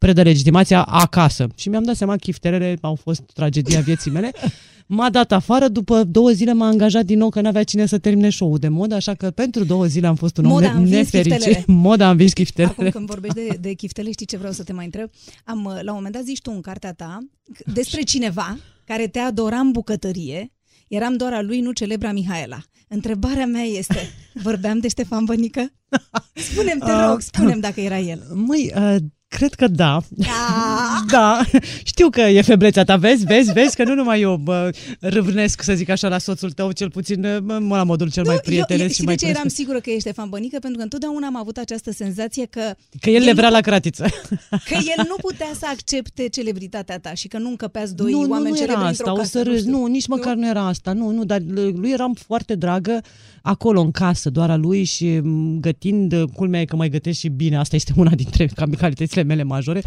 predă 0.06 0.22
legitimația 0.22 0.84
acasă. 0.84 1.48
Și 1.56 1.70
mi-am 1.70 1.84
dat 1.84 1.96
seama 1.96 2.12
că 2.12 2.18
chiftelele 2.18 2.78
au 2.82 2.96
fost 2.96 3.22
tragedia 3.34 3.80
vieții 3.80 4.12
mele. 4.12 4.32
M-a 4.88 5.10
dat 5.10 5.32
afară, 5.32 5.68
după 5.68 6.04
două 6.04 6.30
zile 6.30 6.54
m-a 6.54 6.68
angajat 6.68 7.06
din 7.06 7.18
nou 7.18 7.30
că 7.30 7.42
n-avea 7.42 7.64
cine 7.64 7.86
să 7.86 7.98
termine 7.98 8.30
show-ul 8.30 8.58
de 8.58 8.68
modă, 8.68 8.96
așa 8.96 9.14
că 9.14 9.32
pentru 9.32 9.64
două 9.64 9.86
zile 9.86 10.08
am 10.08 10.16
fost 10.16 10.38
un 10.38 10.46
Moda 10.46 10.74
om 10.76 10.84
nefericit. 10.84 11.66
Moda 11.66 12.08
am 12.08 12.16
vins 12.16 12.34
chiftelele. 12.34 12.74
Acum 12.78 12.90
când 12.90 13.08
vorbești 13.08 13.36
de, 13.36 13.58
de 13.62 13.74
chiftele, 13.74 14.12
știi 14.12 14.26
ce 14.26 14.38
vreau 14.38 14.54
să 14.54 14.64
te 14.64 14.74
mai 14.74 14.86
întreb? 14.86 15.10
Am, 15.44 15.64
la 15.82 15.92
un 15.92 15.96
moment 15.96 16.14
dat 16.14 16.24
zici 16.24 16.42
tu 16.42 16.52
în 16.52 16.62
cartea 16.62 16.94
ta 16.94 17.18
despre 17.66 18.02
cineva 18.02 18.58
care 18.84 19.08
te 19.08 19.20
adora 19.20 19.58
în 19.58 19.72
bucătărie, 19.72 20.52
eram 20.88 21.16
doar 21.16 21.34
a 21.34 21.42
lui, 21.42 21.60
nu 21.60 21.72
celebra 21.72 22.12
Mihaela. 22.12 22.60
Întrebarea 22.88 23.46
mea 23.46 23.64
este, 23.64 24.00
vorbeam 24.44 24.80
de 24.80 24.88
Ștefan 24.88 25.26
Bănică? 25.26 25.72
Spune-mi, 26.52 26.82
te 26.82 26.92
rog, 26.92 27.22
spune-mi 27.22 27.62
dacă 27.62 27.82
era 27.82 28.00
el. 28.00 28.24
Măi, 28.34 28.72
uh, 28.76 28.96
Cred 29.36 29.54
că 29.54 29.68
da. 29.68 30.02
Da. 30.10 31.04
da. 31.12 31.42
Știu 31.84 32.10
că 32.10 32.22
e 32.22 32.42
febrețea 32.42 32.84
ta, 32.84 32.96
vezi, 32.96 33.26
vezi, 33.26 33.52
vezi 33.52 33.76
că 33.76 33.84
nu 33.84 33.94
numai 33.94 34.22
eu 34.22 34.36
bă, 34.36 34.70
râvnesc, 35.00 35.62
să 35.62 35.74
zic 35.74 35.90
așa, 35.90 36.08
la 36.08 36.18
soțul 36.18 36.52
tău, 36.52 36.72
cel 36.72 36.90
puțin 36.90 37.44
mă 37.44 37.76
la 37.76 37.84
modul 37.84 38.12
cel 38.12 38.24
nu, 38.24 38.30
mai 38.30 38.40
prietenesc 38.44 38.96
și 38.96 39.02
mai 39.02 39.16
de 39.16 39.26
ce 39.26 39.32
eram 39.32 39.48
sigură 39.48 39.80
că 39.80 39.90
ești 39.90 40.00
Ștefan 40.00 40.30
Bănică? 40.30 40.58
Pentru 40.60 40.78
că 40.78 40.84
întotdeauna 40.84 41.28
am 41.28 41.36
avut 41.38 41.58
această 41.58 41.92
senzație 41.92 42.46
că... 42.46 42.76
Că 43.00 43.10
el, 43.10 43.16
el 43.16 43.24
le 43.24 43.34
vrea 43.34 43.50
la 43.50 43.62
cratiță. 43.62 44.06
Că 44.70 44.74
el 44.74 45.06
nu 45.08 45.16
putea 45.22 45.52
să 45.60 45.66
accepte 45.72 46.28
celebritatea 46.28 47.00
ta 47.00 47.14
și 47.14 47.28
că 47.28 47.38
nu 47.38 47.50
încăpeați 47.50 47.96
doi 47.96 48.12
nu, 48.12 48.20
oameni 48.20 48.44
nu, 48.44 48.50
nu 48.50 48.56
celebri 48.56 48.84
asta, 48.84 49.14
o 49.14 49.24
să 49.24 49.44
râzi. 49.44 49.68
Nu, 49.68 49.86
nici 49.86 50.08
măcar 50.08 50.34
nu? 50.36 50.42
nu 50.42 50.48
era 50.48 50.68
asta. 50.68 50.94
Nu, 50.94 51.12
nu, 51.12 51.26
dar 51.26 51.42
lui 51.76 51.92
eram 51.92 52.14
foarte 52.14 52.56
dragă 52.56 53.02
acolo 53.42 53.82
în 53.82 53.92
casă, 53.92 54.30
doar 54.30 54.50
a 54.50 54.56
lui 54.56 54.84
și 54.84 55.22
gătind, 55.60 56.24
culmea 56.34 56.62
e 56.62 56.66
că 56.66 56.76
mai 56.76 56.90
gătesc 56.90 57.20
și 57.20 57.28
bine, 57.28 57.58
asta 57.58 57.76
este 57.76 57.94
una 57.96 58.16
dintre 58.16 58.50
calitățile 58.78 59.24
mele 59.26 59.44
majore. 59.44 59.82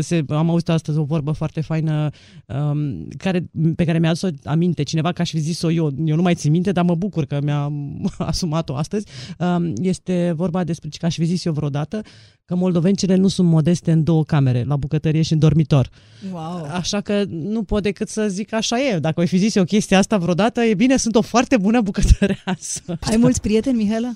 Se, 0.00 0.24
am 0.28 0.50
auzit 0.50 0.68
astăzi 0.68 0.98
o 0.98 1.04
vorbă 1.04 1.32
foarte 1.32 1.60
faină 1.60 2.10
um, 2.46 3.08
care, 3.16 3.50
pe 3.76 3.84
care 3.84 3.98
mi-a 3.98 4.08
adus-o 4.08 4.28
aminte 4.44 4.82
cineva, 4.82 5.12
ca 5.12 5.22
și 5.22 5.38
zis-o 5.38 5.70
eu, 5.70 5.90
eu 6.04 6.16
nu 6.16 6.22
mai 6.22 6.34
țin 6.34 6.50
minte, 6.50 6.72
dar 6.72 6.84
mă 6.84 6.94
bucur 6.94 7.24
că 7.24 7.38
mi-a 7.42 7.72
asumat-o 8.18 8.76
astăzi. 8.76 9.06
Um, 9.38 9.72
este 9.76 10.32
vorba 10.36 10.64
despre, 10.64 10.88
ca 10.98 11.08
și 11.08 11.24
zis 11.24 11.44
eu 11.44 11.52
vreodată, 11.52 12.02
că 12.44 12.54
moldovencile 12.54 13.14
nu 13.14 13.28
sunt 13.28 13.48
modeste 13.48 13.92
în 13.92 14.04
două 14.04 14.24
camere, 14.24 14.64
la 14.64 14.76
bucătărie 14.76 15.22
și 15.22 15.32
în 15.32 15.38
dormitor. 15.38 15.90
Wow. 16.32 16.68
Așa 16.70 17.00
că 17.00 17.24
nu 17.28 17.62
pot 17.62 17.82
decât 17.82 18.08
să 18.08 18.28
zic 18.28 18.52
așa 18.52 18.80
e. 18.80 18.98
Dacă 18.98 19.20
ai 19.20 19.26
fi 19.26 19.36
zis 19.36 19.54
o 19.54 19.64
chestie 19.64 19.96
asta 19.96 20.16
vreodată, 20.18 20.60
e 20.60 20.74
bine, 20.74 20.96
sunt 20.96 21.14
o 21.14 21.20
foarte 21.20 21.56
bună 21.56 21.80
bucătăreasă. 21.80 22.80
Ai 23.00 23.16
mulți 23.16 23.40
prieteni, 23.40 23.76
Mihela? 23.76 24.12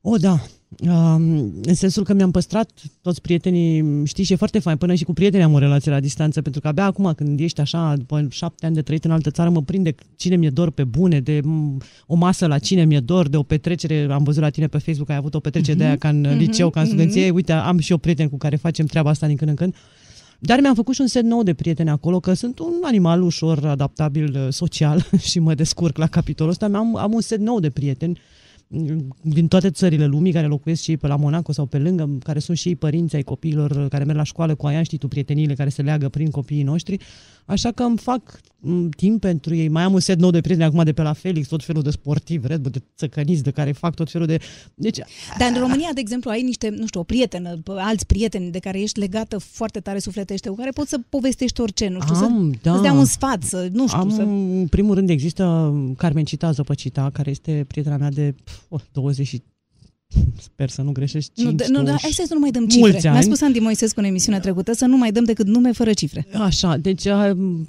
O, 0.00 0.16
da. 0.16 0.40
Um, 0.68 1.52
în 1.62 1.74
sensul 1.74 2.04
că 2.04 2.12
mi-am 2.12 2.30
păstrat 2.30 2.70
toți 3.02 3.20
prietenii, 3.20 4.06
știi, 4.06 4.24
și 4.24 4.32
e 4.32 4.36
foarte 4.36 4.58
fain, 4.58 4.76
până 4.76 4.94
și 4.94 5.04
cu 5.04 5.12
prietenii 5.12 5.44
am 5.44 5.52
o 5.52 5.58
relație 5.58 5.90
la 5.90 6.00
distanță, 6.00 6.42
pentru 6.42 6.60
că 6.60 6.68
abia 6.68 6.84
acum 6.84 7.12
când 7.16 7.40
ești 7.40 7.60
așa, 7.60 7.94
după 7.96 8.26
șapte 8.30 8.66
ani 8.66 8.74
de 8.74 8.82
trăit 8.82 9.04
în 9.04 9.10
altă 9.10 9.30
țară, 9.30 9.50
mă 9.50 9.62
prinde 9.62 9.94
cine 10.16 10.36
mi-e 10.36 10.50
dor 10.50 10.70
pe 10.70 10.84
bune, 10.84 11.20
de 11.20 11.40
o 12.06 12.14
masă 12.14 12.46
la 12.46 12.58
cine 12.58 12.84
mi-e 12.84 13.00
dor, 13.00 13.28
de 13.28 13.36
o 13.36 13.42
petrecere, 13.42 14.06
am 14.10 14.22
văzut 14.22 14.42
la 14.42 14.50
tine 14.50 14.66
pe 14.66 14.78
Facebook, 14.78 15.10
ai 15.10 15.16
avut 15.16 15.34
o 15.34 15.40
petrecere 15.40 15.76
uh-huh, 15.76 15.78
de 15.78 15.84
aia 15.84 15.96
ca 15.96 16.08
în 16.08 16.26
uh-huh, 16.26 16.36
liceu, 16.36 16.70
ca 16.70 16.80
în 16.80 16.86
studenție, 16.86 17.28
uh-huh. 17.28 17.34
uite, 17.34 17.52
am 17.52 17.78
și 17.78 17.90
eu 17.90 17.98
prieteni 17.98 18.30
cu 18.30 18.36
care 18.36 18.56
facem 18.56 18.86
treaba 18.86 19.10
asta 19.10 19.26
din 19.26 19.36
când 19.36 19.50
în 19.50 19.56
când. 19.56 19.74
Dar 20.38 20.60
mi-am 20.60 20.74
făcut 20.74 20.94
și 20.94 21.00
un 21.00 21.06
set 21.06 21.24
nou 21.24 21.42
de 21.42 21.54
prieteni 21.54 21.90
acolo, 21.90 22.20
că 22.20 22.32
sunt 22.32 22.58
un 22.58 22.74
animal 22.82 23.22
ușor 23.22 23.66
adaptabil 23.66 24.48
social 24.50 25.06
și 25.30 25.38
mă 25.38 25.54
descurc 25.54 25.96
la 25.96 26.06
capitolul 26.06 26.52
ăsta. 26.52 26.68
Am, 26.72 26.96
am 26.96 27.12
un 27.12 27.20
set 27.20 27.38
nou 27.38 27.60
de 27.60 27.70
prieteni 27.70 28.18
din 29.22 29.48
toate 29.48 29.70
țările 29.70 30.06
lumii 30.06 30.32
care 30.32 30.46
locuiesc 30.46 30.82
și 30.82 30.96
pe 30.96 31.06
la 31.06 31.16
Monaco 31.16 31.52
sau 31.52 31.66
pe 31.66 31.78
lângă, 31.78 32.18
care 32.22 32.38
sunt 32.38 32.56
și 32.56 32.74
părinți 32.74 33.16
ai 33.16 33.22
copiilor 33.22 33.88
care 33.88 34.04
merg 34.04 34.18
la 34.18 34.24
școală 34.24 34.54
cu 34.54 34.66
aia, 34.66 34.82
știi 34.82 34.98
tu, 34.98 35.08
prieteniile 35.08 35.54
care 35.54 35.68
se 35.68 35.82
leagă 35.82 36.08
prin 36.08 36.30
copiii 36.30 36.62
noștri. 36.62 36.98
Așa 37.46 37.72
că 37.72 37.82
îmi 37.82 37.98
fac 37.98 38.40
timp 38.96 39.20
pentru 39.20 39.54
ei. 39.54 39.68
Mai 39.68 39.82
am 39.82 39.92
un 39.92 40.00
set 40.00 40.18
nou 40.18 40.30
de 40.30 40.40
prieteni 40.40 40.68
acum 40.68 40.84
de 40.84 40.92
pe 40.92 41.02
la 41.02 41.12
Felix, 41.12 41.48
tot 41.48 41.64
felul 41.64 41.82
de 41.82 41.90
sportivi, 41.90 42.46
Red 42.46 42.60
Bull, 42.60 42.70
de 42.70 42.82
țăcăniți, 42.96 43.42
de 43.42 43.50
care 43.50 43.72
fac 43.72 43.94
tot 43.94 44.10
felul 44.10 44.26
de... 44.26 44.38
Deci... 44.74 44.98
Dar 45.38 45.50
în 45.52 45.58
România, 45.58 45.90
de 45.94 46.00
exemplu, 46.00 46.30
ai 46.30 46.42
niște, 46.42 46.68
nu 46.68 46.86
știu, 46.86 47.00
o 47.00 47.02
prietenă, 47.02 47.62
alți 47.66 48.06
prieteni 48.06 48.50
de 48.50 48.58
care 48.58 48.80
ești 48.80 48.98
legată 48.98 49.38
foarte 49.38 49.80
tare 49.80 49.98
sufletește, 49.98 50.48
cu 50.48 50.54
care 50.54 50.70
poți 50.70 50.88
să 50.88 51.00
povestești 51.08 51.60
orice, 51.60 51.88
nu 51.88 52.00
știu, 52.00 52.14
am, 52.14 52.52
să, 52.52 52.58
da. 52.62 52.74
să 52.74 52.80
dea 52.80 52.92
un 52.92 53.04
sfat, 53.04 53.42
să, 53.42 53.68
nu 53.72 53.86
știu, 53.86 54.00
am, 54.00 54.10
să... 54.10 54.22
În 54.22 54.66
primul 54.70 54.94
rând 54.94 55.10
există 55.10 55.74
Carmen 55.96 56.24
Cita 56.24 56.50
Zăpăcita, 56.50 57.10
care 57.12 57.30
este 57.30 57.64
prietena 57.68 57.96
mea 57.96 58.10
de 58.10 58.34
oh, 58.68 58.80
20 58.92 59.32
Sper 60.40 60.68
să 60.68 60.82
nu 60.82 60.92
greșești 60.92 61.32
5, 61.34 61.46
Nu, 61.48 61.52
de, 61.52 61.66
nu, 61.68 61.82
da, 61.82 61.96
hai 62.00 62.10
să 62.10 62.34
nu 62.34 62.38
mai 62.38 62.50
dăm 62.50 62.66
cifre. 62.66 63.10
Mi-a 63.10 63.20
spus 63.20 63.40
Andy 63.40 63.58
Moisescu 63.58 64.00
în 64.00 64.06
emisiunea 64.06 64.40
trecută 64.40 64.72
să 64.72 64.86
nu 64.86 64.96
mai 64.96 65.12
dăm 65.12 65.24
decât 65.24 65.46
nume 65.46 65.72
fără 65.72 65.92
cifre. 65.92 66.26
Așa, 66.32 66.76
deci 66.76 67.02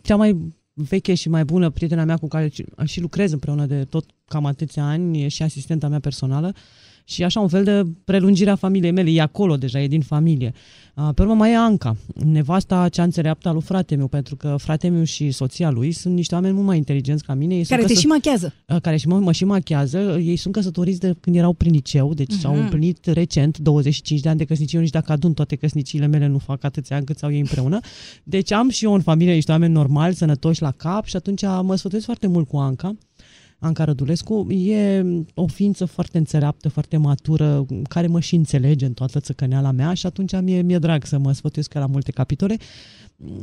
cea 0.02 0.16
mai 0.16 0.38
veche 0.74 1.14
și 1.14 1.30
mai 1.30 1.46
bună 1.46 1.70
prietena 1.70 2.04
mea 2.04 2.18
cu 2.18 2.28
care 2.28 2.52
și 2.86 3.02
lucrez 3.02 3.32
împreună 3.32 3.66
de 3.66 3.84
tot 3.90 4.06
cam 4.26 4.46
atâția 4.46 4.84
ani, 4.84 5.24
e 5.24 5.28
și 5.28 5.44
asistenta 5.44 5.88
mea 5.88 6.00
personală 6.00 6.54
și 7.10 7.24
așa 7.24 7.40
un 7.40 7.48
fel 7.48 7.64
de 7.64 7.86
prelungire 8.04 8.50
a 8.50 8.56
familiei 8.56 8.92
mele, 8.92 9.12
e 9.12 9.22
acolo 9.22 9.58
deja, 9.58 9.82
e 9.82 9.88
din 9.88 10.02
familie. 10.02 10.54
Pe 11.16 11.22
urmă 11.22 11.34
mai 11.34 11.52
e 11.52 11.56
Anca, 11.56 11.96
nevasta 12.26 12.90
cea 12.90 13.04
înțeleaptă 13.04 13.50
a 13.50 13.52
lui 13.52 13.62
frate 13.62 13.96
meu, 13.96 14.08
pentru 14.08 14.36
că 14.36 14.56
frate 14.58 14.88
meu 14.88 15.04
și 15.04 15.32
soția 15.32 15.70
lui 15.70 15.92
sunt 15.92 16.14
niște 16.14 16.36
oameni 16.36 16.54
mult 16.54 16.66
mai 16.66 16.78
inteligenți 16.78 17.24
ca 17.24 17.34
mine. 17.34 17.56
Ei 17.56 17.64
care 17.64 17.82
te 17.82 17.88
căsă... 17.88 18.00
și 18.00 18.06
machează. 18.06 18.54
Care 18.82 18.98
și 18.98 19.08
mă, 19.08 19.20
mă 19.20 19.32
și 19.32 19.46
machează. 19.46 19.98
Ei 20.24 20.36
sunt 20.36 20.54
căsătoriți 20.54 21.00
de 21.00 21.16
când 21.20 21.36
erau 21.36 21.54
prin 21.54 21.72
liceu, 21.72 22.14
deci 22.14 22.34
uh-huh. 22.34 22.46
au 22.46 22.56
împlinit 22.56 23.06
recent 23.06 23.58
25 23.58 24.20
de 24.20 24.30
ani 24.30 24.38
de 24.38 24.46
căsnicie. 24.46 24.80
Nici 24.80 24.90
dacă 24.90 25.12
adun 25.12 25.34
toate 25.34 25.56
căsniciile 25.56 26.08
mele 26.08 26.28
nu 26.28 26.38
fac 26.38 26.64
atâția 26.64 26.96
ani 26.96 27.06
cât 27.06 27.24
au 27.24 27.32
ei 27.32 27.40
împreună. 27.40 27.80
Deci 28.24 28.52
am 28.52 28.70
și 28.70 28.86
eu 28.86 28.94
în 28.94 29.02
familie 29.02 29.34
niște 29.34 29.52
oameni 29.52 29.74
normali, 29.74 30.16
sănătoși 30.16 30.62
la 30.62 30.72
cap 30.72 31.06
și 31.06 31.16
atunci 31.16 31.42
mă 31.62 31.76
sfătuiesc 31.76 32.06
foarte 32.06 32.28
mult 32.28 32.48
cu 32.48 32.58
Anca. 32.58 32.96
Anca 33.60 33.84
Rădulescu, 33.84 34.52
e 34.52 35.06
o 35.34 35.48
ființă 35.48 35.86
foarte 35.86 36.18
înțeleaptă, 36.18 36.70
foarte 36.70 36.98
matură, 36.98 37.66
care 37.90 38.08
mă 38.08 38.20
și 38.20 38.36
înțelege 38.36 38.86
în 38.86 38.94
toată 38.94 39.20
țăcăneala 39.20 39.72
mea 39.72 39.94
și 39.94 40.06
atunci 40.06 40.32
mi-e, 40.42 40.62
mi-e 40.62 40.78
drag 40.78 41.06
să 41.06 41.18
mă 41.18 41.32
sfătuiesc 41.32 41.74
la 41.74 41.86
multe 41.86 42.12
capitole. 42.12 42.58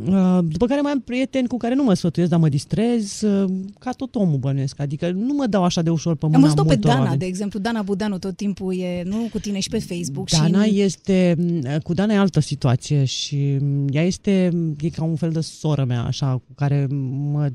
Uh, 0.07 0.39
după 0.43 0.67
care 0.67 0.81
mai 0.81 0.93
am 0.93 1.01
prieteni 1.01 1.49
cu 1.49 1.57
care 1.57 1.75
nu 1.75 1.85
mă 1.85 1.95
sfătuiesc, 1.95 2.31
dar 2.31 2.41
mă 2.41 2.49
distrez, 2.49 3.21
uh, 3.21 3.53
ca 3.79 3.91
tot 3.91 4.15
omul 4.15 4.39
bănuiesc. 4.39 4.81
Adică 4.81 5.11
nu 5.11 5.35
mă 5.35 5.47
dau 5.47 5.65
așa 5.65 5.83
de 5.83 5.91
ușor 5.91 6.17
pe 6.17 6.27
mâna 6.27 6.37
Am 6.37 6.43
văzut-o 6.43 6.65
pe 6.65 6.77
Dana, 6.77 7.01
oameni. 7.01 7.19
de 7.19 7.25
exemplu. 7.25 7.59
Dana 7.59 7.83
Budanu 7.83 8.19
tot 8.19 8.37
timpul 8.37 8.75
e, 8.79 9.03
nu 9.05 9.29
cu 9.31 9.39
tine 9.39 9.59
și 9.59 9.69
pe 9.69 9.79
Facebook. 9.79 10.31
Dana 10.31 10.65
și... 10.65 10.81
este, 10.81 11.37
cu 11.83 11.95
Dana 11.95 12.15
e 12.15 12.17
altă 12.17 12.41
situație 12.41 13.05
și 13.05 13.59
ea 13.91 14.03
este, 14.03 14.51
e 14.81 14.89
ca 14.89 15.05
un 15.05 15.17
fel 15.17 15.31
de 15.31 15.41
soră 15.41 15.85
mea, 15.85 16.03
așa, 16.03 16.33
cu 16.33 16.53
care 16.55 16.87
mă 17.33 17.51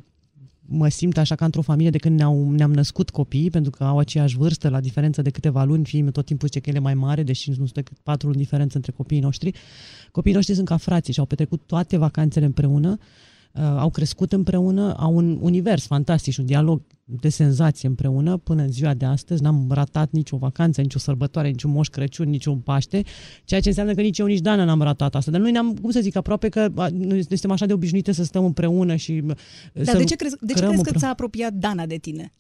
mă 0.70 0.88
simt 0.88 1.18
așa 1.18 1.36
ca 1.36 1.46
într-o 1.46 1.62
familie 1.62 1.90
de 1.90 1.98
când 1.98 2.18
ne-au, 2.18 2.52
ne-am 2.52 2.74
născut 2.74 3.10
copii, 3.10 3.50
pentru 3.50 3.72
că 3.72 3.84
au 3.84 3.98
aceeași 3.98 4.38
vârstă, 4.38 4.70
la 4.70 4.80
diferență 4.80 5.22
de 5.22 5.30
câteva 5.30 5.64
luni, 5.64 5.86
fiind 5.86 6.12
tot 6.12 6.26
timpul 6.26 6.48
zice 6.48 6.60
că 6.60 6.70
el 6.70 6.76
e 6.76 6.80
mai 6.80 6.94
mare, 6.94 7.24
deși 7.24 7.50
nu 7.50 7.56
sunt 7.56 7.72
decât 7.72 7.98
patru 8.04 8.28
luni 8.28 8.40
diferență 8.40 8.76
între 8.76 8.92
copiii 8.92 9.22
noștri. 9.22 9.54
Copiii 10.12 10.36
noștri 10.36 10.56
sunt 10.56 10.68
ca 10.68 10.78
frații 10.78 11.14
și 11.14 11.20
au 11.20 11.26
petrecut 11.26 11.62
toate 11.66 11.98
vacanțele 11.98 12.46
împreună 12.46 12.98
uh, 13.54 13.62
au 13.62 13.90
crescut 13.90 14.32
împreună, 14.32 14.94
au 14.98 15.16
un 15.16 15.38
univers 15.42 15.86
fantastic 15.86 16.34
și 16.34 16.40
un 16.40 16.46
dialog 16.46 16.82
de 17.10 17.30
senzație 17.30 17.88
împreună 17.88 18.38
până 18.38 18.62
în 18.62 18.72
ziua 18.72 18.94
de 18.94 19.06
astăzi. 19.06 19.42
N-am 19.42 19.66
ratat 19.70 20.12
nicio 20.12 20.38
vacanță, 20.38 20.82
nicio 20.82 21.00
sărbătoare, 21.00 21.48
niciun 21.48 21.72
moș 21.72 21.88
Crăciun, 21.88 22.30
niciun 22.30 22.60
Paște, 22.60 23.04
ceea 23.44 23.60
ce 23.60 23.68
înseamnă 23.68 23.94
că 23.94 24.02
nici 24.02 24.18
eu, 24.18 24.26
nici 24.26 24.40
Dana 24.40 24.64
n-am 24.64 24.82
ratat 24.82 25.16
asta. 25.16 25.32
Dar 25.32 25.40
noi 25.40 25.52
ne-am, 25.52 25.74
cum 25.74 25.92
să 25.92 26.00
zic, 26.00 26.16
aproape 26.16 26.50
că 26.50 26.68
noi 26.92 27.24
suntem 27.28 27.52
așa 27.52 27.66
de 27.66 27.74
obișnuite 27.74 28.12
să 28.12 28.24
stăm 28.24 28.46
împreună 28.46 28.96
și 28.96 29.24
Dar 29.74 29.86
să 29.86 29.98
de 29.98 30.04
ce 30.04 30.16
crezi, 30.16 30.36
de 30.42 30.54
ce 30.54 30.66
crezi 30.66 30.84
că 30.84 30.98
ți-a 30.98 31.10
apropiat 31.10 31.54
Dana 31.54 31.86
de 31.86 31.96
tine? 31.96 32.34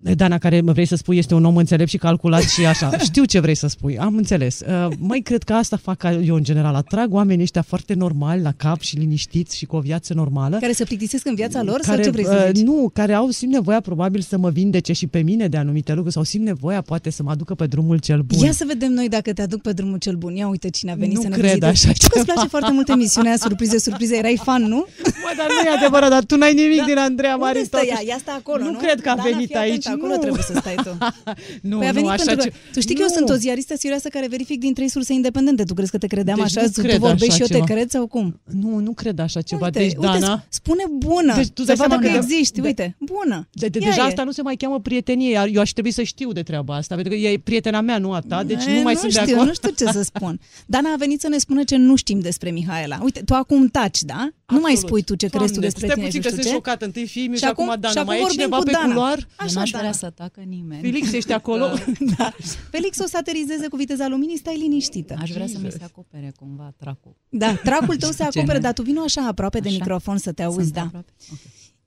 Dana, 0.00 0.38
care 0.38 0.60
vrei 0.60 0.86
să 0.86 0.96
spui 0.96 1.18
este 1.18 1.34
un 1.34 1.44
om 1.44 1.56
înțelept 1.56 1.90
și 1.90 1.96
calculat 1.96 2.42
și 2.42 2.66
așa. 2.66 2.98
Știu 3.08 3.24
ce 3.24 3.40
vrei 3.40 3.54
să 3.54 3.66
spui, 3.66 3.98
am 3.98 4.16
înțeles. 4.16 4.60
Uh, 4.60 4.88
mai 4.98 5.20
cred 5.20 5.42
că 5.42 5.52
asta 5.52 5.76
fac 5.76 6.04
eu 6.24 6.34
în 6.34 6.42
general. 6.42 6.74
Atrag 6.74 7.12
oamenii 7.12 7.42
ăștia 7.42 7.62
foarte 7.62 7.94
normali 7.94 8.42
la 8.42 8.52
cap 8.56 8.80
și 8.80 8.96
liniștiți 8.96 9.56
și 9.56 9.66
cu 9.66 9.76
o 9.76 9.80
viață 9.80 10.14
normală. 10.14 10.56
Care 10.60 10.72
se 10.72 10.84
plictisesc 10.84 11.26
în 11.26 11.34
viața 11.34 11.62
lor 11.62 11.80
care, 11.80 12.02
sau 12.02 12.04
ce 12.04 12.10
vrei 12.10 12.24
să 12.24 12.44
uh, 12.48 12.54
zici? 12.54 12.64
Nu, 12.64 12.90
care 12.92 13.12
au 13.12 13.30
simt 13.30 13.52
nevoia 13.52 13.80
probabil 13.80 14.20
să 14.20 14.38
mă 14.38 14.50
vindece 14.50 14.92
și 14.92 15.06
pe 15.06 15.18
mine 15.18 15.48
de 15.48 15.56
anumite 15.56 15.92
lucruri 15.92 16.14
sau 16.14 16.22
simt 16.22 16.44
nevoia 16.44 16.80
poate 16.80 17.10
să 17.10 17.22
mă 17.22 17.30
aducă 17.30 17.54
pe 17.54 17.66
drumul 17.66 17.98
cel 17.98 18.20
bun. 18.20 18.44
Ia 18.44 18.52
să 18.52 18.64
vedem 18.66 18.92
noi 18.92 19.08
dacă 19.08 19.32
te 19.32 19.42
aduc 19.42 19.62
pe 19.62 19.72
drumul 19.72 19.98
cel 19.98 20.14
bun. 20.14 20.34
Ia 20.34 20.48
uite 20.48 20.70
cine 20.70 20.90
a 20.90 20.94
venit 20.94 21.14
nu 21.14 21.20
să 21.22 21.28
ne 21.28 21.34
cred 21.36 21.44
vizitezi. 21.44 21.86
așa 21.86 21.92
Știu 21.92 22.08
că 22.08 22.18
îți 22.18 22.26
place 22.26 22.48
foarte 22.48 22.72
mult 22.72 22.88
emisiunea 22.88 23.36
Surprize, 23.36 23.78
surprize. 23.78 24.16
Erai 24.16 24.40
fan, 24.42 24.62
nu? 24.62 24.86
Mă, 25.04 25.32
dar 25.36 25.46
nu 25.46 25.70
e 25.70 25.76
adevărat, 25.76 26.10
dar 26.10 26.24
tu 26.24 26.36
n-ai 26.36 26.54
nimic 26.54 26.78
da. 26.78 26.84
din 26.84 26.96
Andreea 26.96 27.36
Marin. 27.36 27.56
Unde 27.56 27.76
stă 27.76 27.86
ea? 27.86 28.00
Ea 28.06 28.16
stă 28.20 28.30
acolo, 28.36 28.64
nu? 28.64 28.70
Nu 28.70 28.78
cred 28.78 29.00
că 29.00 29.08
a 29.08 29.14
Dana, 29.14 29.28
venit 29.28 29.56
aici. 29.56 29.86
Acolo 29.92 30.12
nu. 30.12 30.18
trebuie 30.20 30.42
să 30.42 30.54
stai 30.60 30.74
tu. 30.74 30.98
nu, 31.70 31.78
păi 31.78 31.86
a 31.86 31.90
nu, 31.90 31.94
venit 31.94 32.10
așa 32.10 32.22
pentru 32.24 32.44
ce... 32.44 32.50
că, 32.50 32.56
tu 32.72 32.80
știi 32.80 32.94
că 32.94 33.00
eu 33.02 33.08
sunt 33.08 33.28
o 33.28 33.34
ziaristă 33.34 33.76
serioasă 33.76 34.08
care 34.08 34.26
verific 34.28 34.60
din 34.60 34.74
trei 34.74 34.88
surse 34.88 35.12
independente. 35.12 35.62
Tu 35.62 35.74
crezi 35.74 35.90
că 35.90 35.98
te 35.98 36.06
credeam 36.06 36.36
Deci 36.36 36.44
așa? 36.56 36.60
nu 36.62 36.68
Tu 36.68 36.80
cred 36.80 36.98
vorbești 36.98 37.24
așa 37.24 37.34
și 37.34 37.40
eu 37.40 37.46
ceva. 37.46 37.64
te 37.64 37.72
cred 37.72 37.90
sau 37.90 38.06
cum? 38.06 38.40
Nu, 38.44 38.78
nu 38.78 38.92
cred 38.92 39.18
așa 39.18 39.40
ceva. 39.40 39.64
Uite, 39.64 39.78
deci, 39.78 39.86
uite, 39.94 40.00
Dana... 40.18 40.44
spune 40.48 40.82
bună. 40.96 41.34
Deci 41.34 41.48
tu 41.48 41.60
să 41.60 41.66
dai 41.66 41.76
vadă 41.76 41.88
seama 41.90 42.02
că 42.02 42.08
că- 42.18 42.24
existi. 42.24 42.60
de- 42.60 42.66
Uite, 42.66 42.96
bună. 43.00 43.48
De, 43.52 43.66
de, 43.68 43.78
Ea 43.82 43.88
deja 43.88 44.02
e. 44.02 44.06
asta 44.06 44.22
nu 44.24 44.30
se 44.30 44.42
mai 44.42 44.56
cheamă 44.56 44.80
prietenie, 44.80 45.30
iar 45.30 45.48
eu 45.52 45.60
aș 45.60 45.70
trebui 45.70 45.90
să 45.90 46.02
știu 46.02 46.32
de 46.32 46.42
treaba 46.42 46.74
asta, 46.76 46.94
pentru 46.94 47.12
că 47.12 47.18
e 47.18 47.38
prietena 47.44 47.80
mea, 47.80 47.98
nu 47.98 48.12
a 48.12 48.20
ta, 48.20 48.42
deci 48.44 48.64
E, 48.66 48.74
nu 48.74 48.80
mai 48.82 48.92
nu 48.94 48.98
sunt 49.00 49.12
știu, 49.12 49.24
de 49.24 49.32
acord. 49.32 49.46
Nu 49.48 49.54
știu 49.54 49.70
ce 49.70 49.84
să 49.92 50.02
spun. 50.02 50.40
Dana 50.66 50.92
a 50.92 50.96
venit 50.96 51.20
să 51.20 51.28
ne 51.28 51.38
spună 51.38 51.62
ce 51.64 51.76
nu 51.76 51.96
știm 51.96 52.20
despre 52.20 52.50
Mihaela. 52.50 52.98
Uite, 53.02 53.20
tu 53.24 53.34
acum 53.34 53.66
taci, 53.68 54.02
da? 54.02 54.28
Nu 54.52 54.60
mai 54.60 54.72
Absolut. 54.72 54.88
spui 54.88 55.02
tu 55.02 55.14
ce 55.14 55.26
crezi 55.28 55.52
tu 55.52 55.60
Doamne, 55.60 55.66
despre 55.68 55.84
stai 55.86 55.94
tine 55.94 56.06
puțin 56.06 56.20
și 56.22 56.26
că 56.28 56.34
nu 56.34 56.40
sunt 56.42 56.46
știu 56.46 56.58
ce. 56.58 56.64
șocat. 56.70 56.82
Întâi 56.82 57.06
fiii 57.06 57.28
Și 57.28 57.36
și 57.36 57.44
acum- 57.44 57.68
acum 57.68 57.80
Dana. 57.80 57.92
și 57.92 57.98
acum 57.98 58.08
mai 58.10 58.16
e 58.18 58.20
vorbim 58.20 58.38
cineva 58.38 58.56
cu 58.58 58.62
pe 58.64 58.70
Dana. 58.70 58.86
culoar? 58.86 59.18
Așa, 59.36 59.52
nu 59.54 59.60
aș 59.60 59.70
Dana. 59.70 59.82
vrea 59.82 59.92
să 59.92 60.10
tacă 60.10 60.40
nimeni. 60.40 60.80
Felix, 60.80 61.12
ești 61.12 61.32
acolo? 61.32 61.66
Da. 62.18 62.32
Felix 62.70 62.98
o 62.98 63.06
să 63.06 63.16
aterizeze 63.20 63.68
cu 63.68 63.76
viteza 63.76 64.08
luminii, 64.08 64.36
stai 64.36 64.56
liniștită. 64.58 65.14
Aș 65.20 65.30
vrea 65.30 65.46
să 65.46 65.58
mi 65.62 65.70
se 65.70 65.84
acopere 65.84 66.32
cumva 66.38 66.72
tracul. 66.76 67.14
Da, 67.28 67.54
tracul 67.54 67.96
tău 67.96 68.10
se 68.10 68.22
acopere, 68.22 68.46
Gene. 68.46 68.58
dar 68.58 68.72
tu 68.72 68.82
vino 68.82 69.00
așa 69.02 69.26
aproape 69.26 69.60
de 69.60 69.68
Așa? 69.68 69.76
microfon 69.78 70.18
să 70.18 70.32
te 70.32 70.42
auzi, 70.42 70.58
Sunt 70.62 70.72
da. 70.74 70.82
aproape? 70.82 71.12
Ok. 71.32 71.38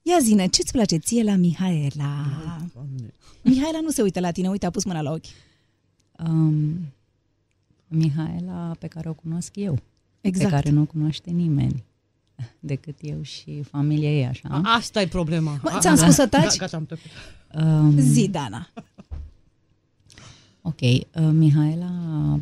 Ia 0.01 0.17
zine, 0.21 0.47
ce-ți 0.47 0.71
place 0.71 0.97
ție 0.97 1.23
la 1.23 1.35
Mihaela? 1.35 2.25
Doamne. 2.73 3.13
Mihaela 3.41 3.79
nu 3.81 3.89
se 3.89 4.01
uită 4.01 4.19
la 4.19 4.31
tine, 4.31 4.49
uite, 4.49 4.65
a 4.65 4.69
pus 4.69 4.83
mâna 4.83 5.01
la 5.01 5.11
ochi. 5.11 5.25
Um, 6.27 6.79
Mihaela 7.87 8.75
pe 8.79 8.87
care 8.87 9.09
o 9.09 9.13
cunosc 9.13 9.55
eu, 9.55 9.79
Exact. 10.21 10.49
pe 10.49 10.55
care 10.55 10.69
nu 10.69 10.81
o 10.81 10.85
cunoaște 10.85 11.29
nimeni 11.29 11.83
decât 12.59 12.95
eu 13.01 13.21
și 13.21 13.61
familia 13.63 14.09
ei, 14.11 14.25
așa. 14.25 14.47
A, 14.51 14.61
asta 14.75 15.01
e 15.01 15.07
problema. 15.07 15.59
Bă, 15.63 15.69
A- 15.73 15.79
ți-am 15.79 15.95
spus 15.95 16.13
să 16.13 16.27
taci? 16.27 16.43
Da, 16.43 16.55
gata, 16.57 16.77
am 16.77 16.85
tăcut. 16.85 17.11
Um, 17.55 17.99
Zi, 17.99 18.27
Dana. 18.29 18.69
Ok, 20.61 20.81
uh, 20.81 21.01
Mihaela 21.31 21.91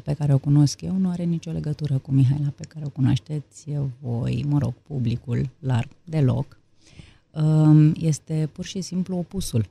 pe 0.03 0.13
care 0.13 0.33
o 0.33 0.37
cunosc 0.37 0.81
eu 0.81 0.95
nu 0.97 1.09
are 1.09 1.23
nicio 1.23 1.51
legătură 1.51 1.97
cu 1.97 2.11
Mihaela 2.11 2.51
pe 2.55 2.63
care 2.67 2.85
o 2.85 2.89
cunoașteți 2.89 3.65
voi, 4.01 4.45
mă 4.47 4.57
rog, 4.59 4.73
publicul 4.87 5.49
larg, 5.59 5.87
deloc. 6.03 6.57
Um, 7.31 7.93
Este 7.99 8.49
pur 8.51 8.65
și 8.65 8.81
simplu 8.81 9.17
opusul 9.17 9.65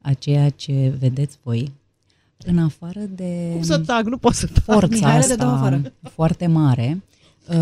a 0.00 0.12
ceea 0.12 0.50
ce 0.50 0.94
vedeți 0.98 1.38
voi, 1.42 1.72
în 2.46 2.58
afară 2.58 3.00
de 3.00 3.50
Cum 3.52 3.62
să 3.62 3.78
tac? 3.78 4.02
Nu 4.04 4.16
pot 4.18 4.34
să 4.34 4.46
tac. 4.46 4.62
forța 4.64 4.86
Mihaela 4.96 5.26
de 5.26 5.34
două 5.34 5.50
asta 5.52 5.64
afară. 5.66 5.92
foarte 6.12 6.46
mare 6.46 7.02
uh, 7.02 7.13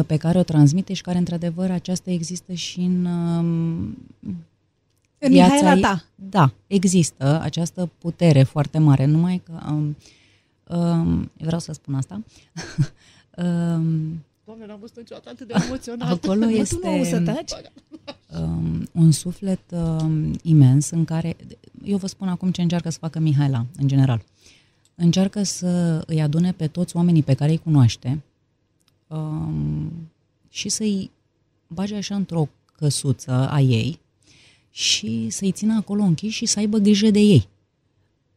pe 0.07 0.16
care 0.16 0.38
o 0.38 0.42
transmite 0.42 0.92
și 0.92 1.03
care, 1.03 1.18
într-adevăr, 1.18 1.71
aceasta 1.71 2.11
există 2.11 2.53
și 2.53 2.81
în 2.81 3.05
um, 3.05 3.45
În 5.18 5.31
viața 5.31 5.55
Mihaela 5.55 5.75
ei- 5.75 5.81
ta. 5.81 6.05
Da, 6.14 6.53
există 6.66 7.40
această 7.42 7.90
putere 7.99 8.42
foarte 8.42 8.79
mare, 8.79 9.05
numai 9.05 9.42
că 9.45 9.53
um, 9.71 9.97
um, 10.79 11.31
vreau 11.38 11.59
să 11.61 11.73
spun 11.73 11.95
asta. 11.95 12.14
um, 13.37 14.23
Doamne, 14.45 14.66
n-am 14.66 14.79
văzut 14.81 14.97
niciodată 14.97 15.29
atât 15.29 15.47
de 15.47 15.55
emoționat. 15.66 16.11
acolo 16.11 16.45
Bă, 16.45 16.51
este 16.51 16.75
tu 16.75 16.81
nu 16.87 16.92
auzi 16.92 17.11
să 17.11 17.21
taci? 17.21 17.51
um, 18.40 18.88
un 18.92 19.11
suflet 19.11 19.61
um, 19.71 20.38
imens 20.42 20.90
în 20.90 21.05
care, 21.05 21.37
eu 21.85 21.97
vă 21.97 22.07
spun 22.07 22.29
acum 22.29 22.51
ce 22.51 22.62
încearcă 22.62 22.90
să 22.90 22.99
facă 23.01 23.18
Mihaela, 23.18 23.66
în 23.77 23.88
general. 23.88 24.23
Încearcă 24.95 25.42
să 25.42 26.03
îi 26.07 26.21
adune 26.23 26.53
pe 26.53 26.66
toți 26.66 26.97
oamenii 26.97 27.23
pe 27.23 27.35
care 27.35 27.51
îi 27.51 27.59
cunoaște 27.59 28.23
um, 29.12 29.92
și 30.48 30.68
să-i 30.68 31.11
bage 31.66 31.94
așa 31.94 32.14
într-o 32.14 32.48
căsuță 32.77 33.48
a 33.51 33.61
ei 33.61 34.01
și 34.70 35.31
să-i 35.31 35.53
țină 35.53 35.75
acolo 35.75 36.03
închiși 36.03 36.37
și 36.37 36.46
să 36.46 36.59
aibă 36.59 36.79
grijă 36.79 37.11
de 37.11 37.18
ei. 37.18 37.48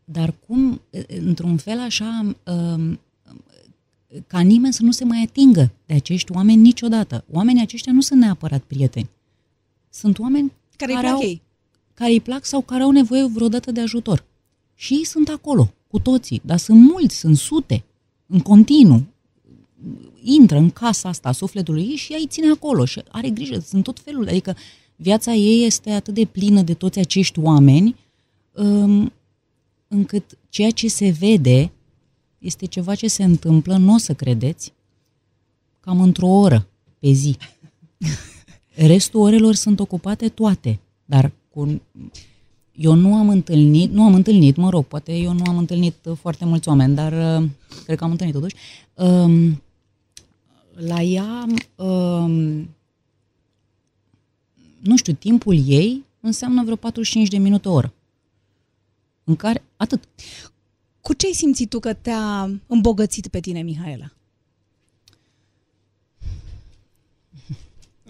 Dar 0.05 0.33
cum, 0.47 0.81
într-un 1.07 1.57
fel 1.57 1.79
așa, 1.79 2.35
um, 2.43 2.99
ca 4.27 4.39
nimeni 4.39 4.73
să 4.73 4.83
nu 4.83 4.91
se 4.91 5.03
mai 5.03 5.21
atingă 5.21 5.71
de 5.85 5.93
acești 5.93 6.31
oameni 6.31 6.61
niciodată. 6.61 7.23
Oamenii 7.31 7.61
aceștia 7.61 7.91
nu 7.91 8.01
sunt 8.01 8.19
neapărat 8.19 8.61
prieteni. 8.63 9.09
Sunt 9.89 10.19
oameni 10.19 10.51
Care 10.77 10.91
îi 10.91 10.97
care, 10.97 11.07
plac 11.07 11.21
au, 11.21 11.27
ei. 11.27 11.41
care 11.93 12.11
îi 12.11 12.21
plac 12.21 12.45
sau 12.45 12.61
care 12.61 12.83
au 12.83 12.91
nevoie 12.91 13.25
vreodată 13.25 13.71
de 13.71 13.81
ajutor. 13.81 14.23
Și 14.75 14.93
ei 14.93 15.05
sunt 15.05 15.29
acolo, 15.29 15.73
cu 15.87 15.99
toții, 15.99 16.41
dar 16.45 16.57
sunt 16.57 16.79
mulți, 16.79 17.15
sunt 17.15 17.37
sute, 17.37 17.83
în 18.27 18.39
continuu. 18.39 19.03
Intră 20.21 20.57
în 20.57 20.69
casa 20.69 21.09
asta 21.09 21.29
a 21.29 21.31
sufletului 21.31 21.81
ei 21.81 21.95
și 21.95 22.11
ea 22.11 22.17
îi 22.19 22.27
ține 22.27 22.47
acolo 22.51 22.85
și 22.85 23.01
are 23.11 23.29
grijă, 23.29 23.59
sunt 23.59 23.83
tot 23.83 23.99
felul. 23.99 24.27
Adică 24.27 24.55
viața 24.95 25.33
ei 25.33 25.65
este 25.65 25.91
atât 25.91 26.13
de 26.13 26.25
plină 26.25 26.61
de 26.61 26.73
toți 26.73 26.99
acești 26.99 27.39
oameni, 27.39 27.95
um, 28.51 29.11
încât 29.87 30.37
ceea 30.49 30.71
ce 30.71 30.87
se 30.87 31.09
vede 31.19 31.71
este 32.37 32.65
ceva 32.65 32.95
ce 32.95 33.07
se 33.07 33.23
întâmplă, 33.23 33.77
nu 33.77 33.93
o 33.93 33.97
să 33.97 34.13
credeți, 34.13 34.73
cam 35.79 36.01
într-o 36.01 36.27
oră 36.27 36.67
pe 36.99 37.11
zi. 37.11 37.37
Restul 38.75 39.19
orelor 39.19 39.53
sunt 39.53 39.79
ocupate 39.79 40.27
toate, 40.29 40.79
dar 41.05 41.31
cu... 41.49 41.81
eu 42.71 42.93
nu 42.93 43.15
am 43.15 43.29
întâlnit, 43.29 43.91
nu 43.91 44.03
am 44.03 44.13
întâlnit, 44.13 44.55
mă 44.55 44.69
rog, 44.69 44.85
poate 44.85 45.15
eu 45.15 45.33
nu 45.33 45.43
am 45.47 45.57
întâlnit 45.57 45.95
uh, 46.05 46.17
foarte 46.19 46.45
mulți 46.45 46.67
oameni, 46.67 46.95
dar 46.95 47.41
uh, 47.41 47.49
cred 47.85 47.97
că 47.97 48.03
am 48.03 48.11
întâlnit 48.11 48.35
totuși. 48.35 48.55
Um, 48.93 49.61
la 50.75 51.01
ea 51.01 51.45
um, 51.75 52.69
nu 54.79 54.97
știu, 54.97 55.13
timpul 55.13 55.67
ei 55.67 56.03
înseamnă 56.19 56.63
vreo 56.63 56.75
45 56.75 57.27
de 57.27 57.37
minute 57.37 57.69
o 57.69 57.73
oră. 57.73 57.93
În 59.23 59.35
care, 59.35 59.63
atât. 59.77 60.03
Cu 61.01 61.13
ce 61.13 61.25
ai 61.25 61.33
simțit 61.33 61.69
tu 61.69 61.79
că 61.79 61.93
te-a 61.93 62.49
îmbogățit 62.67 63.27
pe 63.27 63.39
tine, 63.39 63.61
Mihaela? 63.61 64.11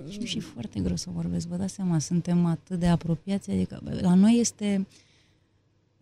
Știu 0.09 0.25
și 0.25 0.39
foarte 0.39 0.79
greu 0.79 0.95
să 0.95 1.09
vorbesc, 1.13 1.47
vă 1.47 1.55
dați 1.55 1.73
seama, 1.73 1.99
suntem 1.99 2.45
atât 2.45 2.79
de 2.79 2.87
apropiați, 2.87 3.51
adică 3.51 3.81
la 4.01 4.13
noi 4.13 4.37
este... 4.39 4.87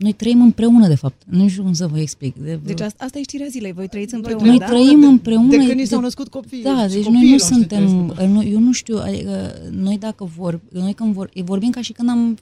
Noi 0.04 0.14
trăim 0.14 0.42
împreună, 0.42 0.88
de 0.88 0.96
fapt. 0.96 1.22
Nu 1.26 1.48
știu 1.48 1.64
cum 1.64 1.74
să 1.74 1.88
vă 1.88 2.00
explic. 2.00 2.36
De, 2.36 2.60
Deci 2.64 2.82
asta, 2.82 3.04
asta 3.04 3.20
e 3.20 3.22
știrea 3.22 3.48
zilei, 3.50 3.72
voi 3.72 3.88
trăiți 3.88 4.14
împreună, 4.14 4.46
noi 4.46 4.58
da? 4.60 4.66
trăim 4.66 5.04
împreună. 5.04 5.50
De 5.50 5.58
când 5.58 5.72
ni 5.80 5.86
s-au 5.86 6.00
născut 6.02 6.28
copii. 6.28 6.62
Da, 6.64 6.88
și 6.88 6.94
deci 6.94 7.04
copiii 7.04 7.12
noi 7.12 7.24
nu 7.26 7.30
noștri 7.32 7.54
suntem, 7.54 8.08
trăiesc. 8.08 8.34
nu- 8.34 8.44
eu 8.44 8.60
nu 8.60 8.72
știu, 8.72 8.98
adică 8.98 9.54
noi 9.72 9.98
dacă 9.98 10.24
vor, 10.38 10.62
noi 10.72 10.94
când 10.94 11.14
vor, 11.14 11.30
vorbim 11.44 11.70
ca 11.70 11.82
și 11.82 11.92
când 11.92 12.10
am 12.10 12.38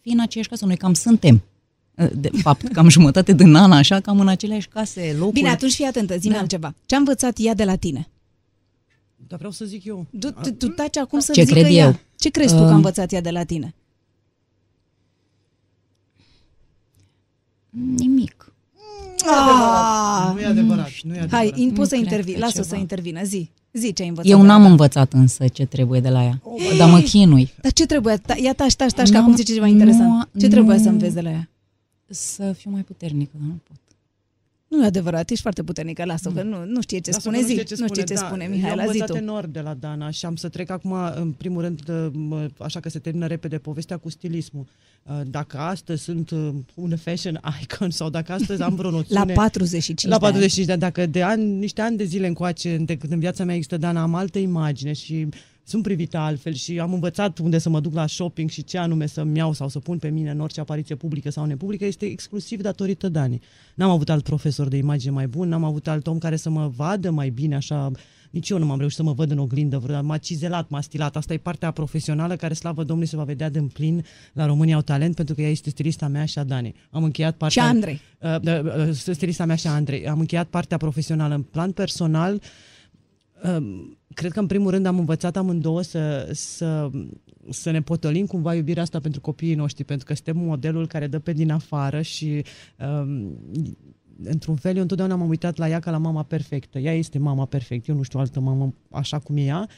fi 0.00 0.08
în 0.08 0.20
aceeași 0.20 0.48
casă, 0.48 0.66
noi 0.66 0.76
cam 0.76 0.94
suntem. 0.94 1.42
De 2.14 2.30
fapt, 2.42 2.68
cam 2.68 2.88
jumătate 2.98 3.32
din 3.32 3.54
an, 3.54 3.72
așa, 3.72 4.00
cam 4.00 4.20
în 4.20 4.28
aceleași 4.28 4.68
case, 4.68 5.14
locuri. 5.18 5.32
Bine, 5.34 5.48
atunci 5.48 5.74
fii 5.74 5.84
atentă, 5.84 6.16
zi-mi 6.16 6.32
Da. 6.34 6.38
altceva. 6.40 6.74
Ce 6.86 6.94
a 6.94 6.98
învățat 6.98 7.36
ea 7.38 7.54
de 7.54 7.64
la 7.64 7.76
tine? 7.76 8.08
Dar 9.26 9.38
vreau 9.38 9.52
să 9.52 9.64
zic 9.64 9.84
eu. 9.84 10.06
Tu, 10.18 10.30
tu, 10.30 10.50
tu 10.50 10.68
taci 10.68 10.96
acum 10.96 11.18
să 11.18 11.32
Ce 11.32 11.42
zică 11.42 11.58
cred 11.60 11.72
ea. 11.74 11.84
eu? 11.86 11.98
Ce 12.16 12.28
crezi 12.28 12.54
tu 12.54 12.58
că 12.60 12.66
a 12.66 12.68
Um, 12.68 12.74
învățat 12.74 13.12
ea 13.12 13.20
de 13.20 13.30
la 13.30 13.44
tine? 13.44 13.74
Nimic. 17.70 18.52
Ah, 19.26 20.30
Nu 20.34 20.40
e 20.40 20.44
adevărat. 20.46 20.88
Nu 21.02 21.14
e 21.14 21.16
hai, 21.16 21.26
adevărat. 21.26 21.56
in, 21.58 21.72
poți 21.72 21.88
să 21.88 21.94
cred 21.94 22.06
intervii, 22.06 22.32
că 22.34 22.38
lasă-o 22.38 22.62
ceva. 22.62 22.74
să 22.74 22.80
intervină, 22.80 23.22
zi. 23.22 23.50
Zi 23.72 23.92
ce 23.92 24.02
ai 24.02 24.08
învățat. 24.08 24.30
Eu 24.30 24.40
de 24.40 24.46
la 24.46 24.52
n-am 24.52 24.62
ea. 24.64 24.70
învățat 24.70 25.12
însă 25.12 25.48
ce 25.48 25.64
trebuie 25.66 26.00
de 26.00 26.08
la 26.08 26.22
ea, 26.24 26.40
dar 26.78 26.90
mă 26.90 27.00
chinui. 27.00 27.52
Dar 27.62 27.72
ce 27.72 27.86
trebuie? 27.86 28.16
Ta, 28.16 28.34
ia 28.36 28.52
tași, 28.54 28.76
tași, 28.76 28.94
tași, 28.94 29.06
că 29.10 29.12
N-am- 29.16 29.22
acum 29.26 29.36
zice 29.36 29.52
ceva 29.54 29.66
interesant. 29.66 30.28
nu- 30.32 30.40
Ce 30.40 30.48
trebuie 30.48 30.76
nu- 30.76 30.82
să 30.82 30.88
înveți 30.88 31.14
de 31.14 31.20
la 31.20 31.30
ea? 31.30 31.48
Să 32.08 32.52
fiu 32.52 32.70
mai 32.70 32.80
puternică, 32.82 33.30
dar 33.38 33.48
nu 33.48 33.60
pot. 33.68 33.76
Nu 34.68 34.82
e 34.82 34.86
adevărat, 34.86 35.30
ești 35.30 35.42
foarte 35.42 35.62
puternică, 35.62 36.04
lasă-o, 36.04 36.32
că 36.32 36.42
nu, 36.42 36.64
nu 36.64 36.80
știe 36.80 36.98
ce 36.98 37.10
Lasă-mă, 37.10 37.36
spune, 37.36 37.54
zi. 37.54 37.60
știe 37.60 37.76
Nu 37.78 37.86
știe 37.86 38.02
ce 38.02 38.14
da. 38.14 38.20
spune, 38.26 38.44
Eu 38.44 38.50
Mihaela, 38.50 38.82
am 38.82 38.88
zi 38.90 38.92
învățat 38.94 39.16
tu. 39.16 39.22
enorm 39.22 39.50
de 39.52 39.60
la 39.60 39.74
Dana 39.74 40.10
și 40.10 40.26
am 40.26 40.36
să 40.36 40.48
trec 40.48 40.70
acum, 40.70 40.92
în 41.14 41.32
primul 41.32 41.62
rând, 41.62 41.80
mă- 42.12 42.48
așa 42.58 42.80
că 42.80 42.88
se 42.88 42.98
termină 42.98 43.26
repede 43.26 43.58
povestea 43.58 43.96
cu 43.96 44.08
stilismul. 44.10 44.66
Uh, 45.02 45.20
Dacă 45.26 45.58
astăzi 45.58 46.02
sunt 46.02 46.30
uh, 46.30 46.48
un 46.74 46.96
fashion 46.96 47.40
icon 47.62 47.90
sau 47.90 48.10
dacă 48.10 48.32
astăzi 48.32 48.62
am 48.62 48.74
vreo 48.74 48.90
La 48.92 48.96
noțiune... 48.96 49.32
45 49.32 50.02
la 50.12 50.18
de 50.18 50.24
ani. 50.26 50.32
45 50.34 50.66
de 50.66 50.72
ani, 50.72 50.80
dacă 50.80 51.06
de 51.06 51.22
ani, 51.22 51.44
niște 51.58 51.80
ani 51.80 51.96
de 51.96 52.04
zile 52.04 52.26
încoace, 52.26 52.76
de 52.76 52.96
când 52.96 53.12
în 53.12 53.18
viața 53.18 53.44
mea 53.44 53.54
există 53.54 53.76
Dana, 53.76 54.02
am 54.02 54.14
altă 54.14 54.38
imagine 54.38 54.92
și 54.92 55.28
sunt 55.68 55.82
privită 55.82 56.16
altfel 56.16 56.52
și 56.52 56.78
am 56.78 56.92
învățat 56.92 57.38
unde 57.38 57.58
să 57.58 57.68
mă 57.68 57.80
duc 57.80 57.94
la 57.94 58.06
shopping 58.06 58.50
și 58.50 58.64
ce 58.64 58.78
anume 58.78 59.06
să-mi 59.06 59.36
iau 59.36 59.52
sau 59.52 59.68
să 59.68 59.78
pun 59.78 59.98
pe 59.98 60.08
mine 60.08 60.30
în 60.30 60.40
orice 60.40 60.60
apariție 60.60 60.94
publică 60.94 61.30
sau 61.30 61.44
nepublică, 61.44 61.84
este 61.84 62.06
exclusiv 62.06 62.60
datorită 62.60 63.08
Dani. 63.08 63.40
N-am 63.74 63.90
avut 63.90 64.08
alt 64.08 64.24
profesor 64.24 64.68
de 64.68 64.76
imagine 64.76 65.12
mai 65.12 65.26
bun, 65.26 65.48
n-am 65.48 65.64
avut 65.64 65.88
alt 65.88 66.06
om 66.06 66.18
care 66.18 66.36
să 66.36 66.50
mă 66.50 66.72
vadă 66.76 67.10
mai 67.10 67.30
bine, 67.30 67.54
așa, 67.54 67.90
nici 68.30 68.48
eu 68.48 68.58
nu 68.58 68.66
m-am 68.66 68.78
reușit 68.78 68.96
să 68.96 69.02
mă 69.02 69.12
văd 69.12 69.30
în 69.30 69.38
oglindă, 69.38 69.78
vreodată. 69.78 70.06
m-a 70.06 70.18
cizelat, 70.18 70.68
m-a 70.68 70.80
stilat. 70.80 71.16
Asta 71.16 71.32
e 71.32 71.36
partea 71.36 71.70
profesională 71.70 72.36
care, 72.36 72.54
slavă 72.54 72.82
Domnului, 72.82 73.08
se 73.08 73.16
va 73.16 73.24
vedea 73.24 73.50
de 73.50 73.60
plin 73.60 74.04
la 74.32 74.46
România 74.46 74.74
au 74.74 74.82
talent, 74.82 75.14
pentru 75.14 75.34
că 75.34 75.40
ea 75.42 75.50
este 75.50 75.70
stilista 75.70 76.08
mea 76.08 76.24
și 76.24 76.38
a 76.38 76.44
Dani. 76.44 76.74
Am 76.90 77.04
încheiat 77.04 77.32
Și 77.32 77.38
partea... 77.38 77.64
Andrei. 77.64 78.00
Uh, 78.20 78.36
uh, 78.44 78.88
uh, 78.88 78.92
stilista 78.92 79.44
mea 79.44 79.56
și 79.56 79.66
a 79.66 79.70
Andrei. 79.70 80.08
Am 80.08 80.18
încheiat 80.18 80.46
partea 80.46 80.76
profesională. 80.76 81.34
În 81.34 81.42
plan 81.42 81.72
personal, 81.72 82.32
um, 82.32 82.40
cred 84.14 84.32
că 84.32 84.40
în 84.40 84.46
primul 84.46 84.70
rând 84.70 84.86
am 84.86 84.98
învățat 84.98 85.36
amândouă 85.36 85.82
să, 85.82 86.28
să, 86.32 86.90
să 87.50 87.70
ne 87.70 87.82
potolim 87.82 88.26
cumva 88.26 88.54
iubirea 88.54 88.82
asta 88.82 89.00
pentru 89.00 89.20
copiii 89.20 89.54
noștri, 89.54 89.84
pentru 89.84 90.06
că 90.06 90.14
suntem 90.14 90.36
modelul 90.36 90.86
care 90.86 91.06
dă 91.06 91.18
pe 91.18 91.32
din 91.32 91.50
afară 91.50 92.02
și 92.02 92.44
um, 92.78 93.38
într-un 94.22 94.56
fel 94.56 94.76
eu 94.76 94.82
întotdeauna 94.82 95.16
m-am 95.16 95.28
uitat 95.28 95.56
la 95.56 95.68
ea 95.68 95.78
ca 95.78 95.90
la 95.90 95.98
mama 95.98 96.22
perfectă. 96.22 96.78
Ea 96.78 96.94
este 96.94 97.18
mama 97.18 97.46
perfectă, 97.46 97.90
eu 97.90 97.96
nu 97.96 98.02
știu 98.02 98.18
altă 98.18 98.40
mamă 98.40 98.74
așa 98.90 99.18
cum 99.18 99.36
e 99.36 99.42
ea. 99.42 99.68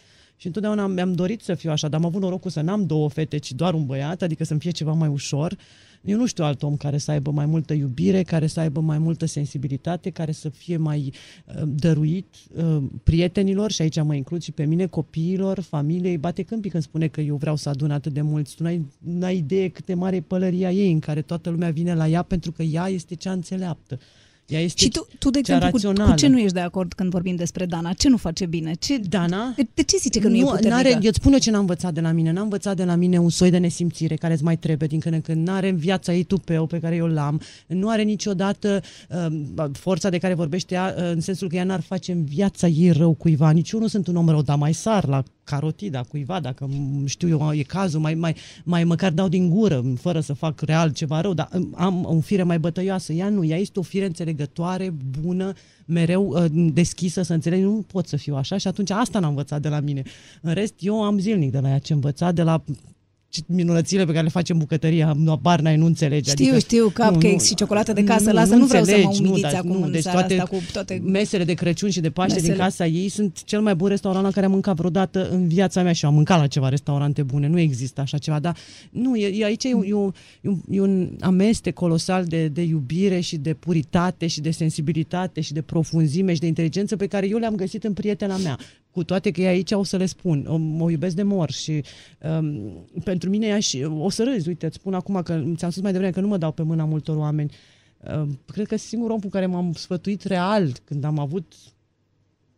Și 0.40 0.46
întotdeauna 0.46 0.86
mi-am 0.86 1.12
dorit 1.12 1.40
să 1.40 1.54
fiu 1.54 1.70
așa, 1.70 1.88
dar 1.88 2.00
am 2.00 2.06
avut 2.06 2.20
norocul 2.20 2.50
să 2.50 2.60
n-am 2.60 2.86
două 2.86 3.08
fete, 3.08 3.38
ci 3.38 3.52
doar 3.52 3.74
un 3.74 3.86
băiat, 3.86 4.22
adică 4.22 4.44
să-mi 4.44 4.60
fie 4.60 4.70
ceva 4.70 4.92
mai 4.92 5.08
ușor. 5.08 5.56
Eu 6.02 6.18
nu 6.18 6.26
știu 6.26 6.44
alt 6.44 6.62
om 6.62 6.76
care 6.76 6.98
să 6.98 7.10
aibă 7.10 7.30
mai 7.30 7.46
multă 7.46 7.72
iubire, 7.72 8.22
care 8.22 8.46
să 8.46 8.60
aibă 8.60 8.80
mai 8.80 8.98
multă 8.98 9.26
sensibilitate, 9.26 10.10
care 10.10 10.32
să 10.32 10.48
fie 10.48 10.76
mai 10.76 11.12
uh, 11.46 11.62
dăruit 11.66 12.34
uh, 12.56 12.82
prietenilor, 13.02 13.70
și 13.70 13.82
aici 13.82 14.02
mă 14.02 14.14
includ 14.14 14.42
și 14.42 14.52
pe 14.52 14.64
mine, 14.64 14.86
copiilor, 14.86 15.60
familiei. 15.60 16.18
Bate 16.18 16.42
câmpii 16.42 16.70
când 16.70 16.82
spune 16.82 17.08
că 17.08 17.20
eu 17.20 17.36
vreau 17.36 17.56
să 17.56 17.68
adun 17.68 17.90
atât 17.90 18.12
de 18.12 18.20
mulți. 18.22 18.56
Tu 18.56 18.62
n-ai, 18.62 18.86
n-ai 18.98 19.36
idee 19.36 19.68
cât 19.68 19.86
de 19.86 19.94
mare 19.94 20.16
e 20.16 20.20
pălăria 20.20 20.72
ei, 20.72 20.92
în 20.92 20.98
care 20.98 21.22
toată 21.22 21.50
lumea 21.50 21.70
vine 21.70 21.94
la 21.94 22.08
ea 22.08 22.22
pentru 22.22 22.52
că 22.52 22.62
ea 22.62 22.88
este 22.88 23.14
cea 23.14 23.32
înțeleaptă. 23.32 23.98
Ea 24.50 24.60
este 24.60 24.82
Și 24.82 24.88
tu, 24.88 25.06
tu 25.18 25.30
de 25.30 25.40
cea 25.40 25.56
exemplu, 25.56 25.70
cu, 25.70 25.86
rațională. 25.86 26.10
cu 26.10 26.16
ce 26.16 26.26
nu 26.26 26.38
ești 26.38 26.52
de 26.52 26.60
acord 26.60 26.92
când 26.92 27.10
vorbim 27.10 27.36
despre 27.36 27.66
Dana? 27.66 27.92
Ce 27.92 28.08
nu 28.08 28.16
face 28.16 28.46
bine? 28.46 28.72
Ce, 28.78 28.98
Dana? 28.98 29.52
de, 29.56 29.68
de 29.74 29.82
ce 29.82 29.96
zice 29.96 30.20
că 30.20 30.28
nu, 30.28 30.36
e 30.36 30.40
puternică? 30.40 30.68
N-are, 30.68 30.90
eu 30.90 30.98
îți 31.02 31.16
spun 31.16 31.32
eu 31.32 31.38
ce 31.38 31.50
n-a 31.50 31.58
învățat 31.58 31.94
de 31.94 32.00
la 32.00 32.12
mine. 32.12 32.32
N-a 32.32 32.40
învățat 32.40 32.76
de 32.76 32.84
la 32.84 32.94
mine 32.94 33.18
un 33.18 33.30
soi 33.30 33.50
de 33.50 33.58
nesimțire 33.58 34.14
care 34.14 34.32
îți 34.32 34.44
mai 34.44 34.56
trebuie 34.56 34.88
din 34.88 35.00
când 35.00 35.14
în 35.14 35.20
când. 35.20 35.46
N-are 35.46 35.68
în 35.68 35.76
viața 35.76 36.14
ei 36.14 36.22
tupeu 36.22 36.66
pe 36.66 36.78
care 36.78 36.94
eu 36.94 37.06
l-am. 37.06 37.40
Nu 37.66 37.88
are 37.88 38.02
niciodată 38.02 38.82
uh, 39.08 39.70
forța 39.72 40.08
de 40.08 40.18
care 40.18 40.34
vorbește 40.34 40.74
ea, 40.74 40.94
uh, 40.96 41.10
în 41.12 41.20
sensul 41.20 41.48
că 41.48 41.56
ea 41.56 41.64
n-ar 41.64 41.80
face 41.80 42.12
în 42.12 42.24
viața 42.24 42.66
ei 42.66 42.90
rău 42.90 43.12
cuiva. 43.12 43.50
Nici 43.50 43.70
eu 43.70 43.80
nu 43.80 43.86
sunt 43.86 44.06
un 44.06 44.16
om 44.16 44.28
rău, 44.28 44.42
dar 44.42 44.56
mai 44.56 44.74
sar 44.74 45.06
la 45.06 45.22
carotida 45.50 46.02
cuiva, 46.02 46.40
dacă 46.40 46.68
m- 46.68 47.04
știu 47.06 47.28
eu, 47.28 47.52
e 47.52 47.62
cazul, 47.62 48.00
mai, 48.00 48.14
mai, 48.14 48.34
mai 48.64 48.84
măcar 48.84 49.12
dau 49.12 49.28
din 49.28 49.48
gură, 49.50 49.82
fără 50.00 50.20
să 50.20 50.32
fac 50.32 50.60
real 50.60 50.92
ceva 50.92 51.20
rău, 51.20 51.34
dar 51.34 51.48
um, 51.54 51.74
am 51.76 52.04
o 52.04 52.20
fire 52.20 52.42
mai 52.42 52.58
bătăioasă. 52.58 53.12
Ea 53.12 53.28
nu, 53.28 53.44
ea 53.44 53.56
este 53.56 53.78
o 53.78 53.82
fire 53.82 54.04
înțelegătoare, 54.06 54.94
bună, 55.20 55.52
mereu 55.86 56.28
uh, 56.28 56.44
deschisă 56.72 57.22
să 57.22 57.32
înțelegi, 57.32 57.62
nu 57.62 57.84
pot 57.92 58.06
să 58.06 58.16
fiu 58.16 58.34
așa 58.36 58.56
și 58.56 58.66
atunci 58.66 58.90
asta 58.90 59.18
n-am 59.18 59.28
învățat 59.30 59.60
de 59.62 59.68
la 59.68 59.80
mine. 59.80 60.02
În 60.42 60.52
rest, 60.52 60.74
eu 60.78 61.02
am 61.02 61.18
zilnic 61.18 61.50
de 61.50 61.58
la 61.58 61.68
ea 61.68 61.78
ce 61.78 61.92
învățat, 61.92 62.34
de 62.34 62.42
la 62.42 62.62
ce- 62.66 62.72
minunățile 63.46 64.04
pe 64.04 64.10
care 64.12 64.22
le 64.22 64.28
facem 64.28 64.56
în 64.56 64.62
bucătărie, 64.62 65.12
nu 65.16 65.32
apar 65.32 65.60
n-ai, 65.60 65.76
nu 65.76 65.86
înțelegi. 65.86 66.30
Știu, 66.30 66.58
știu, 66.58 66.84
cupcakes 66.84 67.46
și 67.46 67.54
ciocolată 67.54 67.92
de 67.92 68.04
casă, 68.04 68.32
lasă, 68.32 68.54
nu 68.54 68.66
vreau 68.66 68.84
să 68.84 68.90
mă 68.90 68.96
înțelegi, 68.96 69.22
umidiți 69.22 69.52
dar 69.52 69.54
acum 69.54 69.82
în 69.82 69.90
deci 69.90 70.02
seara 70.02 70.18
toate 70.18 70.34
asta 70.38 70.56
cu 70.56 70.62
toate... 70.72 71.00
mesele 71.04 71.44
de 71.44 71.54
Crăciun 71.54 71.90
și 71.90 72.00
de 72.00 72.10
Paște 72.10 72.34
Mesele. 72.34 72.52
din 72.52 72.62
casa 72.62 72.86
ei 72.86 73.08
sunt 73.08 73.42
cel 73.44 73.60
mai 73.60 73.74
bun 73.74 73.88
restaurant 73.88 74.24
la 74.24 74.30
care 74.30 74.46
am 74.46 74.52
mâncat 74.52 74.76
vreodată 74.76 75.28
în 75.30 75.48
viața 75.48 75.82
mea 75.82 75.92
și 75.92 76.04
eu 76.04 76.10
am 76.10 76.16
mâncat 76.16 76.38
la 76.38 76.46
ceva 76.46 76.68
restaurante 76.68 77.22
bune, 77.22 77.46
nu 77.46 77.58
există 77.58 78.00
așa 78.00 78.18
ceva, 78.18 78.38
dar 78.38 78.56
nu, 78.90 79.16
e, 79.16 79.26
e 79.40 79.44
aici 79.44 79.64
e 79.64 79.74
un, 79.74 79.84
e, 79.86 79.94
un, 79.94 80.12
e 80.40 80.48
un- 80.48 80.60
e 80.70 80.80
un 80.80 81.10
amestec 81.20 81.74
colosal 81.74 82.24
de, 82.24 82.48
de 82.48 82.62
iubire 82.62 83.20
și 83.20 83.36
de 83.36 83.54
puritate 83.54 84.26
și 84.26 84.40
de 84.40 84.50
sensibilitate 84.50 85.40
și 85.40 85.52
de 85.52 85.62
profunzime 85.62 86.34
și 86.34 86.40
de 86.40 86.46
inteligență 86.46 86.96
pe 86.96 87.06
care 87.06 87.28
eu 87.28 87.38
le-am 87.38 87.54
găsit 87.54 87.84
în 87.84 87.92
prietena 87.92 88.36
mea. 88.36 88.58
Cu 88.90 89.04
toate 89.04 89.30
că 89.30 89.40
e 89.40 89.46
aici 89.46 89.72
o 89.72 89.82
să 89.82 89.96
le 89.96 90.06
spun, 90.06 90.46
o, 90.46 90.84
o 90.84 90.90
iubesc 90.90 91.14
de 91.14 91.22
mor 91.22 91.50
și 91.50 91.84
um, 92.38 92.86
pentru 93.04 93.30
mine 93.30 93.46
ea 93.46 93.60
și 93.60 93.82
o 93.82 94.10
să 94.10 94.24
râzi, 94.24 94.48
uite, 94.48 94.66
îți 94.66 94.76
spun 94.76 94.94
acum 94.94 95.22
că 95.22 95.32
ți-am 95.56 95.70
spus 95.70 95.82
mai 95.82 95.92
devreme 95.92 96.12
că 96.12 96.20
nu 96.20 96.28
mă 96.28 96.36
dau 96.36 96.52
pe 96.52 96.62
mâna 96.62 96.84
multor 96.84 97.16
oameni. 97.16 97.52
Uh, 97.98 98.28
cred 98.46 98.66
că 98.66 98.76
singurul 98.76 99.14
om 99.14 99.20
cu 99.20 99.28
care 99.28 99.46
m-am 99.46 99.72
sfătuit 99.72 100.22
real 100.22 100.72
când 100.84 101.04
am 101.04 101.18
avut 101.18 101.54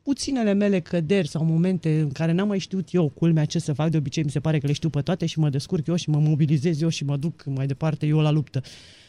puținele 0.02 0.52
mele 0.52 0.80
căderi 0.80 1.28
sau 1.28 1.44
momente 1.44 2.00
în 2.00 2.10
care 2.10 2.32
n-am 2.32 2.48
mai 2.48 2.58
știut 2.58 2.88
eu 2.92 3.08
culmea 3.08 3.44
ce 3.44 3.58
să 3.58 3.72
fac, 3.72 3.90
de 3.90 3.96
obicei 3.96 4.22
mi 4.22 4.30
se 4.30 4.40
pare 4.40 4.58
că 4.58 4.66
le 4.66 4.72
știu 4.72 4.88
pe 4.88 5.00
toate 5.00 5.26
și 5.26 5.38
mă 5.38 5.48
descurc 5.48 5.86
eu 5.86 5.94
și 5.94 6.10
mă 6.10 6.18
mobilizez 6.18 6.80
eu 6.80 6.88
și 6.88 7.04
mă 7.04 7.16
duc 7.16 7.44
mai 7.44 7.66
departe 7.66 8.06
eu 8.06 8.18
la 8.18 8.30
luptă. 8.30 8.62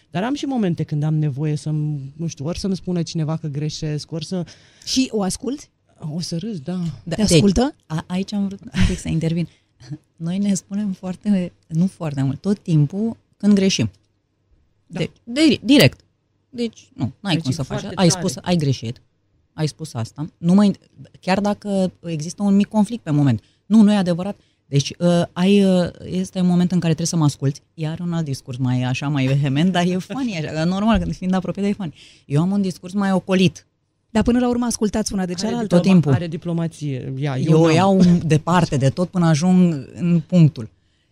Dar 0.09 0.23
am 0.23 0.33
și 0.33 0.45
momente 0.45 0.83
când 0.83 1.03
am 1.03 1.15
nevoie 1.15 1.55
să 1.55 1.69
nu 2.15 2.27
știu, 2.27 2.45
ori 2.45 2.59
să-mi 2.59 2.75
spună 2.75 3.01
cineva 3.01 3.37
că 3.37 3.47
greșesc, 3.47 4.11
ori 4.11 4.25
să... 4.25 4.45
Și 4.85 5.07
o 5.11 5.21
asculti? 5.21 5.69
O 5.99 6.19
să 6.19 6.37
râzi, 6.37 6.61
da. 6.61 6.79
Te 7.09 7.21
ascultă? 7.21 7.61
Deci, 7.61 7.97
a, 7.97 8.03
aici 8.07 8.33
am 8.33 8.47
vrut 8.47 8.61
un 8.61 8.69
pic 8.87 8.97
să 8.97 9.07
intervin. 9.07 9.47
Noi 10.15 10.37
ne 10.37 10.53
spunem 10.53 10.91
foarte, 10.91 11.51
nu 11.67 11.87
foarte 11.87 12.21
mult, 12.21 12.41
tot 12.41 12.59
timpul 12.59 13.17
când 13.37 13.53
greșim. 13.53 13.89
Da. 14.87 14.99
Deci, 14.99 15.11
de, 15.23 15.59
direct. 15.63 15.99
Deci, 16.49 16.89
nu, 16.93 17.11
n-ai 17.19 17.33
Deci 17.33 17.43
cum 17.43 17.51
e 17.51 17.53
să 17.53 17.63
faci. 17.63 17.79
foarte 17.79 17.95
Ai 18.01 18.07
tare. 18.07 18.19
spus, 18.19 18.43
ai 18.43 18.55
greșit. 18.55 19.01
Ai 19.53 19.67
spus 19.67 19.93
asta. 19.93 20.29
Nu 20.37 20.53
mă, 20.53 20.71
chiar 21.19 21.39
dacă 21.39 21.91
există 22.03 22.43
un 22.43 22.55
mic 22.55 22.67
conflict 22.67 23.03
pe 23.03 23.11
moment. 23.11 23.43
Nu, 23.65 23.81
nu 23.81 23.91
e 23.91 23.95
adevărat. 23.95 24.39
Deci, 24.65 24.93
uh, 24.99 25.21
ai, 25.33 25.65
uh, 25.65 25.89
este 26.05 26.39
un 26.39 26.47
moment 26.47 26.71
în 26.71 26.79
care 26.79 26.93
trebuie 26.93 27.07
să 27.07 27.15
mă 27.15 27.23
asculți, 27.23 27.61
iar 27.73 27.99
un 27.99 28.13
alt 28.13 28.25
discurs 28.25 28.57
mai 28.57 28.81
așa, 28.81 29.07
mai 29.07 29.25
vehement, 29.25 29.71
dar 29.71 29.85
e 29.85 29.97
funny, 29.97 30.37
așa, 30.37 30.63
normal, 30.63 30.97
când 30.99 31.15
fiind 31.15 31.33
apropiat, 31.33 31.65
e 31.65 31.71
funny. 31.73 31.93
Eu 32.25 32.41
am 32.41 32.51
un 32.51 32.61
discurs 32.61 32.93
mai 32.93 33.11
ocolit. 33.11 33.67
Dar 34.13 34.23
până 34.23 34.39
la 34.39 34.49
urmă 34.49 34.65
ascultați 34.65 35.13
una 35.13 35.25
de 35.25 35.33
cealaltă? 35.33 35.67
tot 35.75 35.81
timpul. 35.81 36.13
Are 36.13 36.27
diplomație. 36.27 37.13
Ia, 37.17 37.37
Eu, 37.37 37.51
eu 37.51 37.61
o 37.61 37.65
n-am. 37.65 37.75
iau 37.75 37.99
departe 38.35 38.77
de 38.77 38.89
tot 38.89 39.09
până 39.09 39.25
ajung 39.25 39.89
în 39.95 40.21
punctul. 40.27 40.69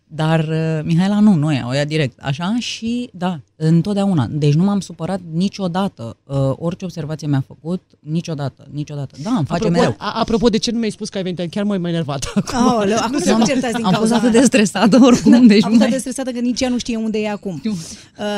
Dar 0.08 0.40
uh, 0.40 0.80
Mihaela 0.84 1.20
nu, 1.20 1.36
noi 1.36 1.64
o 1.68 1.74
ia 1.74 1.86
direct, 1.86 2.20
așa 2.20 2.56
și 2.60 3.10
da, 3.14 3.40
întotdeauna. 3.68 4.28
Deci 4.32 4.54
nu 4.54 4.64
m-am 4.64 4.80
supărat 4.80 5.20
niciodată. 5.34 6.18
Uh, 6.24 6.38
orice 6.56 6.86
observație 6.86 7.28
mi-a 7.28 7.44
făcut, 7.48 7.82
niciodată, 8.00 8.68
niciodată. 8.72 9.16
Da, 9.24 9.30
îmi 9.30 9.46
face 9.46 9.64
apropo, 9.64 9.80
mereu. 9.80 9.96
a, 9.98 10.12
apropo, 10.20 10.48
de 10.50 10.58
ce 10.58 10.72
nu 10.72 10.78
mi-ai 10.78 10.90
spus 10.92 11.10
că 11.10 11.18
ai 11.18 11.24
venit? 11.24 11.52
Chiar 11.52 11.64
m-ai 11.64 11.78
mai 11.78 11.90
enervat 11.92 12.32
acum. 12.36 12.58
Aoleu, 12.70 12.98
acum 13.02 13.20
să 13.20 13.32
nu 13.34 13.46
certați 13.46 13.74
din 13.76 13.86
Am 13.86 13.94
fost 13.94 13.96
cauza 13.98 14.16
atât 14.16 14.30
aia. 14.30 14.40
de 14.40 14.46
stresată 14.46 15.00
oricum, 15.02 15.48
deci 15.48 15.64
Am 15.64 15.72
nu 15.72 15.78
fost 15.78 15.80
atât 15.80 15.80
de 15.80 15.88
mai... 15.90 16.00
stresată 16.00 16.32
că 16.32 16.40
nici 16.40 16.62
ea 16.62 16.70
nu 16.70 16.78
știe 16.78 16.96
unde 16.98 17.20
e 17.20 17.30
acum. 17.30 17.62
Uh, 17.66 17.72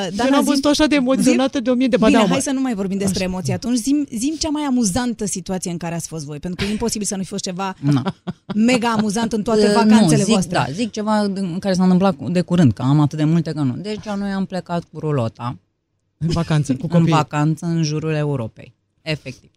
Eu 0.05 0.09
Dana, 0.15 0.30
n-am 0.30 0.41
zi- 0.41 0.47
văzut 0.47 0.65
așa 0.65 0.86
de 0.86 0.95
emoționată 0.95 1.59
de 1.59 1.69
o 1.69 1.74
mie 1.74 1.88
de 1.88 1.95
Bine, 1.97 2.09
badeau. 2.09 2.28
hai 2.30 2.41
să 2.41 2.51
nu 2.51 2.61
mai 2.61 2.74
vorbim 2.74 2.97
despre 2.97 3.24
emoții 3.24 3.53
atunci. 3.53 3.78
Zim, 3.78 4.05
zim 4.17 4.34
cea 4.39 4.49
mai 4.49 4.63
amuzantă 4.63 5.26
situație 5.26 5.71
în 5.71 5.78
care 5.78 5.95
ați 5.95 6.07
fost 6.07 6.26
voi, 6.26 6.39
pentru 6.39 6.63
că 6.63 6.69
e 6.69 6.74
imposibil 6.74 7.07
să 7.07 7.15
nu 7.15 7.21
fi 7.21 7.28
fost 7.28 7.43
ceva 7.43 7.76
Nu. 7.80 8.01
mega 8.55 8.89
amuzant 8.97 9.34
în 9.34 9.41
toate 9.41 9.61
Uh, 9.65 9.74
vacanțele 9.74 10.17
nu, 10.17 10.24
zic, 10.24 10.26
voastre. 10.34 10.57
Da, 10.57 10.65
zic 10.74 10.91
ceva 10.91 11.19
în 11.19 11.57
care 11.59 11.74
s-a 11.74 11.84
întâmplat 11.84 12.15
cu- 12.15 12.30
de 12.30 12.41
curând, 12.41 12.71
că 12.74 12.82
am 12.82 12.99
atât 12.99 13.17
de 13.17 13.24
multe 13.24 13.51
că 13.51 13.61
nu. 13.61 13.76
Deci 13.82 14.03
noi 14.17 14.32
am 14.32 14.45
plecat 14.45 14.84
cu 14.91 14.99
rulota 15.14 15.59
În 16.18 16.28
vacanță, 16.30 16.76
cu 16.76 16.82
în 16.86 16.89
copiii. 16.89 17.09
vacanță 17.14 17.66
în 17.66 17.84
jurul 17.84 18.14
Europei. 18.14 18.74
Efectiv. 19.01 19.49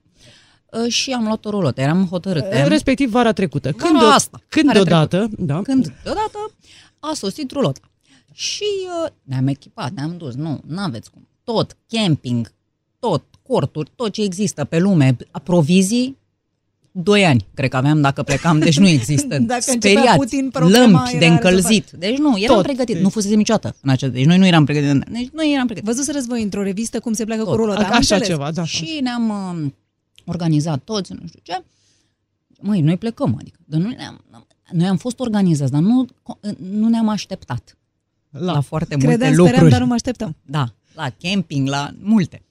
Uh, 0.83 0.93
Și 0.93 1.13
am 1.13 1.25
luat 1.25 1.45
o 1.45 1.51
rulotă, 1.51 1.81
eram 1.81 2.07
hotărâte. 2.07 2.67
Respectiv 2.67 3.11
vara 3.11 3.33
trecută. 3.33 3.71
Vara 3.77 3.89
Când, 3.89 3.99
de, 4.01 4.07
asta, 4.07 4.41
când 4.49 4.67
care 4.67 4.79
deodată, 4.83 5.29
da, 5.39 5.63
Când 5.63 5.95
deodată 6.03 6.39
a 7.01 7.13
sosit 7.15 7.51
rulota. 7.51 7.81
Și 8.33 8.65
uh, 9.05 9.11
ne-am 9.23 9.47
echipat, 9.47 9.91
ne-am 9.93 10.17
dus, 10.17 10.35
nu, 10.35 10.61
n-aveți 10.67 11.11
cum. 11.11 11.29
Tot, 11.45 11.77
camping, 11.89 12.53
tot, 12.99 13.25
corturi, 13.43 13.91
tot 13.97 14.13
ce 14.13 14.23
există 14.23 14.65
pe 14.65 14.79
lume, 14.79 15.17
provizii, 15.43 16.19
doi 17.03 17.25
ani, 17.25 17.47
cred 17.55 17.71
că 17.71 17.77
aveam 17.77 18.01
dacă 18.01 18.23
plecam, 18.23 18.59
deci 18.59 18.79
nu 18.79 18.89
există. 18.89 19.39
Dacă 19.53 19.65
începea 19.67 20.01
Speriați, 20.01 20.19
Putin, 20.19 20.51
problema 20.51 20.87
lămpi 20.87 21.11
era 21.11 21.19
de 21.19 21.27
încălzit. 21.27 21.91
Deci 21.91 22.19
nu, 22.19 22.39
eram 22.39 22.55
Tot. 22.55 22.65
pregătit, 22.65 22.97
nu 22.99 23.09
fusese 23.09 23.35
niciodată 23.35 23.77
în 23.83 23.91
acest, 23.91 24.13
deci 24.13 24.25
noi 24.25 24.39
nu 24.39 24.47
eram 24.47 24.65
pregătiți. 24.65 25.11
Deci 25.11 25.29
noi 25.33 25.53
eram 25.55 25.67
pregătiți. 25.67 25.95
Văzuserăți 25.95 26.27
voi 26.27 26.43
într-o 26.43 26.63
revistă 26.63 27.01
cum 27.01 27.13
se 27.13 27.25
pleacă 27.25 27.43
Tot. 27.43 27.51
cu 27.51 27.57
rulota. 27.57 27.79
am 27.79 27.85
așa 27.87 27.97
înțeles. 27.97 28.27
ceva, 28.27 28.51
da. 28.51 28.65
Și 28.65 28.99
ne-am 29.03 29.29
uh, 29.29 29.71
organizat 30.25 30.83
toți, 30.85 31.13
nu 31.13 31.27
știu 31.27 31.41
ce. 31.43 31.63
Măi, 32.61 32.81
noi 32.81 32.97
plecăm, 32.97 33.37
adică. 33.41 33.59
Dar 33.65 33.81
noi, 33.81 33.95
ne-am, 33.97 34.25
noi 34.73 34.87
am 34.87 34.97
fost 34.97 35.21
organizați, 35.21 35.73
dar 35.73 35.81
nu, 35.81 36.07
nu 36.71 36.89
ne-am 36.89 37.09
așteptat 37.09 37.77
la, 38.31 38.53
la 38.53 38.61
foarte 38.61 38.95
multe 38.95 39.09
Credeam, 39.11 39.31
lucruri. 39.35 39.53
speram, 39.53 39.71
dar 39.71 39.81
nu 39.81 39.87
mă 39.87 39.95
așteptam. 39.95 40.37
Da, 40.43 40.75
la 40.95 41.11
camping, 41.23 41.69
la 41.69 41.91
multe. 42.01 42.43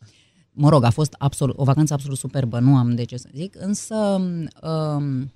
Mă 0.57 0.69
rog, 0.69 0.83
a 0.83 0.89
fost 0.89 1.15
absolut, 1.17 1.57
o 1.57 1.63
vacanță 1.63 1.93
absolut 1.93 2.17
superbă, 2.17 2.59
nu 2.59 2.75
am 2.77 2.95
de 2.95 3.03
ce 3.03 3.17
să 3.17 3.29
zic, 3.33 3.55
însă 3.59 3.95
um, 3.95 5.31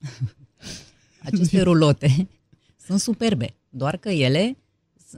aceste 1.24 1.62
rulote 1.62 2.28
sunt 2.86 3.00
superbe, 3.00 3.54
doar 3.68 3.96
că 3.96 4.08
ele 4.08 4.56
s- 4.56 4.61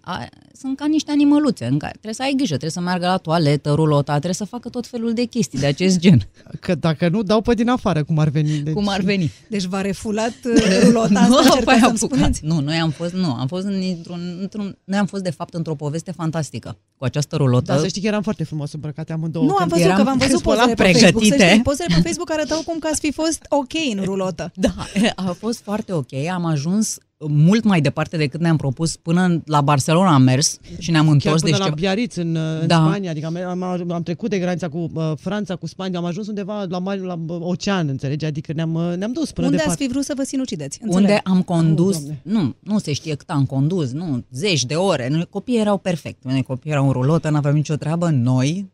a, 0.01 0.27
sunt 0.53 0.77
ca 0.77 0.87
niște 0.87 1.11
animăluțe 1.11 1.65
în 1.65 1.79
care 1.79 1.91
trebuie 1.93 2.15
să 2.15 2.23
ai 2.23 2.33
grijă, 2.37 2.49
trebuie 2.49 2.71
să 2.71 2.81
meargă 2.81 3.07
la 3.07 3.17
toaletă, 3.17 3.73
rulota, 3.73 4.13
trebuie 4.13 4.35
să 4.35 4.45
facă 4.45 4.69
tot 4.69 4.87
felul 4.87 5.13
de 5.13 5.25
chestii 5.25 5.59
de 5.59 5.67
acest 5.67 5.99
gen, 5.99 6.29
Că 6.61 6.75
dacă 6.75 7.09
nu, 7.09 7.23
dau 7.23 7.41
pe 7.41 7.55
din 7.55 7.69
afară, 7.69 8.05
cum 8.05 8.19
ar 8.19 8.29
veni. 8.29 8.59
Deci, 8.59 8.75
cum 8.75 8.89
ar 8.89 9.01
veni. 9.01 9.33
Deci 9.49 9.65
v-a 9.65 9.81
refulat 9.81 10.35
uh, 10.55 10.81
rulota 10.83 11.21
asta, 11.21 11.27
nu, 11.27 11.37
încercați 11.37 11.61
apoi 11.63 11.75
să-mi 11.79 11.85
apucat. 11.97 12.19
spuneți? 12.19 12.41
Nu, 12.45 12.61
noi 12.61 12.77
am 12.77 12.91
fost, 12.91 13.13
nu, 13.13 13.33
am 13.33 13.47
fost 13.47 13.65
într-un, 13.67 14.39
într-un, 14.41 14.77
noi 14.85 14.99
am 14.99 15.07
fost 15.07 15.23
de 15.23 15.31
fapt 15.31 15.55
într-o 15.55 15.75
poveste 15.75 16.11
fantastică 16.13 16.77
cu 16.97 17.05
această 17.05 17.37
rulotă. 17.37 17.73
Da, 17.73 17.79
să 17.79 17.87
știi 17.87 18.01
că 18.01 18.07
eram 18.07 18.23
foarte 18.23 18.45
frumos 18.45 18.73
îmbrăcate 18.73 19.13
amândouă. 19.13 19.45
Nu, 19.45 19.51
am 19.51 19.57
când- 19.59 19.71
văzut 19.71 19.85
eram 19.85 19.97
că 19.97 20.03
v-am 20.03 20.19
văzut 20.19 20.39
spălat 20.39 20.75
pozele 20.75 20.75
pe 20.93 20.99
Facebook. 20.99 21.23
Să 21.23 21.29
pregătite. 21.29 21.49
știi, 21.51 21.63
pozele 21.63 21.95
pe 21.95 22.01
Facebook 22.01 22.31
arătau 22.33 22.63
cum 22.67 22.79
că 22.79 22.89
ați 22.91 23.01
fi 23.01 23.13
fost 23.13 23.47
ok 23.49 23.73
în 23.97 24.05
rulotă. 24.05 24.53
Da, 24.67 24.75
a 25.15 25.33
fost 25.39 25.61
foarte 25.63 25.93
ok. 25.93 26.13
Am 26.33 26.45
ajuns 26.45 26.99
mult 27.29 27.65
mai 27.65 27.81
departe 27.81 28.17
decât 28.17 28.41
ne-am 28.41 28.57
propus. 28.57 28.97
Până 28.97 29.23
în- 29.23 29.43
la 29.47 29.61
Barcelona 29.61 30.15
am 30.15 30.23
mers 30.23 30.59
și 30.79 30.91
ne-am 30.91 31.05
Chiar 31.05 31.13
întors. 31.15 31.41
până 31.41 31.51
Deci 31.51 31.59
la 31.59 31.65
ceva- 31.65 31.75
Biarritz, 31.77 32.17
în, 32.17 32.37
în 32.37 32.67
Da. 32.67 32.75
Spania, 32.77 33.11
adică 33.11 33.27
am, 33.27 33.63
am, 33.63 33.91
am 33.93 34.03
trecut 34.03 34.31
de 34.31 34.39
granița 34.39 34.69
cu 34.69 34.91
uh, 34.95 35.13
Franța, 35.17 35.57
cu 35.57 35.67
Spania, 35.67 35.99
am 35.99 36.05
ajuns 36.05 36.27
undeva 36.29 36.63
la, 36.69 36.79
mare, 36.79 37.01
la 37.01 37.15
uh, 37.27 37.37
ocean, 37.41 37.89
înțelegi? 37.89 38.25
Adică 38.25 38.53
ne-am, 38.53 38.75
uh, 38.75 38.93
ne-am 38.97 39.13
dus 39.13 39.33
până 39.33 39.47
Unde 39.47 39.57
departe. 39.59 39.79
ați 39.79 39.87
fi 39.87 39.93
vrut 39.93 40.05
să 40.05 40.13
vă 40.17 40.23
sinucideți? 40.23 40.79
Înțeleg. 40.83 41.03
unde 41.09 41.21
am 41.25 41.43
condus, 41.43 41.97
Oh, 41.97 42.03
Doamne. 42.03 42.21
nu, 42.23 42.55
nu 42.73 42.79
se 42.79 42.93
știe 42.93 43.15
cât 43.15 43.31
am 43.31 43.45
condus, 43.47 43.91
nu, 43.93 44.25
zeci 44.31 44.65
de 44.65 44.75
ore. 44.75 45.09
Noi, 45.09 45.27
copiii 45.31 45.59
erau 45.61 45.79
perfect. 45.79 46.25
Noi 46.25 46.43
copiii 46.43 46.73
erau 46.73 46.87
în 46.87 46.93
rulotă, 46.93 47.31
nu 47.31 47.37
aveam 47.37 47.55
nicio 47.55 47.75
treabă. 47.77 48.11
Noi, 48.11 48.71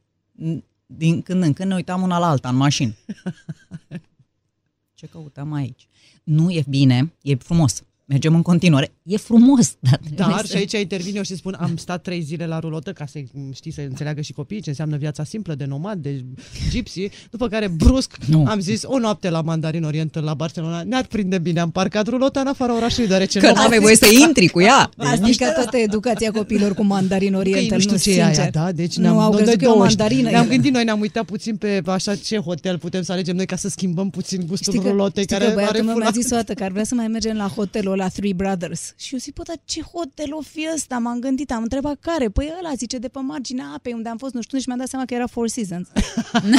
din 0.86 1.22
când 1.22 1.42
în 1.42 1.52
când 1.52 1.68
ne 1.68 1.74
uitam 1.74 2.02
una 2.02 2.18
la 2.18 2.28
alta 2.28 2.48
în 2.48 2.56
mașină. 2.56 2.92
Ce 4.94 5.06
căutăm 5.06 5.52
aici? 5.52 5.88
Nu 6.24 6.50
e 6.50 6.64
bine, 6.68 7.12
e 7.22 7.34
frumos. 7.34 7.82
Mergem 8.10 8.34
în 8.34 8.42
continuare. 8.42 8.92
E 9.02 9.16
frumos, 9.16 9.74
dar 9.80 9.96
trebuie 10.04 10.26
Dar 10.34 10.40
să- 10.44 10.46
și 10.46 10.56
aici 10.56 10.72
intervine 10.72 11.16
eu 11.16 11.22
și 11.22 11.36
spun, 11.36 11.56
am 11.60 11.76
stat 11.76 12.02
trei 12.02 12.20
zile 12.20 12.46
la 12.46 12.58
rulotă 12.58 12.90
ca 12.92 13.06
să 13.06 13.18
știi, 13.54 13.70
să 13.72 13.80
înțeleagă 13.80 14.20
și 14.20 14.32
copiii 14.32 14.60
ce 14.60 14.68
înseamnă 14.68 14.96
viața 14.96 15.24
simplă 15.24 15.54
de 15.54 15.64
nomad, 15.64 15.98
de 15.98 16.24
gypsy, 16.70 17.08
după 17.30 17.48
care 17.48 17.68
brusc 17.68 18.16
Nu. 18.26 18.44
am 18.46 18.60
zis 18.60 18.82
o 18.84 18.98
noapte 18.98 19.30
la 19.30 19.40
Mandarin 19.40 19.84
Orient 19.84 20.14
la 20.20 20.34
Barcelona, 20.34 20.82
ne-ar 20.82 21.06
prinde 21.06 21.38
bine, 21.38 21.60
am 21.60 21.70
parcat 21.70 22.08
rulota 22.08 22.40
în 22.40 22.46
afara 22.46 22.76
orașului, 22.76 23.06
deoarece 23.08 23.38
Că 23.38 23.46
nu 23.46 23.52
nu 23.54 23.60
aveai 23.60 23.80
voie 23.80 23.96
să 23.96 24.06
intri 24.26 24.46
cu 24.48 24.60
ea. 24.60 24.90
Ați 24.96 25.16
stricat 25.22 25.54
toată 25.54 25.76
educația 25.76 26.30
copiilor 26.30 26.74
cu 26.74 26.84
mandarin 26.84 27.32
Că 27.32 27.34
ei 27.34 27.40
oriental, 27.54 27.76
nu 27.78 27.82
știu 27.82 27.96
ce 27.96 28.10
e 28.10 28.12
sincer. 28.24 28.40
aia, 28.40 28.50
da? 28.50 28.72
Deci 28.72 28.96
nu 28.96 29.02
ne-am, 29.02 29.18
au 29.18 29.32
noi 29.32 29.42
crezut 29.42 29.58
că 29.58 29.64
e 29.64 29.68
o 29.68 29.72
20. 29.74 29.96
mandarină. 29.98 30.30
Ne-am 30.30 30.44
ele. 30.44 30.52
gândit, 30.54 30.72
noi 30.72 30.84
ne-am 30.84 31.00
uitat 31.00 31.24
puțin 31.24 31.56
pe 31.56 31.82
așa 31.86 32.14
ce 32.16 32.36
hotel 32.38 32.78
putem 32.78 33.02
să 33.02 33.12
alegem 33.12 33.36
noi 33.36 33.46
ca 33.46 33.56
să 33.56 33.68
schimbăm 33.68 34.10
puțin 34.10 34.44
gustul 34.46 34.72
Știi 34.72 34.84
că, 34.84 34.90
rulotei 34.90 35.22
știi 35.22 35.36
care 35.36 35.48
că 35.48 35.54
băiatul 35.54 35.74
are 35.76 35.84
meu 35.84 35.96
mi-a 35.96 36.04
fulat. 36.06 36.22
zis 36.22 36.30
o 36.32 36.34
dată 36.34 36.54
că 36.54 36.64
ar 36.64 36.70
vrea 36.70 36.84
să 36.84 36.94
mai 36.94 37.06
mergem 37.08 37.36
la 37.36 37.46
hotelul 37.56 37.99
la 38.00 38.08
Three 38.08 38.32
Brothers. 38.32 38.92
Și 38.96 39.12
eu 39.12 39.18
zic, 39.18 39.34
bă, 39.34 39.42
dar 39.46 39.56
ce 39.64 39.80
hotel 39.82 40.34
o 40.34 40.40
fi 40.40 40.68
ăsta? 40.74 40.98
M-am 40.98 41.18
gândit, 41.18 41.52
am 41.52 41.62
întrebat 41.62 41.96
care. 42.00 42.28
Păi 42.28 42.52
ăla 42.58 42.74
zice 42.74 42.98
de 42.98 43.08
pe 43.08 43.18
marginea 43.18 43.72
apei 43.74 43.92
unde 43.92 44.08
am 44.08 44.16
fost, 44.16 44.34
nu 44.34 44.42
știu, 44.42 44.58
și 44.58 44.64
mi-am 44.66 44.78
dat 44.78 44.88
seama 44.88 45.04
că 45.04 45.14
era 45.14 45.26
Four 45.26 45.48
Seasons. 45.48 45.88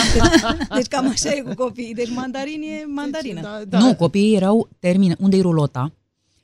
deci 0.75 0.87
cam 0.87 1.07
așa 1.07 1.33
e 1.33 1.41
cu 1.41 1.53
copiii. 1.53 1.93
Deci 1.93 2.09
mandarin 2.09 2.61
e 2.61 2.85
mandarină. 2.85 3.41
Da, 3.41 3.61
da. 3.67 3.79
Nu, 3.79 3.95
copiii 3.95 4.35
erau 4.35 4.69
termine. 4.79 5.15
Unde-i 5.19 5.41
rulota? 5.41 5.91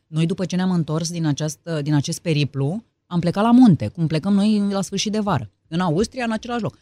Noi 0.08 0.26
după 0.26 0.46
ce 0.46 0.56
ne-am 0.56 0.72
întors 0.72 1.12
din, 1.12 1.26
această, 1.26 1.82
din 1.82 1.94
acest 1.94 2.20
periplu, 2.20 2.84
am 3.08 3.20
plecat 3.20 3.44
la 3.44 3.52
munte, 3.52 3.88
cum 3.88 4.08
plecăm 4.08 4.34
noi 4.34 4.60
la 4.70 4.82
sfârșit 4.82 5.12
de 5.12 5.20
vară. 5.20 5.50
În 5.68 5.80
Austria, 5.80 6.24
în 6.24 6.32
același 6.32 6.62
loc. 6.62 6.78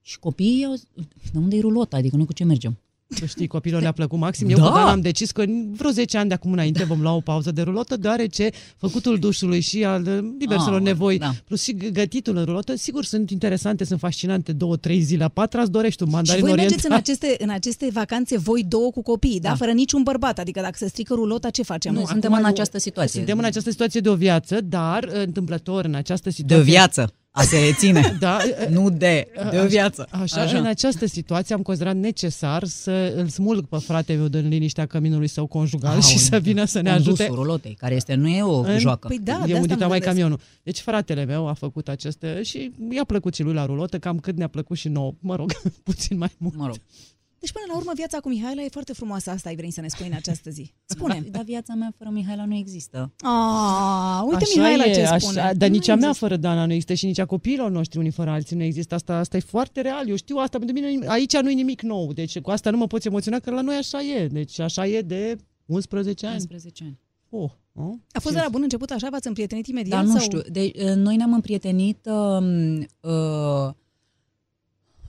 Și 0.00 0.18
copiii 0.18 0.64
au 0.64 0.72
zis, 0.72 0.86
de 1.32 1.38
unde 1.38 1.56
e 1.56 1.60
rulota? 1.60 1.96
Adică 1.96 2.16
noi 2.16 2.26
cu 2.26 2.32
ce 2.32 2.44
mergem? 2.44 2.78
Să 3.08 3.24
știi, 3.26 3.46
copilul 3.46 3.80
le-a 3.80 3.92
plăcut 3.92 4.18
maxim. 4.18 4.48
Eu 4.48 4.56
Da. 4.58 4.62
cu 4.68 4.74
Dan 4.74 4.86
am 4.88 5.00
decis 5.00 5.30
că 5.30 5.42
în 5.42 5.72
vreo 5.72 5.90
10 5.90 6.16
ani 6.18 6.28
de 6.28 6.34
acum 6.34 6.52
înainte 6.52 6.84
vom 6.84 7.00
lua 7.00 7.12
o 7.14 7.20
pauză 7.20 7.50
de 7.50 7.62
rulotă, 7.62 7.96
deoarece 7.96 8.50
făcutul 8.76 9.18
dușului 9.18 9.60
și 9.60 9.84
al 9.84 10.02
uh, 10.06 10.18
diverselor 10.38 10.78
Ah, 10.78 10.84
nevoi, 10.84 11.18
da. 11.18 11.32
plus 11.44 11.62
și 11.62 11.74
g- 11.76 11.90
gătitul 11.92 12.36
în 12.36 12.44
rulotă, 12.44 12.74
sigur 12.76 13.04
sunt 13.04 13.30
interesante, 13.30 13.84
sunt 13.84 13.98
fascinante, 13.98 14.52
două, 14.52 14.76
trei 14.76 15.00
zile, 15.00 15.24
a 15.24 15.28
patra 15.28 15.60
îți 15.62 15.70
dorești 15.70 16.02
un 16.02 16.08
Și 16.08 16.14
mandarin 16.14 16.40
voi 16.42 16.50
oriental. 16.50 16.76
mergeți 16.76 16.90
în 16.92 16.96
aceste, 16.98 17.44
în 17.44 17.50
aceste 17.50 17.88
vacanțe 17.92 18.38
voi 18.38 18.64
două 18.68 18.90
cu 18.90 19.02
copiii, 19.02 19.40
da? 19.40 19.48
Da. 19.48 19.54
Fără 19.54 19.70
niciun 19.70 20.02
bărbat. 20.02 20.38
Adică 20.38 20.60
dacă 20.60 20.74
se 20.78 20.88
strică 20.88 21.14
rulota, 21.14 21.50
ce 21.50 21.62
facem? 21.62 21.92
Nu, 21.92 21.98
acum 21.98 22.10
suntem 22.10 22.32
în 22.32 22.40
nu- 22.40 22.46
această 22.46 22.78
situație. 22.78 23.18
Suntem 23.18 23.38
în 23.38 23.44
această 23.44 23.70
situație 23.70 24.00
de 24.00 24.08
o 24.08 24.14
viață, 24.14 24.60
dar 24.60 25.04
uh, 25.04 25.22
întâmplător 25.24 25.84
în 25.84 25.94
această 25.94 26.28
De 26.28 26.34
situație... 26.34 26.62
viață. 26.64 27.12
A 27.38 27.42
se 27.42 27.58
reține. 27.58 28.16
Da, 28.20 28.38
nu 28.70 28.90
de, 28.90 29.28
de 29.50 29.60
o 29.60 29.66
viață. 29.66 30.06
Așa, 30.10 30.40
așa, 30.40 30.58
în 30.58 30.66
această 30.66 31.06
situație 31.06 31.54
am 31.54 31.62
considerat 31.62 31.96
necesar 31.96 32.64
să 32.64 33.12
îl 33.16 33.28
smulg 33.28 33.66
pe 33.66 33.76
fratele 33.78 34.18
meu 34.18 34.28
din 34.28 34.48
liniștea 34.48 34.86
căminului 34.86 35.26
său 35.28 35.46
conjugal 35.46 35.88
Aoleu. 35.90 36.02
și 36.08 36.18
să 36.18 36.38
vină 36.38 36.64
să 36.64 36.80
ne 36.80 36.90
Condusul 36.90 37.12
ajute. 37.24 37.30
rulotei, 37.34 37.74
care 37.74 37.94
este, 37.94 38.14
nu 38.14 38.28
e 38.28 38.42
o 38.42 38.58
În- 38.60 38.78
joacă. 38.78 39.08
Păi 39.08 39.18
da, 39.18 39.32
de 39.32 39.38
e 39.38 39.42
asta 39.44 39.56
undita 39.56 39.74
mă 39.74 39.86
mai 39.86 39.98
gândesc. 39.98 40.04
camionul. 40.16 40.40
Deci 40.62 40.80
fratele 40.80 41.24
meu 41.24 41.48
a 41.48 41.52
făcut 41.52 41.88
aceste 41.88 42.42
și 42.42 42.72
i-a 42.90 43.04
plăcut 43.04 43.34
și 43.34 43.42
lui 43.42 43.54
la 43.54 43.66
rulotă, 43.66 43.98
cam 43.98 44.18
cât 44.18 44.36
ne-a 44.36 44.48
plăcut 44.48 44.76
și 44.76 44.88
nouă, 44.88 45.12
mă 45.20 45.34
rog, 45.36 45.52
puțin 45.84 46.18
mai 46.18 46.30
mult. 46.38 46.56
Mă 46.56 46.66
rog. 46.66 46.76
Deci 47.38 47.52
până 47.52 47.64
la 47.68 47.76
urmă 47.76 47.92
viața 47.94 48.18
cu 48.18 48.28
Mihaela 48.28 48.62
e 48.62 48.68
foarte 48.68 48.92
frumoasă. 48.92 49.30
Asta 49.30 49.48
ai 49.48 49.56
vrei 49.56 49.70
să 49.70 49.80
ne 49.80 49.88
spui 49.88 50.06
în 50.06 50.12
această 50.12 50.50
zi. 50.50 50.72
Spune. 50.84 51.24
Dar 51.30 51.42
viața 51.42 51.74
mea 51.74 51.92
fără 51.98 52.10
Mihaela 52.10 52.44
nu 52.44 52.54
există. 52.54 53.12
Ah, 53.20 54.20
uite 54.24 54.44
așa 54.44 54.52
Mihaela 54.54 54.84
e, 54.84 54.94
ce 54.94 55.02
așa, 55.02 55.18
spune. 55.18 55.52
Dar 55.56 55.68
Nu 55.68 55.74
nici 55.74 55.88
a 55.88 55.94
mea 55.94 56.08
există. 56.08 56.26
fără 56.26 56.36
Dana 56.40 56.66
nu 56.66 56.72
există 56.72 56.94
și 56.94 57.06
nici 57.06 57.18
a 57.18 57.26
copiilor 57.26 57.70
noștri 57.70 57.98
unii 57.98 58.10
fără 58.10 58.30
alții 58.30 58.56
nu 58.56 58.62
există. 58.62 58.94
Asta, 58.94 59.16
asta 59.16 59.36
e 59.36 59.40
foarte 59.40 59.80
real. 59.80 60.08
Eu 60.08 60.16
știu 60.16 60.36
asta 60.36 60.58
pentru 60.58 60.80
mine. 60.80 61.06
Aici 61.06 61.36
nu 61.36 61.50
e 61.50 61.54
nimic 61.54 61.82
nou. 61.82 62.12
Deci 62.12 62.38
cu 62.38 62.50
asta 62.50 62.70
nu 62.70 62.76
mă 62.76 62.86
poți 62.86 63.06
emoționa 63.06 63.38
că 63.38 63.50
la 63.50 63.60
noi 63.60 63.76
așa 63.76 64.02
e. 64.02 64.26
Deci 64.26 64.58
așa 64.58 64.86
e 64.86 65.00
de 65.00 65.36
11 65.66 66.26
ani. 66.26 66.34
11 66.34 66.84
ani. 66.84 66.98
Oh, 67.30 67.50
oh. 67.74 67.94
A 68.12 68.20
fost 68.20 68.34
de 68.34 68.40
la 68.40 68.48
bun 68.48 68.62
început 68.62 68.90
așa? 68.90 69.08
V-ați 69.10 69.26
împrietenit 69.26 69.66
imediat? 69.66 70.04
Dar 70.04 70.04
nu 70.04 70.18
sau... 70.18 70.20
știu. 70.20 70.40
De, 70.50 70.72
uh, 70.74 70.94
noi 70.94 71.16
ne-am 71.16 71.32
împrietenit 71.32 71.98
uh, 72.06 72.80
uh, 73.00 73.72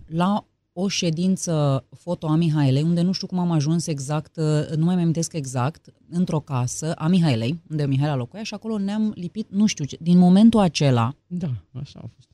la 0.08 0.46
o 0.80 0.88
ședință 0.88 1.86
foto 1.98 2.28
a 2.28 2.36
Mihaelei, 2.36 2.82
unde 2.84 3.02
nu 3.02 3.12
știu 3.12 3.28
cum 3.28 3.40
am 3.40 3.52
ajuns 3.52 3.88
exact, 3.88 4.36
uh, 4.38 4.76
nu 4.76 4.86
mai 4.86 4.94
amintesc 4.94 5.34
exact, 5.34 5.94
într-o 6.10 6.40
casă 6.40 6.94
a 6.94 7.08
Mihaelei, 7.08 7.62
unde 7.70 7.86
Mihaela 7.86 8.16
locuia 8.16 8.44
și 8.44 8.54
acolo 8.54 8.78
ne-am 8.78 9.12
lipit, 9.16 9.48
nu 9.52 9.66
știu 9.66 9.86
ce, 9.86 9.98
din 10.02 10.18
momentul 10.18 10.60
acela, 10.60 11.16
Da, 11.28 11.50
așa 11.74 12.00
a 12.04 12.08
fost. 12.16 12.28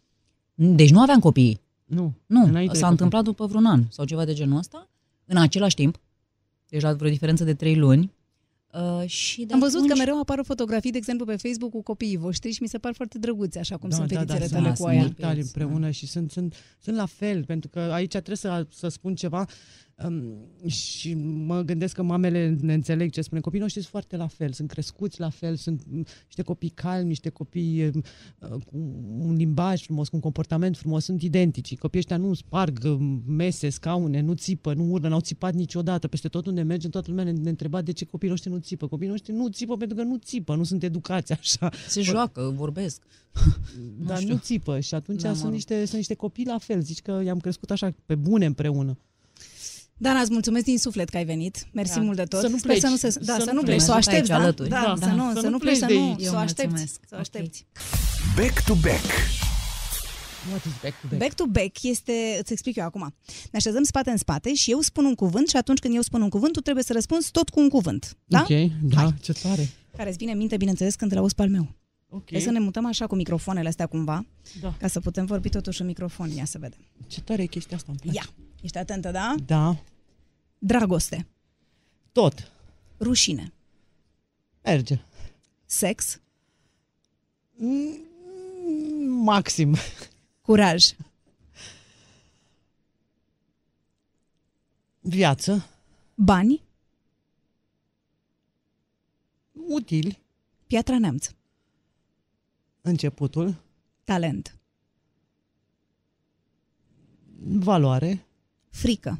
deci 0.55 0.91
nu 0.91 1.01
aveam 1.01 1.19
copii, 1.19 1.61
Nu, 1.85 2.13
nu, 2.25 2.43
înainte 2.43 2.59
de 2.71 2.77
s-a 2.77 2.87
copii. 2.87 2.87
întâmplat 2.89 3.23
după 3.23 3.45
vreun 3.45 3.65
an 3.65 3.83
sau 3.89 4.05
ceva 4.05 4.25
de 4.25 4.33
genul 4.33 4.57
ăsta, 4.57 4.89
în 5.25 5.37
același 5.37 5.75
timp, 5.75 5.99
deci 6.69 6.81
la 6.81 6.93
vreo 6.93 7.09
diferență 7.09 7.43
de 7.43 7.53
trei 7.53 7.75
luni, 7.75 8.11
Uh, 8.73 9.07
și 9.07 9.45
de 9.45 9.53
Am 9.53 9.59
văzut 9.59 9.75
atunci... 9.75 9.91
că 9.91 9.97
mereu 9.97 10.19
apar 10.19 10.41
fotografii, 10.43 10.91
de 10.91 10.97
exemplu, 10.97 11.25
pe 11.25 11.35
Facebook 11.35 11.71
cu 11.71 11.81
copiii 11.81 12.17
voștri 12.17 12.51
și 12.51 12.61
mi 12.61 12.67
se 12.67 12.77
par 12.77 12.93
foarte 12.93 13.17
drăguți, 13.17 13.57
așa 13.57 13.77
cum 13.77 13.89
sunt 13.89 14.07
fetițele 14.07 14.47
da, 14.47 14.55
tale 14.55 14.65
sunt, 14.65 14.77
cu 14.77 14.85
aia. 14.85 15.01
sunt 15.01 15.15
tari 15.15 15.41
împreună 15.41 15.89
și 15.89 16.07
sunt, 16.07 16.31
sunt, 16.31 16.55
sunt 16.79 16.95
la 16.95 17.05
fel, 17.05 17.45
pentru 17.45 17.69
că 17.69 17.79
aici 17.79 18.09
trebuie 18.09 18.35
să, 18.35 18.67
să 18.69 18.87
spun 18.87 19.15
ceva 19.15 19.39
um, 19.39 19.45
și 20.65 21.13
mă 21.45 21.61
gândesc 21.61 21.95
că 21.95 22.03
mamele 22.03 22.57
ne 22.61 22.73
înțeleg 22.73 23.11
ce 23.11 23.21
spune. 23.21 23.41
Copiii 23.41 23.61
noștri 23.61 23.81
sunt 23.81 23.91
foarte 23.93 24.17
la 24.17 24.27
fel, 24.27 24.51
sunt 24.51 24.69
crescuți 24.69 25.19
la 25.19 25.29
fel, 25.29 25.55
sunt 25.55 25.83
niște 26.25 26.41
copii 26.41 26.69
calmi, 26.69 27.07
niște 27.07 27.29
copii 27.29 27.85
uh, 27.85 27.93
cu 28.39 28.77
un 29.17 29.35
limbaj 29.35 29.81
frumos, 29.81 30.09
cu 30.09 30.15
un 30.15 30.21
comportament 30.21 30.77
frumos, 30.77 31.03
sunt 31.03 31.21
identici. 31.21 31.77
Copiii 31.77 31.99
ăștia 32.01 32.17
nu 32.17 32.33
sparg 32.33 32.79
uh, 32.85 32.97
mese, 33.25 33.69
scaune, 33.69 34.21
nu 34.21 34.33
țipă, 34.33 34.73
nu 34.73 34.91
urlă, 34.91 35.07
n-au 35.07 35.19
țipat 35.19 35.53
niciodată. 35.53 36.07
Peste 36.07 36.27
tot 36.27 36.45
unde 36.45 36.61
mergem, 36.61 36.89
toată 36.89 37.09
lumea 37.09 37.23
ne, 37.23 37.31
ne 37.31 37.49
întreba 37.49 37.81
de 37.81 37.91
ce 37.91 38.05
copiii 38.05 38.29
noștri 38.29 38.49
nu 38.49 38.57
țipă. 38.57 38.87
Copiii 38.87 39.09
noștri 39.09 39.33
nu 39.33 39.47
țipă 39.47 39.77
pentru 39.77 39.97
că 39.97 40.03
nu 40.03 40.17
țipă, 40.17 40.55
nu 40.55 40.63
sunt 40.63 40.83
educați 40.83 41.31
așa. 41.31 41.69
Se 41.87 42.01
joacă, 42.01 42.53
vorbesc. 42.55 43.03
Dar 44.07 44.17
știu. 44.17 44.33
nu 44.33 44.39
țipă 44.39 44.79
și 44.79 44.93
atunci 44.93 45.21
Da, 45.21 45.27
mă 45.27 45.33
sunt, 45.33 45.45
rog. 45.45 45.53
niște, 45.53 45.85
sunt 45.85 45.95
niște 45.95 46.13
copii 46.13 46.45
la 46.45 46.57
fel. 46.57 46.81
Zici 46.81 47.01
că 47.01 47.21
i-am 47.25 47.39
crescut 47.39 47.71
așa 47.71 47.93
pe 48.05 48.15
bune 48.15 48.45
împreună. 48.45 48.97
Dana, 49.97 50.19
îți 50.19 50.31
mulțumesc 50.31 50.65
din 50.65 50.77
suflet 50.77 51.09
că 51.09 51.17
ai 51.17 51.25
venit. 51.25 51.67
Mersi 51.73 51.95
Da. 51.95 52.01
mult 52.01 52.15
de 52.17 52.23
tot. 52.23 52.39
Să 52.39 52.47
nu 52.47 52.57
Sper 52.57 52.73
să 52.75 52.79
pleci. 52.79 52.91
nu 52.91 52.97
se, 53.09 53.19
da, 53.19 53.33
Să 53.33 53.39
să, 53.39 53.45
nu 53.51 53.53
nu 53.53 53.61
pleci. 53.61 53.65
pleci, 53.65 53.79
să 53.81 53.85
o 53.91 53.93
Rămâi 53.93 53.97
aștepți, 53.97 54.19
aici 54.19 54.27
da? 54.27 54.35
alături. 54.35 54.69
Da, 54.69 54.93
Da. 54.99 55.05
să 55.07 55.13
nu, 55.13 55.31
Să 55.33 55.39
să 55.39 55.45
nu 55.45 55.49
nu 55.49 55.57
pleci 55.57 55.77
pleci, 55.77 55.77
să 55.77 55.85
de 55.85 55.93
nu, 55.99 56.09
aici. 56.09 56.21
să 56.21 56.29
o 56.29 56.33
Eu 56.33 56.39
aștepți. 56.39 56.65
mulțumesc. 56.67 56.99
Să 57.07 57.11
o 57.11 57.15
Ok. 57.15 57.19
aștepți. 57.21 57.65
Back 58.35 58.63
to 58.65 58.73
back. 58.73 59.03
What 60.49 60.65
is 60.65 60.71
back 60.81 60.95
to 61.01 61.07
back? 61.07 61.17
Back 61.19 61.33
to 61.33 61.45
back 61.45 61.83
este, 61.83 62.37
îți 62.39 62.51
explic 62.51 62.75
eu 62.75 62.83
acum. 62.85 63.01
Ne 63.51 63.57
așezăm 63.57 63.83
spate 63.83 64.09
în 64.09 64.17
spate 64.17 64.53
și 64.53 64.71
eu 64.71 64.79
spun 64.79 65.05
un 65.05 65.15
cuvânt 65.15 65.47
și 65.49 65.55
atunci 65.55 65.79
când 65.79 65.95
eu 65.95 66.01
spun 66.01 66.21
un 66.21 66.29
cuvânt, 66.29 66.53
tu 66.53 66.59
trebuie 66.59 66.83
să 66.83 66.93
răspunzi 66.93 67.31
tot 67.31 67.49
cu 67.49 67.59
un 67.59 67.69
cuvânt. 67.69 68.17
Da? 68.25 68.39
Ok, 68.49 68.71
da, 68.81 69.13
ce 69.21 69.31
tare. 69.33 69.69
Care 69.97 70.09
îți 70.09 70.17
vine 70.17 70.31
în 70.31 70.37
minte, 70.37 70.57
bineînțeles, 70.57 70.95
când 70.95 71.11
îl 71.11 71.17
auzi 71.17 71.35
pe 71.35 71.41
al 71.41 71.49
meu. 71.49 71.67
Ok, 72.09 72.31
Hai 72.31 72.41
să 72.41 72.51
ne 72.51 72.59
mutăm 72.59 72.85
așa 72.85 73.07
cu 73.07 73.15
microfoanele 73.15 73.67
astea 73.67 73.85
cumva, 73.85 74.25
da. 74.61 74.75
ca 74.79 74.87
să 74.87 74.99
putem 74.99 75.25
vorbi 75.25 75.49
totuși 75.49 75.81
în 75.81 75.87
microfon. 75.87 76.29
Ia 76.29 76.45
să 76.45 76.57
vedem. 76.57 76.79
Ce 77.07 77.21
tare 77.21 77.41
e 77.41 77.45
chestia 77.45 77.77
asta, 77.77 77.87
îmi 77.91 77.99
place. 78.01 78.17
Ia, 78.17 78.42
ești 78.63 78.77
atentă, 78.77 79.11
da? 79.11 79.35
Da, 79.45 79.83
Dragoste, 80.57 81.27
tot. 82.11 82.51
rușine, 82.99 83.53
Merge. 84.63 85.01
sex, 85.65 86.19
Maxim. 89.23 89.75
curaj, 90.41 90.85
Viață. 95.01 95.65
bani, 96.15 96.63
Utili. 99.51 100.19
piatra 100.67 100.99
neamț, 100.99 101.29
Începutul. 102.81 103.55
talent, 104.03 104.57
Valoare. 107.45 108.25
Frică, 108.73 109.19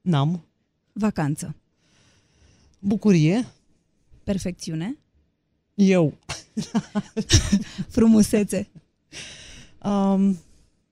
N-am. 0.00 0.44
vacanță, 0.92 1.54
Bucurie. 2.78 3.46
perfecțiune, 4.24 4.96
Eu. 5.74 6.18
frumusețe, 7.96 8.68
Um, 9.82 10.38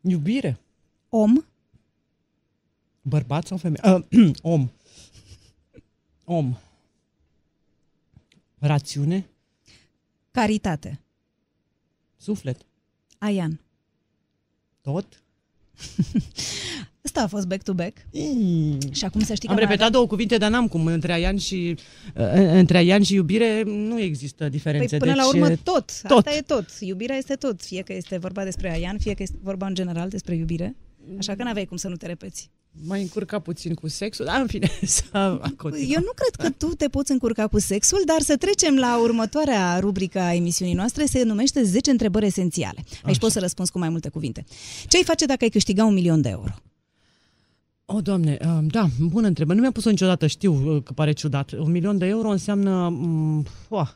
iubire. 0.00 0.58
om, 1.08 1.44
Bărbat 3.02 3.46
sau 3.46 3.56
femeie? 3.56 3.94
Uh, 4.12 4.36
om. 4.42 4.70
Om. 6.24 6.56
Rațiune. 8.58 9.26
caritate, 10.30 11.00
Suflet. 12.16 12.66
aian. 13.18 13.60
Tot. 14.80 15.22
Ăsta 17.16 17.28
a 17.28 17.36
fost 17.36 17.46
back-to-back. 17.46 17.96
Și 18.90 19.04
acum 19.04 19.20
să 19.20 19.34
știi 19.34 19.48
că 19.48 19.54
Am 19.54 19.60
mai 19.60 19.68
repetat 19.68 19.90
două 19.90 20.06
cuvinte, 20.06 20.36
dar 20.36 20.50
n-am 20.50 20.68
cum. 20.68 20.86
Între 20.86 21.12
Aian 21.12 21.36
și, 21.36 21.76
uh, 22.16 22.24
între 22.34 22.76
Aian 22.76 23.02
și 23.02 23.14
iubire 23.14 23.62
nu 23.66 24.00
există 24.00 24.48
diferențe. 24.48 24.96
Păi 24.96 24.98
până 24.98 25.12
deci, 25.12 25.20
la 25.20 25.28
urmă 25.28 25.50
e- 25.50 25.58
tot. 25.62 26.00
tot. 26.02 26.16
Asta 26.16 26.34
e 26.34 26.40
tot. 26.40 26.66
Iubirea 26.80 27.16
este 27.16 27.34
tot. 27.34 27.62
Fie 27.62 27.82
că 27.82 27.92
este 27.92 28.18
vorba 28.18 28.44
despre 28.44 28.70
Aian, 28.70 28.98
fie 28.98 29.14
că 29.14 29.22
este 29.22 29.36
vorba 29.42 29.66
în 29.66 29.74
general 29.74 30.08
despre 30.08 30.34
iubire. 30.34 30.76
Așa 31.18 31.34
că 31.34 31.42
n-aveai 31.42 31.64
cum 31.64 31.76
să 31.76 31.88
nu 31.88 31.96
te 31.96 32.06
repeți. 32.06 32.50
M-ai 32.84 33.02
încurcat 33.02 33.42
puțin 33.42 33.74
cu 33.74 33.88
sexul, 33.88 34.24
dar 34.24 34.40
în 34.40 34.46
fine, 34.46 34.70
să 34.98 35.40
continuăm. 35.56 35.90
Eu 35.90 36.00
nu 36.00 36.12
cred 36.14 36.34
că 36.38 36.50
tu 36.66 36.74
te 36.74 36.88
poți 36.88 37.12
încurca 37.12 37.46
cu 37.46 37.58
sexul, 37.58 38.02
dar 38.06 38.20
să 38.20 38.36
trecem 38.36 38.76
la 38.76 39.00
următoarea 39.00 39.78
rubrică 39.78 40.18
a 40.18 40.34
emisiunii 40.34 40.74
noastre, 40.74 41.04
se 41.04 41.22
numește 41.22 41.62
10 41.62 41.90
întrebări 41.90 42.26
esențiale. 42.26 42.78
Aici 42.78 43.04
Așa. 43.04 43.18
poți 43.18 43.32
să 43.32 43.38
răspunzi 43.38 43.70
cu 43.70 43.78
mai 43.78 43.88
multe 43.88 44.08
cuvinte. 44.08 44.44
Ce 44.88 44.96
ai 44.96 45.04
face 45.04 45.24
dacă 45.24 45.44
ai 45.44 45.50
câștiga 45.50 45.84
un 45.84 45.94
milion 45.94 46.20
de 46.20 46.28
euro? 46.28 46.54
O, 47.88 48.00
doamne, 48.00 48.38
uh, 48.40 48.58
da, 48.66 48.86
bună 49.00 49.26
întrebare. 49.26 49.54
Nu 49.54 49.60
mi-am 49.60 49.72
pus-o 49.72 49.90
niciodată, 49.90 50.26
știu 50.26 50.74
uh, 50.74 50.82
că 50.82 50.92
pare 50.92 51.12
ciudat. 51.12 51.52
Un 51.52 51.70
milion 51.70 51.98
de 51.98 52.06
euro 52.06 52.28
înseamnă... 52.28 52.88
mm, 52.88 53.44
uah, 53.68 53.88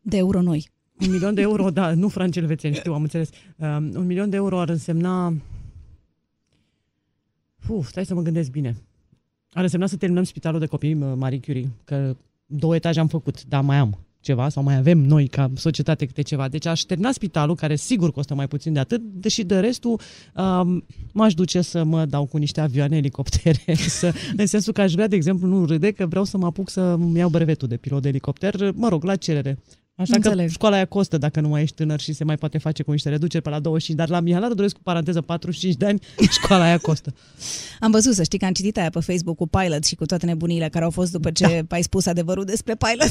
De 0.00 0.16
euro 0.16 0.42
noi. 0.42 0.70
un 1.00 1.10
milion 1.10 1.34
de 1.34 1.40
euro, 1.40 1.70
da, 1.70 1.94
nu 1.94 2.08
franci 2.08 2.36
elvețieni, 2.36 2.74
știu, 2.74 2.92
am 2.94 3.02
înțeles. 3.02 3.28
Uh, 3.56 3.66
un 3.76 4.06
milion 4.06 4.30
de 4.30 4.36
euro 4.36 4.58
ar 4.60 4.68
însemna... 4.68 5.34
Uf, 7.68 7.88
stai 7.88 8.06
să 8.06 8.14
mă 8.14 8.22
gândesc 8.22 8.50
bine. 8.50 8.76
Ar 9.52 9.62
însemna 9.62 9.86
să 9.86 9.96
terminăm 9.96 10.24
spitalul 10.24 10.60
de 10.60 10.66
copii 10.66 10.94
uh, 10.94 11.12
Marie 11.16 11.40
Curie, 11.40 11.70
că 11.84 12.16
două 12.46 12.74
etaje 12.74 13.00
am 13.00 13.08
făcut, 13.08 13.44
dar 13.44 13.62
mai 13.62 13.76
am 13.76 13.98
ceva 14.24 14.48
sau 14.48 14.62
mai 14.62 14.76
avem 14.76 14.98
noi 14.98 15.26
ca 15.26 15.50
societate 15.54 16.06
câte 16.06 16.22
ceva. 16.22 16.48
Deci 16.48 16.66
aș 16.66 16.80
termina 16.80 17.12
spitalul, 17.12 17.54
care 17.54 17.76
sigur 17.76 18.12
costă 18.12 18.34
mai 18.34 18.48
puțin 18.48 18.72
de 18.72 18.78
atât, 18.78 19.00
deși 19.02 19.44
de 19.44 19.60
restul 19.60 20.00
um, 20.34 20.84
m-aș 21.12 21.34
duce 21.34 21.60
să 21.60 21.84
mă 21.84 22.04
dau 22.04 22.26
cu 22.26 22.36
niște 22.36 22.60
avioane, 22.60 22.96
elicoptere, 22.96 23.74
să, 23.98 24.14
în 24.36 24.46
sensul 24.46 24.72
că 24.72 24.80
aș 24.80 24.92
vrea, 24.92 25.06
de 25.06 25.16
exemplu, 25.16 25.48
nu 25.48 25.64
râde, 25.64 25.90
că 25.90 26.06
vreau 26.06 26.24
să 26.24 26.36
mă 26.36 26.46
apuc 26.46 26.70
să 26.70 26.98
iau 27.14 27.28
brevetul 27.28 27.68
de 27.68 27.76
pilot 27.76 28.02
de 28.02 28.08
elicopter, 28.08 28.72
mă 28.72 28.88
rog, 28.88 29.04
la 29.04 29.16
cerere. 29.16 29.58
Așa 29.96 30.14
Înțeleg. 30.16 30.46
că 30.46 30.52
școala 30.52 30.74
aia 30.76 30.84
costă 30.84 31.18
dacă 31.18 31.40
nu 31.40 31.48
mai 31.48 31.62
ești 31.62 31.74
tânăr 31.74 32.00
și 32.00 32.12
se 32.12 32.24
mai 32.24 32.36
poate 32.36 32.58
face 32.58 32.82
cu 32.82 32.90
niște 32.90 33.08
reduceri 33.08 33.42
pe 33.42 33.48
la 33.50 33.58
25, 33.60 33.98
dar 33.98 34.08
la 34.08 34.20
Mihai 34.20 34.48
doresc 34.54 34.74
cu 34.74 34.80
paranteză 34.82 35.20
45 35.20 35.74
de 35.76 35.86
ani, 35.86 36.00
școala 36.42 36.64
aia 36.64 36.78
costă. 36.78 37.14
Am 37.80 37.90
văzut, 37.90 38.14
să 38.14 38.22
știi 38.22 38.38
că 38.38 38.44
am 38.44 38.52
citit 38.52 38.76
aia 38.76 38.90
pe 38.90 39.00
Facebook 39.00 39.36
cu 39.36 39.46
Pilot 39.46 39.84
și 39.84 39.94
cu 39.94 40.06
toate 40.06 40.26
nebunile 40.26 40.68
care 40.68 40.84
au 40.84 40.90
fost 40.90 41.12
după 41.12 41.30
ce 41.30 41.64
ai 41.68 41.82
spus 41.82 42.06
adevărul 42.06 42.44
despre 42.44 42.74
Pilot. 42.76 43.10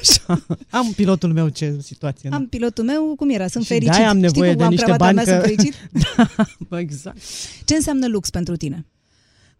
Așa. 0.00 0.44
Am 0.70 0.92
pilotul 0.96 1.32
meu 1.32 1.48
ce 1.48 1.76
situație. 1.82 2.28
nu? 2.28 2.36
Am 2.36 2.46
pilotul 2.46 2.84
meu, 2.84 3.14
cum 3.16 3.30
era? 3.30 3.46
Sunt 3.46 3.64
Și 3.64 3.68
fericit. 3.72 3.92
de-aia 3.92 4.08
am 4.08 4.18
nevoie 4.18 4.50
Știi 4.50 4.56
cum 4.56 4.56
de 4.58 4.64
am 4.64 4.70
niște 4.70 4.84
cravata 4.84 5.04
bani 5.04 5.16
mea, 5.16 5.24
că- 5.24 5.30
sunt 5.30 5.42
fericit? 5.42 5.74
Bă, 6.68 6.78
exact. 6.78 7.16
Ce 7.64 7.74
înseamnă 7.74 8.06
lux 8.08 8.30
pentru 8.30 8.56
tine? 8.56 8.86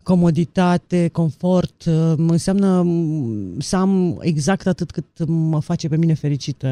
Comoditate, 0.03 1.09
confort, 1.09 1.85
uh, 1.85 2.13
înseamnă 2.17 2.83
mm, 2.83 3.61
să 3.61 3.77
am 3.77 4.19
exact 4.21 4.67
atât 4.67 4.91
cât 4.91 5.27
mă 5.27 5.61
face 5.61 5.89
pe 5.89 5.97
mine 5.97 6.15
fericită. 6.15 6.67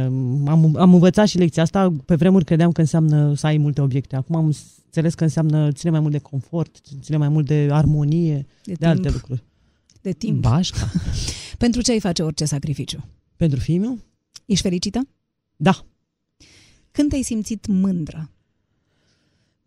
Am, 0.47 0.77
am 0.77 0.93
învățat 0.93 1.29
și 1.29 1.39
lecția 1.39 1.63
asta, 1.63 1.95
pe 2.05 2.15
vremuri 2.15 2.45
credeam 2.45 2.73
că 2.73 2.81
înseamnă 2.81 3.35
să 3.35 3.47
ai 3.47 3.57
multe 3.57 3.81
obiecte. 3.81 4.17
Acum 4.17 4.37
am 4.37 4.53
înțeles 4.85 5.15
că 5.15 5.25
înseamnă, 5.25 5.73
ține 5.73 5.91
mai 5.91 6.01
mult 6.01 6.13
de 6.13 6.19
confort, 6.19 6.81
ține 7.01 7.17
mai 7.17 7.29
mult 7.29 7.47
de 7.47 7.69
armonie, 7.71 8.35
De, 8.35 8.73
de 8.73 8.73
timp. 8.73 8.85
alte 8.85 9.11
lucruri. 9.11 9.43
De 10.01 10.13
timp. 10.13 10.41
Bașca. 10.41 10.91
Pentru 11.59 11.81
ce 11.81 11.93
ai 11.93 12.01
face 12.01 12.23
orice 12.23 12.45
sacrificiu? 12.45 13.05
Pentru 13.37 13.59
fiul 13.59 13.81
meu? 13.81 13.99
Ești 14.45 14.63
fericită? 14.63 15.09
Da. 15.57 15.85
Când 16.91 17.09
te-ai 17.09 17.23
simțit 17.23 17.67
mândră? 17.67 18.31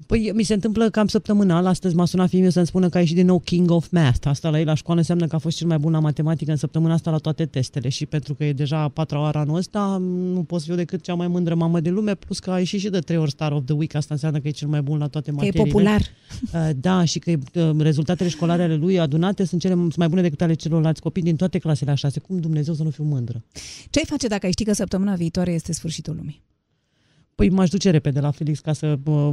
Păi 0.07 0.31
mi 0.33 0.43
se 0.43 0.53
întâmplă 0.53 0.89
cam 0.89 1.07
săptămânal, 1.07 1.65
astăzi 1.65 1.95
m-a 1.95 2.05
sunat 2.05 2.29
fiul 2.29 2.41
meu 2.41 2.49
să-mi 2.49 2.65
spună 2.65 2.89
că 2.89 2.97
a 2.97 2.99
ieșit 2.99 3.15
din 3.15 3.25
nou 3.25 3.39
King 3.39 3.71
of 3.71 3.87
Math. 3.91 4.27
Asta 4.27 4.49
la 4.49 4.59
ei 4.59 4.65
la 4.65 4.73
școală 4.73 4.99
înseamnă 4.99 5.27
că 5.27 5.35
a 5.35 5.37
fost 5.37 5.57
cel 5.57 5.67
mai 5.67 5.77
bun 5.77 5.91
la 5.91 5.99
matematică 5.99 6.51
în 6.51 6.57
săptămâna 6.57 6.93
asta 6.93 7.11
la 7.11 7.17
toate 7.17 7.45
testele 7.45 7.89
și 7.89 8.05
pentru 8.05 8.33
că 8.33 8.43
e 8.43 8.53
deja 8.53 8.77
a 8.79 8.87
patra 8.87 9.19
oară 9.19 9.37
anul 9.37 9.55
ăsta, 9.55 9.97
nu 10.33 10.43
pot 10.43 10.59
să 10.59 10.65
fiu 10.65 10.75
decât 10.75 11.01
cea 11.01 11.13
mai 11.13 11.27
mândră 11.27 11.55
mamă 11.55 11.79
de 11.79 11.89
lume, 11.89 12.15
plus 12.15 12.39
că 12.39 12.51
a 12.51 12.57
ieșit 12.59 12.79
și 12.79 12.89
de 12.89 12.99
trei 12.99 13.17
ori 13.17 13.31
Star 13.31 13.51
of 13.51 13.63
the 13.65 13.73
Week, 13.73 13.95
asta 13.95 14.13
înseamnă 14.13 14.39
că 14.39 14.47
e 14.47 14.51
cel 14.51 14.67
mai 14.67 14.81
bun 14.81 14.97
la 14.97 15.07
toate 15.07 15.29
Că 15.29 15.35
e 15.35 15.45
materiile. 15.45 15.71
popular. 15.71 16.01
Uh, 16.53 16.69
Da, 16.75 17.03
și 17.03 17.19
că 17.19 17.31
uh, 17.53 17.71
rezultatele 17.77 18.29
școlare 18.29 18.63
ale 18.63 18.75
lui 18.75 18.99
adunate 18.99 19.45
sunt 19.45 19.61
cele 19.61 19.73
sunt 19.73 19.95
mai 19.95 20.07
bune 20.07 20.21
decât 20.21 20.41
ale 20.41 20.53
celorlalți 20.53 21.01
copii 21.01 21.21
din 21.21 21.35
toate 21.35 21.57
clasele 21.57 21.91
a 21.91 21.95
șase. 21.95 22.19
Cum 22.19 22.39
Dumnezeu 22.39 22.73
să 22.73 22.83
nu 22.83 22.89
fiu 22.89 23.03
mândră? 23.03 23.43
Ce 23.89 23.99
ai 23.99 24.05
face 24.05 24.27
dacă 24.27 24.45
ai 24.45 24.51
ști 24.51 24.63
că 24.63 24.73
săptămâna 24.73 25.15
viitoare 25.15 25.51
este 25.51 25.73
sfârșitul 25.73 26.15
lumii? 26.15 26.41
Păi 27.35 27.49
m-aș 27.49 27.69
duce 27.69 27.89
repede 27.89 28.19
la 28.19 28.31
Felix 28.31 28.59
ca 28.59 28.73
să 28.73 28.97
uh, 29.05 29.29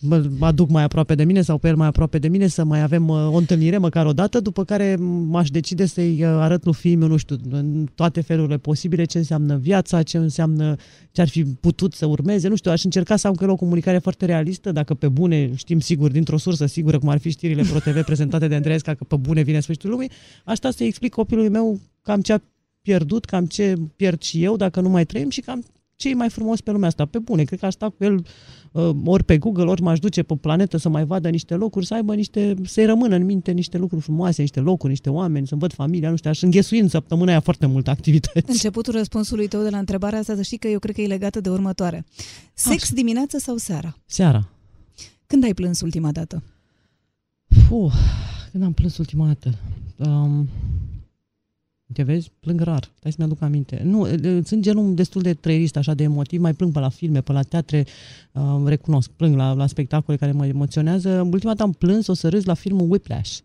mă 0.00 0.46
aduc 0.46 0.70
mai 0.70 0.82
aproape 0.82 1.14
de 1.14 1.24
mine 1.24 1.42
sau 1.42 1.58
pe 1.58 1.68
el 1.68 1.76
mai 1.76 1.86
aproape 1.86 2.18
de 2.18 2.28
mine, 2.28 2.46
să 2.46 2.64
mai 2.64 2.82
avem 2.82 3.08
uh, 3.08 3.16
o 3.16 3.36
întâlnire 3.36 3.78
măcar 3.78 4.06
o 4.06 4.12
dată, 4.12 4.40
după 4.40 4.64
care 4.64 4.96
m-aș 5.26 5.50
decide 5.50 5.86
să-i 5.86 6.24
uh, 6.24 6.28
arăt 6.28 6.64
lui 6.64 6.74
fiul 6.74 6.98
meu, 6.98 7.08
nu 7.08 7.16
știu, 7.16 7.36
în 7.50 7.88
toate 7.94 8.20
felurile 8.20 8.58
posibile 8.58 9.04
ce 9.04 9.18
înseamnă 9.18 9.56
viața, 9.56 10.02
ce 10.02 10.16
înseamnă 10.16 10.76
ce 11.10 11.20
ar 11.20 11.28
fi 11.28 11.44
putut 11.44 11.94
să 11.94 12.06
urmeze, 12.06 12.48
nu 12.48 12.56
știu, 12.56 12.70
aș 12.70 12.84
încerca 12.84 13.16
să 13.16 13.26
am 13.26 13.34
cu 13.34 13.44
el 13.44 13.50
o 13.50 13.56
comunicare 13.56 13.98
foarte 13.98 14.24
realistă, 14.24 14.72
dacă 14.72 14.94
pe 14.94 15.08
bune 15.08 15.50
știm 15.54 15.80
sigur, 15.80 16.10
dintr-o 16.10 16.36
sursă 16.36 16.66
sigură, 16.66 16.98
cum 16.98 17.08
ar 17.08 17.18
fi 17.18 17.30
știrile 17.30 17.62
ProTV 17.62 18.04
prezentate 18.04 18.48
de 18.48 18.54
Andreesca, 18.54 18.94
că 18.94 19.04
pe 19.04 19.16
bune 19.16 19.42
vine 19.42 19.60
sfârșitul 19.60 19.90
lumii, 19.90 20.10
aș 20.44 20.56
sta 20.56 20.70
să-i 20.70 20.86
explic 20.86 21.12
copilului 21.12 21.50
meu 21.50 21.80
cam 22.02 22.20
ce 22.20 22.32
a 22.32 22.38
pierdut, 22.82 23.24
cam 23.24 23.46
ce 23.46 23.74
pierd 23.96 24.22
și 24.22 24.44
eu 24.44 24.56
dacă 24.56 24.80
nu 24.80 24.88
mai 24.88 25.06
trăim 25.06 25.30
și 25.30 25.40
cam 25.40 25.64
ce 26.00 26.08
e 26.08 26.14
mai 26.14 26.30
frumos 26.30 26.60
pe 26.60 26.70
lumea 26.70 26.88
asta. 26.88 27.04
Pe 27.06 27.18
bune, 27.18 27.44
cred 27.44 27.58
că 27.58 27.66
aș 27.66 27.72
sta 27.72 27.88
cu 27.88 28.04
el 28.04 28.26
uh, 28.72 28.90
ori 29.04 29.24
pe 29.24 29.38
Google, 29.38 29.64
ori 29.64 29.82
m-aș 29.82 29.98
duce 29.98 30.22
pe 30.22 30.34
planetă 30.34 30.76
să 30.76 30.88
mai 30.88 31.04
vadă 31.04 31.28
niște 31.28 31.54
locuri, 31.54 31.86
să 31.86 31.94
aibă 31.94 32.14
niște, 32.14 32.54
să-i 32.64 32.84
rămână 32.84 33.14
în 33.14 33.24
minte 33.24 33.50
niște 33.50 33.78
lucruri 33.78 34.02
frumoase, 34.02 34.40
niște 34.40 34.60
locuri, 34.60 34.90
niște 34.90 35.10
oameni, 35.10 35.46
să-mi 35.46 35.60
văd 35.60 35.72
familia, 35.72 36.10
nu 36.10 36.16
știu, 36.16 36.30
aș 36.30 36.42
înghesui 36.42 36.78
în 36.78 36.88
săptămâna 36.88 37.30
aia 37.30 37.40
foarte 37.40 37.66
multe 37.66 37.90
activități. 37.90 38.50
Începutul 38.50 38.92
răspunsului 38.92 39.48
tău 39.48 39.62
de 39.62 39.70
la 39.70 39.78
întrebarea 39.78 40.18
asta, 40.18 40.34
să 40.34 40.42
știi 40.42 40.58
că 40.58 40.68
eu 40.68 40.78
cred 40.78 40.94
că 40.94 41.00
e 41.00 41.06
legată 41.06 41.40
de 41.40 41.48
următoare. 41.48 42.04
Sex 42.54 42.82
Așa. 42.82 42.94
dimineața 42.94 43.38
sau 43.38 43.56
seara? 43.56 43.96
Seara. 44.06 44.48
Când 45.26 45.44
ai 45.44 45.54
plâns 45.54 45.80
ultima 45.80 46.12
dată? 46.12 46.42
Puh, 47.68 47.92
când 48.50 48.62
am 48.62 48.72
plâns 48.72 48.98
ultima 48.98 49.26
dată? 49.26 49.58
Um, 49.96 50.48
te 51.92 52.02
vezi? 52.02 52.30
Plâng 52.40 52.60
rar. 52.60 52.90
Stai 52.98 53.12
să-mi 53.12 53.26
aduc 53.26 53.42
aminte. 53.42 53.82
Nu, 53.84 54.08
e, 54.08 54.42
sunt 54.44 54.62
genul 54.62 54.94
destul 54.94 55.22
de 55.22 55.34
trăierist, 55.34 55.76
așa 55.76 55.94
de 55.94 56.02
emotiv. 56.02 56.40
Mai 56.40 56.54
plâng 56.54 56.72
pe 56.72 56.78
la 56.78 56.88
filme, 56.88 57.20
pe 57.20 57.32
la 57.32 57.42
teatre. 57.42 57.86
Um, 58.32 58.66
recunosc, 58.66 59.10
plâng 59.10 59.36
la, 59.36 59.52
la 59.52 59.66
spectacole 59.66 60.16
care 60.16 60.32
mă 60.32 60.46
emoționează. 60.46 61.28
Ultima 61.32 61.52
dată 61.52 61.62
am 61.62 61.72
plâns, 61.72 62.06
o 62.06 62.14
să 62.14 62.28
râs 62.28 62.44
la 62.44 62.54
filmul 62.54 62.90
Whiplash. 62.90 63.38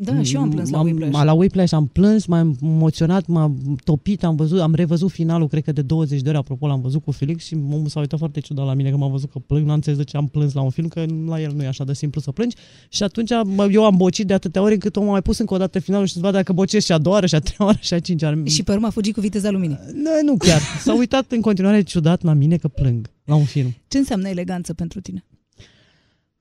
Da, 0.00 0.22
și 0.22 0.34
eu 0.34 0.40
am 0.40 0.50
plâns 0.50 0.70
la 0.70 0.78
am, 0.78 0.84
Whiplash. 0.84 1.24
La 1.24 1.32
Whiplash 1.32 1.72
am 1.72 1.86
plâns, 1.86 2.26
m-am 2.26 2.56
emoționat, 2.62 3.26
m-am 3.26 3.78
topit, 3.84 4.24
am 4.24 4.36
văzut, 4.36 4.60
am 4.60 4.74
revăzut 4.74 5.10
finalul, 5.10 5.48
cred 5.48 5.62
că 5.62 5.72
de 5.72 5.82
20 5.82 6.20
de 6.20 6.28
ori, 6.28 6.38
apropo, 6.38 6.66
l-am 6.66 6.80
văzut 6.80 7.04
cu 7.04 7.10
Felix 7.10 7.44
și 7.44 7.54
omul 7.54 7.86
s-a 7.86 8.00
uitat 8.00 8.18
foarte 8.18 8.40
ciudat 8.40 8.66
la 8.66 8.74
mine 8.74 8.90
că 8.90 8.96
m-a 8.96 9.08
văzut 9.08 9.30
că 9.30 9.38
plâng, 9.38 9.66
n-am 9.66 9.74
înțeles 9.74 9.98
de 9.98 10.04
ce 10.04 10.16
am 10.16 10.26
plâns 10.26 10.52
la 10.52 10.60
un 10.60 10.70
film, 10.70 10.88
că 10.88 11.04
la 11.26 11.40
el 11.40 11.52
nu 11.54 11.62
e 11.62 11.66
așa 11.66 11.84
de 11.84 11.94
simplu 11.94 12.20
să 12.20 12.32
plângi. 12.32 12.56
Și 12.88 13.02
atunci 13.02 13.30
mă, 13.44 13.68
eu 13.70 13.84
am 13.84 13.96
bocit 13.96 14.26
de 14.26 14.34
atâtea 14.34 14.62
ori 14.62 14.72
încât 14.72 14.96
omul 14.96 15.08
a 15.08 15.12
mai 15.12 15.22
pus 15.22 15.38
încă 15.38 15.54
o 15.54 15.58
dată 15.58 15.78
finalul 15.78 16.06
și 16.06 16.12
să 16.12 16.20
vadă 16.20 16.36
dacă 16.36 16.52
bocesc 16.52 16.86
și 16.86 16.92
a 16.92 16.98
doua 16.98 17.14
oară, 17.14 17.26
și 17.26 17.34
a 17.34 17.38
treia 17.38 17.58
oară, 17.68 17.78
și 17.80 17.94
a 17.94 17.98
cincea 17.98 18.26
oară. 18.26 18.42
Și 18.44 18.62
pe 18.62 18.72
urmă 18.72 18.86
a 18.86 18.90
fugit 18.90 19.14
cu 19.14 19.20
viteza 19.20 19.50
luminii. 19.50 19.78
Nu, 19.94 20.10
nu 20.24 20.36
chiar. 20.36 20.60
S-a 20.80 20.94
uitat 20.94 21.30
în 21.30 21.40
continuare 21.40 21.82
ciudat 21.82 22.22
la 22.22 22.32
mine 22.32 22.56
că 22.56 22.68
plâng 22.68 23.10
la 23.24 23.34
un 23.34 23.44
film. 23.44 23.74
Ce 23.88 23.98
înseamnă 23.98 24.28
eleganță 24.28 24.74
pentru 24.74 25.00
tine? 25.00 25.24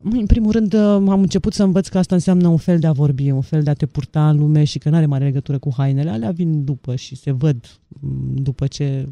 Măi, 0.04 0.20
În 0.20 0.26
primul 0.26 0.52
rând 0.52 0.74
uh, 0.74 0.80
am 0.82 1.22
început 1.22 1.54
să 1.54 1.64
învăț 1.64 1.88
că 1.88 1.98
asta 1.98 2.16
înseamnă 2.16 2.48
un 2.48 2.58
fel 2.58 2.80
de 2.80 2.88
a 2.88 2.92
vorbi, 2.92 3.32
un 3.32 3.42
fel 3.42 3.64
de 3.64 3.70
a 3.70 3.74
te 3.74 3.86
purta 3.86 4.30
în 4.30 4.38
lume 4.38 4.64
și 4.64 4.78
că 4.78 4.90
nu 4.90 4.96
are 4.96 5.06
mare 5.06 5.24
legătură 5.24 5.60
cu 5.60 5.74
hainele. 5.78 6.10
Alea 6.10 6.32
vin 6.32 6.64
după 6.64 6.96
și 6.96 7.16
se 7.16 7.32
văd 7.32 7.80
m, 7.88 8.36
după 8.36 8.68
ce 8.68 9.08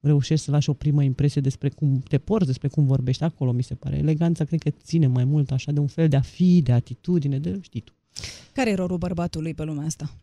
reușești 0.00 0.44
să 0.44 0.50
lași 0.50 0.70
o 0.70 0.72
primă 0.72 1.02
impresie 1.02 1.40
despre 1.40 1.68
cum 1.68 1.98
te 2.08 2.18
porți, 2.18 2.46
despre 2.46 2.68
cum 2.68 2.86
vorbești 2.86 3.22
acolo, 3.22 3.52
mi 3.52 3.62
se 3.62 3.74
pare. 3.74 3.96
Eleganța 3.96 4.44
cred 4.44 4.62
că 4.62 4.70
ține 4.70 5.06
mai 5.06 5.24
mult 5.24 5.50
așa 5.50 5.72
de 5.72 5.80
un 5.80 5.86
fel 5.86 6.08
de 6.08 6.16
a 6.16 6.20
fi, 6.20 6.62
de 6.62 6.72
atitudine, 6.72 7.38
de 7.38 7.58
știi 7.60 7.80
tu. 7.80 7.92
Care 8.52 8.70
e 8.70 8.74
rolul 8.74 8.98
bărbatului 8.98 9.54
pe 9.54 9.64
lumea 9.64 9.84
asta? 9.84 10.14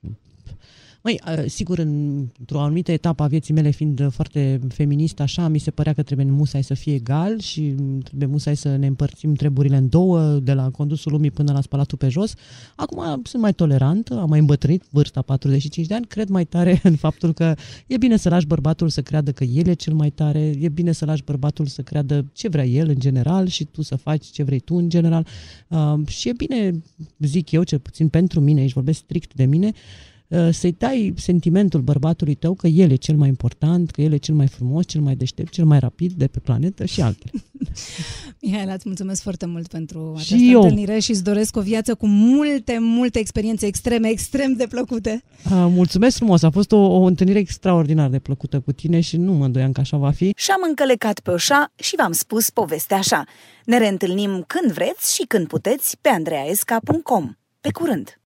Măi, 1.06 1.20
uh, 1.38 1.44
sigur, 1.48 1.78
în- 1.78 2.28
într-o 2.40 2.62
anumită 2.62 2.92
etapă 2.92 3.24
a 3.24 3.28
vieții 3.28 3.54
mele, 3.54 3.70
fiind 3.70 4.00
uh, 4.00 4.08
foarte 4.10 4.60
feministă, 4.68 5.22
așa, 5.22 5.48
mi 5.48 5.58
se 5.58 5.72
părea 5.72 5.94
că 5.94 6.04
trebuie 6.04 6.26
musai 6.26 6.64
să 6.64 6.74
fie 6.74 6.94
egal 6.94 7.40
și 7.40 7.74
mm, 7.78 8.00
trebuie 8.00 8.28
musai 8.28 8.56
să 8.56 8.76
ne 8.76 8.88
împărțim 8.88 9.34
treburile 9.34 9.78
în 9.78 9.90
două, 9.90 10.22
de 10.22 10.54
la 10.54 10.70
condusul 10.70 11.12
lumii 11.12 11.32
până 11.32 11.52
la 11.52 11.62
spălatul 11.62 11.98
pe 11.98 12.10
jos. 12.10 12.34
Acum 12.76 13.22
sunt 13.24 13.42
mai 13.42 13.54
tolerantă, 13.54 14.20
am 14.20 14.30
mai 14.30 14.40
îmbătrânit 14.40 14.84
vârsta 14.90 15.22
45 15.22 15.88
de 15.88 15.94
ani, 15.94 16.06
cred 16.06 16.30
mai 16.30 16.46
tare 16.46 16.80
în 16.84 16.96
faptul 16.96 17.34
că 17.34 17.56
e 17.88 17.98
bine 17.98 18.18
să 18.18 18.30
lași 18.30 18.48
bărbatul 18.48 18.90
să 18.90 19.02
creadă 19.02 19.32
că 19.32 19.44
el 19.44 19.68
e 19.68 19.74
cel 19.74 19.94
mai 19.94 20.10
tare, 20.10 20.56
e 20.60 20.70
bine 20.70 20.92
să 20.92 21.06
lași 21.06 21.24
bărbatul 21.24 21.66
să 21.66 21.82
creadă 21.82 22.26
ce 22.34 22.48
vrea 22.48 22.66
el 22.66 22.90
în 22.90 23.00
general 23.00 23.48
și 23.48 23.66
tu 23.66 23.82
să 23.82 23.96
faci 23.96 24.26
ce 24.26 24.44
vrei 24.44 24.60
tu 24.60 24.76
în 24.76 24.90
general. 24.90 25.28
Uh, 25.68 26.08
și 26.08 26.30
e 26.30 26.34
bine, 26.38 26.82
zic 27.20 27.52
eu, 27.52 27.64
cel 27.64 27.80
puțin 27.80 28.08
pentru 28.08 28.40
mine, 28.40 28.60
aici 28.60 28.74
vorbesc 28.74 29.00
strict 29.00 29.34
de 29.34 29.46
mine, 29.46 29.68
uh, 29.68 30.14
să-i 30.52 30.76
dai 30.78 31.14
sentimentul 31.18 31.82
bărbatului 31.82 32.36
tău 32.36 32.54
că 32.54 32.68
el 32.68 32.92
e 32.92 32.96
cel 32.96 33.16
mai 33.16 33.28
important, 33.28 33.92
că 33.92 34.02
el 34.02 34.14
e 34.14 34.18
cel 34.18 34.36
mai 34.36 34.48
frumos, 34.48 34.86
cel 34.86 35.02
mai 35.02 35.16
deștept, 35.16 35.52
cel 35.52 35.66
mai 35.66 35.80
rapid 35.80 36.12
de 36.12 36.28
pe 36.28 36.40
planetă 36.40 36.86
și 36.86 37.02
altele. 37.02 37.32
Mihaela, 38.42 38.74
îți 38.74 38.84
mulțumesc 38.86 39.22
foarte 39.22 39.46
mult 39.46 39.68
pentru 39.68 40.14
Și 40.18 40.34
această 40.34 40.52
eu. 40.52 40.62
întâlnire 40.62 41.00
și 41.00 41.12
îți 41.12 41.24
doresc 41.24 41.56
o 41.56 41.62
viață 41.62 41.96
cu 41.96 42.08
multe, 42.08 42.78
multe 42.80 43.20
experiențe 43.20 43.66
extreme, 43.66 44.10
extrem 44.10 44.54
de 44.54 44.68
plăcute. 44.70 45.24
Uh, 45.46 45.52
mulțumesc 45.52 46.16
frumos, 46.16 46.44
a 46.44 46.50
fost 46.50 46.72
o, 46.72 46.78
o 46.78 47.04
întâlnire 47.04 47.40
extraordinar 47.40 48.10
de 48.10 48.20
plăcută 48.20 48.60
cu 48.60 48.72
tine 48.72 49.00
și 49.00 49.18
nu 49.18 49.34
mă 49.34 49.46
îndoiam 49.46 49.72
că 49.72 49.80
așa 49.80 49.98
va 49.98 50.12
fi. 50.12 50.34
Și-am 50.36 50.62
încălecat 50.68 51.20
pe 51.20 51.32
oșa 51.32 51.72
și 51.76 51.96
v-am 51.96 52.12
spus 52.12 52.50
povestea 52.50 52.98
așa. 52.98 53.24
Ne 53.66 53.78
reîntâlnim 53.78 54.44
când 54.48 54.72
vreți 54.72 55.16
și 55.16 55.24
când 55.28 55.48
puteți 55.48 55.98
pe 56.02 56.10
andreaesca.com. 56.10 57.34
Pe 57.62 57.72
curând! 57.72 58.20